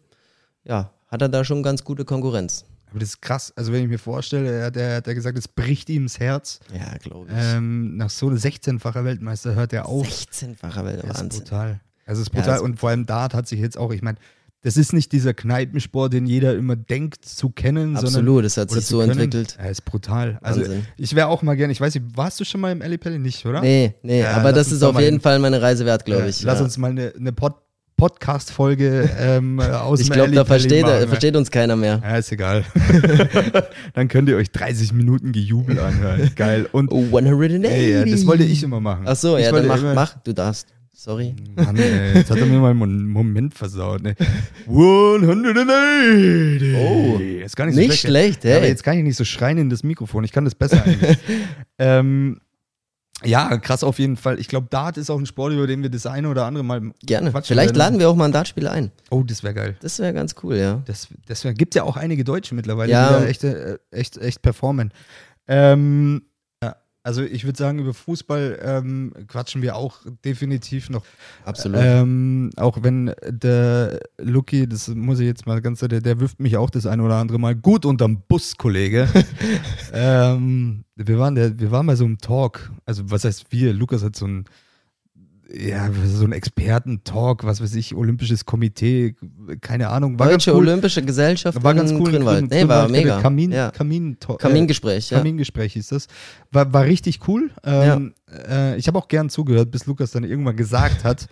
ja, 0.63 0.91
hat 1.07 1.21
er 1.21 1.30
da 1.30 1.43
schon 1.43 1.63
ganz 1.63 1.84
gute 1.84 2.05
Konkurrenz. 2.05 2.65
Aber 2.89 2.99
das 2.99 3.09
ist 3.09 3.21
krass. 3.21 3.51
Also 3.55 3.73
wenn 3.73 3.84
ich 3.84 3.89
mir 3.89 3.99
vorstelle, 3.99 4.49
er 4.49 4.65
hat, 4.67 4.78
er 4.78 4.95
hat 4.97 5.07
ja 5.07 5.13
gesagt, 5.13 5.38
es 5.38 5.47
bricht 5.47 5.89
ihm 5.89 6.03
das 6.03 6.19
Herz. 6.19 6.59
Ja, 6.73 6.97
glaube 6.99 7.28
ich. 7.30 7.36
Ähm, 7.38 7.97
nach 7.97 8.09
so 8.09 8.28
einem 8.28 8.38
16-facher 8.38 9.03
Weltmeister 9.03 9.55
hört 9.55 9.73
er 9.73 9.88
auf. 9.88 10.07
16-facher 10.07 10.84
Das 11.05 11.21
ist 11.21 11.30
brutal. 11.30 11.82
Also 12.05 12.21
es 12.21 12.28
ist 12.30 12.34
Ja, 12.34 12.39
brutal. 12.41 12.53
das- 12.55 12.61
und 12.61 12.80
vor 12.80 12.89
allem 12.89 13.05
Dart 13.05 13.34
hat 13.34 13.45
sich 13.47 13.59
jetzt 13.59 13.78
auch, 13.78 13.91
ich 13.91 14.01
meine, 14.01 14.17
das 14.64 14.76
ist 14.76 14.91
nicht 14.91 15.12
dieser 15.12 15.34
Kneipensport, 15.34 16.12
den 16.14 16.26
jeder 16.26 16.55
immer 16.55 16.76
denkt 16.76 17.24
zu 17.24 17.49
kennen, 17.49 17.95
sondern 17.95 18.05
Absolut, 18.08 18.43
es 18.43 18.58
hat 18.58 18.72
sich 18.72 18.86
so 18.86 18.99
können. 18.99 19.12
entwickelt. 19.12 19.55
Ja, 19.60 19.70
ist 19.70 19.86
brutal. 19.86 20.39
Also 20.41 20.62
Wahnsinn. 20.62 20.86
ich 20.97 21.16
wäre 21.16 21.28
auch 21.28 21.41
mal 21.43 21.55
gerne, 21.55 21.72
ich 21.72 21.80
weiß 21.80 21.93
nicht, 21.95 22.05
warst 22.18 22.39
du 22.39 22.43
schon 22.43 22.62
mal 22.62 22.72
im 22.72 22.82
Ali 22.82 22.97
Pelli 22.97 23.20
nicht, 23.20 23.45
oder? 23.45 23.62
Nee, 23.62 23.93
nee, 24.01 24.22
Ja, 24.22 24.32
aber 24.34 24.51
das 24.53 24.72
ist 24.72 24.84
auf 24.84 24.99
jeden. 24.99 25.22
Fall 25.22 25.39
meine 25.39 25.62
Reise 25.62 25.86
wert, 25.86 26.05
glaube 26.05 26.24
Ja, 26.24 26.28
ich. 26.28 26.41
Lass 26.43 26.60
ja. 26.60 26.66
uns 26.66 26.78
mal 26.78 26.89
eine, 26.91 27.14
eine 27.18 27.32
Pod 27.32 27.53
Podcast-Folge 27.99 29.10
ähm, 29.20 29.60
aus 29.60 29.99
ich 30.01 30.12
glaube, 30.12 30.32
da 30.32 30.45
versteht, 30.45 30.84
machen, 30.84 30.99
ne? 30.99 31.08
versteht 31.08 31.36
uns 31.36 31.49
keiner 31.49 31.76
mehr. 31.76 31.99
Ja, 32.03 32.18
ist 32.18 32.32
egal. 32.32 32.64
Dann 33.95 34.08
könnt 34.08 34.30
ihr 34.30 34.38
euch 34.38 34.51
30 34.51 34.93
Minuten 34.93 35.32
Gejubel 35.32 35.80
anhören. 35.80 36.30
Geil. 36.36 36.68
Und 36.72 36.91
Oh, 36.91 37.03
180. 37.05 37.66
ey, 37.66 38.12
das 38.12 38.26
wollte 38.28 38.43
ich 38.43 38.62
immer 38.62 38.80
machen. 38.80 39.03
Ach 39.08 39.16
so, 39.16 39.36
ich 39.38 39.45
ja, 39.45 39.51
dann 39.51 39.66
mach, 39.66 39.82
mach, 39.95 40.14
du 40.24 40.34
darfst. 40.34 40.68
Sorry. 41.00 41.36
Mann, 41.56 41.78
ey, 41.78 42.16
jetzt 42.16 42.32
hat 42.32 42.39
er 42.39 42.48
mir 42.48 42.58
mal 42.58 42.72
einen 42.72 43.08
Moment 43.08 43.54
versaut. 43.54 44.02
Ne? 44.02 44.16
180! 44.68 46.74
Oh. 46.76 47.20
ist 47.20 47.56
gar 47.56 47.68
nicht 47.68 47.76
so 47.76 47.82
Nicht 47.82 48.00
schlecht, 48.00 48.43
Ja, 48.43 48.54
aber 48.56 48.62
hey. 48.64 48.72
jetzt 48.72 48.84
kann 48.84 48.98
ich 48.98 49.04
nicht 49.04 49.16
so 49.16 49.24
schreien 49.24 49.60
in 49.60 49.70
das 49.70 49.84
Mikrofon. 49.84 50.24
Ich 50.24 50.32
kann 50.32 50.43
das 50.43 50.56
besser 50.56 50.84
eigentlich. 50.84 51.20
ähm, 51.78 52.41
ja, 53.24 53.60
krass 53.60 53.84
auf 53.84 54.00
jeden 54.00 54.18
Fall. 54.18 54.39
Ich 54.39 54.48
glaube, 54.48 54.70
Dart 54.72 54.98
ist 54.98 55.12
auch 55.12 55.20
ein 55.20 55.28
Sport, 55.28 55.54
über 55.54 55.68
den 55.68 55.84
wir 55.84 55.91
das 55.91 56.08
eine 56.08 56.30
oder 56.30 56.45
andere 56.45 56.64
mal 56.64 56.82
Gerne. 57.06 57.30
quatschen 57.30 57.54
Vielleicht 57.54 57.76
werden. 57.76 57.78
laden 57.78 58.00
wir 58.00 58.10
auch 58.10 58.16
mal 58.16 58.24
einen 58.26 58.34
Dartspieler 58.34 58.72
ein. 58.72 58.91
Oh, 59.12 59.22
das 59.22 59.43
wäre 59.43 59.54
geil. 59.54 59.78
Das 59.82 60.00
wäre 60.00 60.16
ganz 60.16 60.34
cool, 60.41 60.56
ja. 60.56 60.82
Das, 60.86 61.10
das 61.28 61.43
wär, 61.43 61.54
gibt 61.54 61.76
ja 61.76 61.84
auch 61.84 61.98
einige 61.98 62.24
Deutsche 62.24 62.56
mittlerweile, 62.56 62.91
Ja. 62.91 63.20
die 63.20 63.24
da 63.24 63.30
echt, 63.30 63.43
äh, 63.43 63.78
echt, 63.91 64.18
echt 64.18 64.41
performen. 64.41 64.91
Ähm, 65.48 66.24
also 67.08 67.24
ich 67.24 67.45
würde 67.45 67.58
sagen, 67.58 67.80
über 67.80 67.93
Fußball 67.93 68.60
ähm, 68.62 69.14
quatschen 69.30 69.62
wir 69.62 69.78
auch 69.78 70.01
definitiv 70.26 70.89
noch. 70.89 71.05
Absolut. 71.45 71.80
Ähm, 71.82 72.49
auch 72.58 72.84
wenn 72.84 73.14
der 73.26 74.01
Lucky, 74.18 74.68
das 74.68 74.89
muss 74.89 75.22
ich 75.22 75.26
jetzt 75.26 75.45
mal 75.47 75.62
ganz, 75.62 75.80
der, 75.80 76.01
der 76.01 76.20
wirft 76.20 76.41
mich 76.41 76.58
auch 76.58 76.70
das 76.70 76.86
eine 76.86 77.01
oder 77.01 77.16
andere 77.16 77.39
Mal 77.39 77.55
gut 77.55 77.86
unterm 77.86 78.24
Bus, 78.28 78.58
Kollege. 78.58 79.08
ähm, 79.93 80.84
wir, 80.97 81.18
waren 81.18 81.36
der, 81.36 81.58
wir 81.58 81.72
waren 81.72 81.88
bei 81.88 81.95
so 81.95 82.03
einem 82.03 82.18
Talk, 82.18 82.72
also 82.86 83.10
was 83.10 83.24
heißt 83.24 83.53
wir? 83.53 83.74
Lukas 83.74 84.03
hat 84.03 84.18
so 84.18 84.28
ein, 84.28 84.43
ja, 85.54 85.89
so 86.06 86.26
ein 86.26 86.34
Experten-Talk, 86.34 87.43
was 87.45 87.62
weiß 87.62 87.76
ich, 87.76 87.95
Olympisches 87.95 88.45
Komitee, 88.45 89.16
keine 89.62 89.89
Ahnung. 89.89 90.20
War 90.20 90.30
Deutsche 90.30 90.52
cool. 90.54 90.68
Olympische 90.68 91.02
Gesellschaft 91.02 91.64
War 91.64 91.74
ganz 91.74 91.91
cool. 91.91 92.00
in 92.00 92.04
Grünwald. 92.06 92.45
Grün- 92.45 92.50
Nee, 92.50 92.68
war 92.68 92.84
Grünwald, 92.86 92.91
mega. 93.06 93.22
Kamin, 93.22 93.52
ja. 93.52 93.72
Kamin, 93.72 94.18
äh, 94.30 94.34
Kamingespräch, 94.36 95.10
ja. 95.12 95.18
Kamingespräch 95.20 95.74
hieß 95.74 95.88
das. 95.89 96.08
War, 96.52 96.72
war 96.74 96.84
richtig 96.84 97.20
cool. 97.28 97.50
Ähm, 97.64 98.14
äh, 98.50 98.76
ich 98.78 98.88
habe 98.88 98.98
auch 99.00 99.08
gern 99.08 99.30
zugehört, 99.30 99.72
bis 99.72 99.86
Lukas 99.86 100.12
dann 100.12 100.24
irgendwann 100.24 100.58
gesagt 100.58 101.04
hat, 101.04 101.28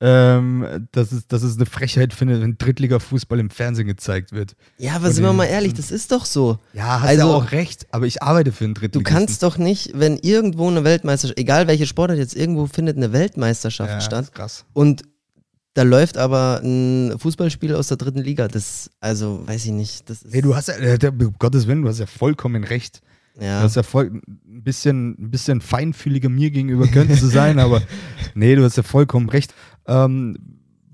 ähm, 0.00 0.86
dass, 0.92 1.12
es, 1.12 1.26
dass 1.28 1.42
es 1.42 1.56
eine 1.56 1.66
Frechheit 1.66 2.12
findet, 2.12 2.42
wenn 2.42 2.58
Drittliga-Fußball 2.58 3.38
im 3.38 3.48
Fernsehen 3.50 3.86
gezeigt 3.86 4.32
wird. 4.32 4.56
Ja, 4.76 4.96
aber 4.96 5.10
sind 5.10 5.22
wir 5.24 5.32
mal 5.32 5.44
ehrlich, 5.46 5.72
das 5.74 5.90
ist 5.90 6.12
doch 6.12 6.24
so. 6.24 6.58
Ja, 6.72 7.00
hast 7.00 7.08
Also- 7.10 7.28
ja 7.28 7.34
auch 7.34 7.52
recht, 7.52 7.86
aber 7.92 8.06
ich 8.06 8.22
arbeite 8.22 8.52
für 8.52 8.64
einen 8.64 8.74
Du 8.74 8.80
Drittligisten. 8.80 9.16
kannst 9.18 9.42
doch 9.42 9.56
nicht, 9.56 9.92
wenn 9.94 10.18
irgendwo 10.18 10.68
eine 10.68 10.84
Weltmeisterschaft, 10.84 11.38
egal 11.38 11.68
welche 11.68 11.86
Sportart 11.86 12.18
jetzt 12.18 12.34
irgendwo 12.36 12.66
findet 12.66 12.96
eine 12.96 13.12
Weltmeisterschaft 13.12 13.90
ja, 13.90 14.00
statt 14.00 14.24
ist 14.24 14.34
krass. 14.34 14.64
und 14.72 15.02
da 15.74 15.82
läuft 15.82 16.18
aber 16.18 16.60
ein 16.62 17.18
Fußballspiel 17.18 17.74
aus 17.74 17.88
der 17.88 17.96
dritten 17.96 18.20
Liga, 18.20 18.46
das, 18.46 18.90
also 19.00 19.42
weiß 19.46 19.64
ich 19.64 19.72
nicht, 19.72 20.08
das 20.08 20.20
Hey, 20.30 20.40
du 20.42 20.54
hast 20.54 20.68
ja, 20.68 20.74
äh, 20.76 20.98
um 21.08 21.34
Gottes 21.38 21.66
Willen, 21.66 21.82
du 21.82 21.88
hast 21.88 21.98
ja 21.98 22.06
vollkommen 22.06 22.62
recht. 22.64 23.00
Du 23.36 23.44
ja, 23.44 23.58
hast 23.62 23.74
ja 23.74 23.82
voll, 23.82 24.20
ein 24.28 24.62
bisschen, 24.62 25.16
ein 25.18 25.30
bisschen 25.32 25.60
feinfühliger 25.60 26.28
mir 26.28 26.52
gegenüber 26.52 26.86
könnte 26.86 27.16
zu 27.16 27.26
sein, 27.26 27.58
aber 27.58 27.82
nee, 28.36 28.54
du 28.54 28.62
hast 28.62 28.76
ja 28.76 28.84
vollkommen 28.84 29.28
recht. 29.28 29.52
Ähm, 29.86 30.36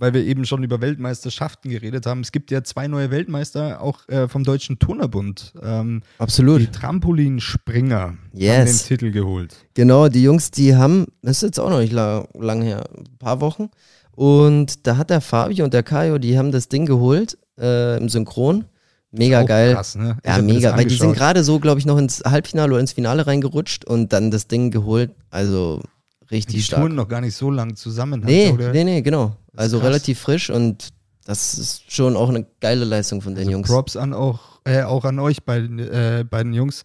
weil 0.00 0.14
wir 0.14 0.24
eben 0.24 0.46
schon 0.46 0.62
über 0.62 0.80
Weltmeisterschaften 0.80 1.70
geredet 1.70 2.06
haben. 2.06 2.22
Es 2.22 2.32
gibt 2.32 2.50
ja 2.50 2.64
zwei 2.64 2.88
neue 2.88 3.10
Weltmeister, 3.10 3.82
auch 3.82 4.08
äh, 4.08 4.28
vom 4.28 4.44
Deutschen 4.44 4.78
Turnerbund. 4.78 5.52
Ähm, 5.62 6.00
die 6.16 6.22
absolut. 6.22 6.72
Trampolinspringer 6.72 8.00
haben 8.00 8.18
Yes. 8.32 8.84
den 8.84 8.88
Titel 8.88 9.10
geholt. 9.12 9.54
Genau, 9.74 10.08
die 10.08 10.22
Jungs, 10.22 10.50
die 10.50 10.74
haben, 10.74 11.06
das 11.22 11.36
ist 11.36 11.42
jetzt 11.42 11.60
auch 11.60 11.68
noch 11.68 11.80
nicht 11.80 11.92
la 11.92 12.26
lang 12.32 12.62
her, 12.62 12.84
ein 12.96 13.18
paar 13.18 13.42
Wochen. 13.42 13.68
Und 14.12 14.86
da 14.86 14.96
hat 14.96 15.10
der 15.10 15.20
Fabio 15.20 15.64
und 15.64 15.74
der 15.74 15.82
Kaio, 15.82 16.18
die 16.18 16.38
haben 16.38 16.50
das 16.50 16.68
Ding 16.68 16.86
geholt 16.86 17.36
äh, 17.58 17.98
im 17.98 18.08
Synchron. 18.08 18.64
Mega 19.12 19.42
geil. 19.42 19.74
Krass, 19.74 19.96
ne? 19.96 20.16
Ja, 20.24 20.40
mega, 20.40 20.76
weil 20.76 20.84
die 20.86 20.94
sind 20.94 21.14
gerade 21.14 21.42
so, 21.42 21.58
glaube 21.58 21.80
ich, 21.80 21.86
noch 21.86 21.98
ins 21.98 22.22
Halbfinale 22.24 22.72
oder 22.72 22.80
ins 22.80 22.92
Finale 22.92 23.26
reingerutscht 23.26 23.84
und 23.84 24.12
dann 24.12 24.30
das 24.30 24.46
Ding 24.46 24.70
geholt. 24.70 25.10
Also 25.30 25.82
richtig 26.30 26.56
Die 26.56 26.62
stark. 26.62 26.80
touren 26.82 26.94
noch 26.94 27.08
gar 27.08 27.20
nicht 27.20 27.34
so 27.34 27.50
lang 27.50 27.76
zusammen. 27.76 28.22
Nee, 28.24 28.50
oder? 28.50 28.72
nee, 28.72 28.84
nee, 28.84 29.02
genau. 29.02 29.36
Also 29.56 29.78
krass. 29.78 29.88
relativ 29.88 30.18
frisch 30.20 30.50
und 30.50 30.88
das 31.24 31.58
ist 31.58 31.90
schon 31.92 32.16
auch 32.16 32.28
eine 32.28 32.46
geile 32.60 32.84
Leistung 32.84 33.20
von 33.22 33.34
den 33.34 33.40
Also 33.40 33.50
Jungs. 33.52 33.68
Props 33.68 33.96
an 33.96 34.12
auch, 34.14 34.60
äh, 34.64 34.82
auch 34.82 35.04
an 35.04 35.18
euch 35.18 35.42
beiden, 35.44 35.78
äh, 35.78 36.24
beiden 36.28 36.52
Jungs. 36.52 36.82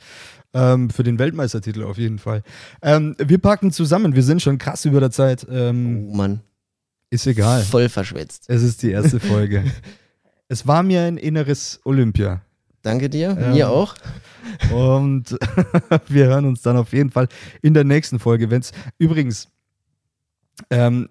Ähm, 0.54 0.90
für 0.90 1.04
den 1.04 1.20
Weltmeistertitel 1.20 1.84
auf 1.84 1.98
jeden 1.98 2.18
Fall. 2.18 2.42
Ähm, 2.82 3.16
wir 3.20 3.40
packen 3.40 3.72
zusammen, 3.72 4.16
wir 4.16 4.24
sind 4.24 4.42
schon 4.42 4.58
krass 4.58 4.86
über 4.86 5.00
der 5.02 5.12
Zeit. 5.12 5.46
Ähm, 5.50 6.08
Oh 6.12 6.16
Mann, 6.16 6.40
Ist 7.10 7.28
egal. 7.28 7.62
voll 7.64 7.90
verschwitzt. 7.90 8.46
Es 8.48 8.64
ist 8.64 8.82
die 8.82 8.92
erste 8.92 9.20
Folge. 9.20 9.66
es 10.48 10.66
war 10.66 10.82
mir 10.84 11.02
ein 11.02 11.18
inneres 11.18 11.82
Olympia. 11.84 12.42
Danke 12.86 13.10
dir, 13.10 13.36
Ähm, 13.40 13.54
mir 13.54 13.70
auch. 13.70 13.96
Und 14.72 15.32
wir 16.08 16.28
hören 16.28 16.46
uns 16.46 16.62
dann 16.62 16.78
auf 16.78 16.94
jeden 16.94 17.10
Fall 17.10 17.28
in 17.64 17.74
der 17.74 17.84
nächsten 17.84 18.20
Folge. 18.20 18.52
Wenn's 18.52 18.72
übrigens 19.00 19.48
ähm, 20.70 21.10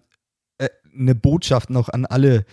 äh, 0.58 0.68
eine 0.96 1.14
Botschaft 1.16 1.70
noch 1.70 1.88
an 1.88 2.06
alle 2.06 2.44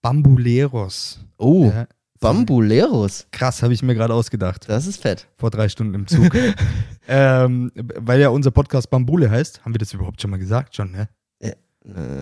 Bambuleros. 0.00 1.20
Oh, 1.36 1.66
Ja, 1.66 1.86
Bambuleros. 2.18 3.26
krass, 3.30 3.62
habe 3.62 3.74
ich 3.74 3.82
mir 3.82 3.94
gerade 3.94 4.14
ausgedacht. 4.14 4.68
Das 4.68 4.86
ist 4.86 5.02
fett. 5.02 5.28
Vor 5.36 5.50
drei 5.50 5.68
Stunden 5.68 5.94
im 5.94 6.06
Zug. 6.06 6.34
ähm, 7.08 7.70
weil 7.76 8.20
ja 8.20 8.30
unser 8.30 8.52
Podcast 8.52 8.88
Bambule 8.90 9.30
heißt. 9.30 9.64
Haben 9.64 9.74
wir 9.74 9.78
das 9.80 9.92
überhaupt 9.92 10.20
schon 10.22 10.30
mal 10.30 10.38
gesagt? 10.38 10.74
Schon, 10.76 10.92
ne? 10.92 11.08
Äh, 11.40 11.52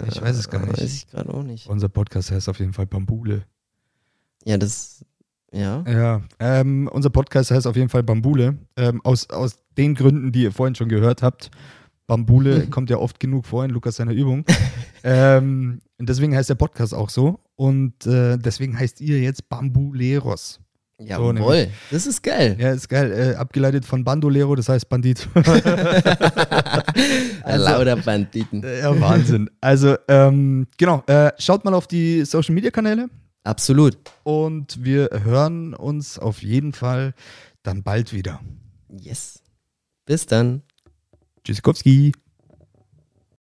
Ich 0.09 0.21
weiß 0.21 0.37
es 0.37 0.49
gar 0.51 0.67
nicht. 0.67 0.81
Weiß 0.81 0.93
ich 0.95 1.07
gerade 1.07 1.33
auch 1.33 1.43
nicht. 1.43 1.69
Unser 1.69 1.89
Podcast 1.91 2.31
heißt 2.33 2.49
auf 2.49 2.59
jeden 2.59 2.73
Fall 2.73 2.87
Bambule. 2.87 3.45
Ja, 4.45 4.57
das, 4.57 5.05
ja. 5.53 5.85
Ja, 5.89 6.23
ähm, 6.39 6.89
unser 6.93 7.11
Podcast 7.11 7.51
heißt 7.51 7.67
auf 7.67 7.77
jeden 7.77 7.89
Fall 7.89 8.03
Bambule. 8.03 8.57
Ähm, 8.77 9.01
aus, 9.05 9.29
aus 9.31 9.57
den 9.77 9.95
Gründen, 9.95 10.33
die 10.33 10.43
ihr 10.45 10.53
vorhin 10.53 10.75
schon 10.75 10.89
gehört 10.89 11.23
habt. 11.23 11.51
Bambule 12.07 12.67
kommt 12.71 12.91
ja 12.91 12.99
oft 12.99 13.21
genug 13.21 13.47
vor 13.47 13.65
in 13.65 13.71
Lukas 13.71 13.97
seiner 13.97 14.13
Übung. 14.13 14.45
ähm, 15.05 15.81
deswegen 15.99 16.35
heißt 16.35 16.51
der 16.51 16.55
Podcast 16.57 16.95
auch 16.95 17.09
so. 17.11 17.41
Und 17.57 18.07
äh, 18.07 18.37
deswegen 18.39 18.79
heißt 18.79 19.01
ihr 19.01 19.21
jetzt 19.21 19.49
Bambuleros. 19.49 20.61
Jawohl, 21.03 21.69
das 21.91 22.07
ist 22.07 22.23
geil. 22.23 22.57
Ja, 22.59 22.73
ist 22.73 22.89
geil. 22.89 23.11
Äh, 23.11 23.35
abgeleitet 23.37 23.87
von 23.87 24.05
Bandolero, 24.05 24.55
das 24.55 24.69
heißt 24.69 24.87
Bandit. 24.89 25.27
Also- 27.43 27.65
Lauter 27.65 27.97
Banditen. 27.97 28.63
ja, 28.63 29.01
Wahnsinn. 29.01 29.49
Also, 29.61 29.97
ähm, 30.09 30.67
genau. 30.77 31.03
Äh, 31.07 31.33
schaut 31.39 31.65
mal 31.65 31.73
auf 31.75 31.87
die 31.87 32.25
Social 32.25 32.55
Media 32.55 32.71
Kanäle. 32.71 33.09
Absolut. 33.45 33.97
Und 34.23 34.85
wir 34.85 35.09
hören 35.25 35.75
uns 35.75 36.19
auf 36.19 36.43
jeden 36.43 36.73
Fall 36.73 37.15
dann 37.63 37.83
bald 37.83 38.13
wieder. 38.13 38.41
Yes. 38.89 39.43
Bis 40.05 40.27
dann. 40.27 40.63
Tschüssikowski. 41.45 42.13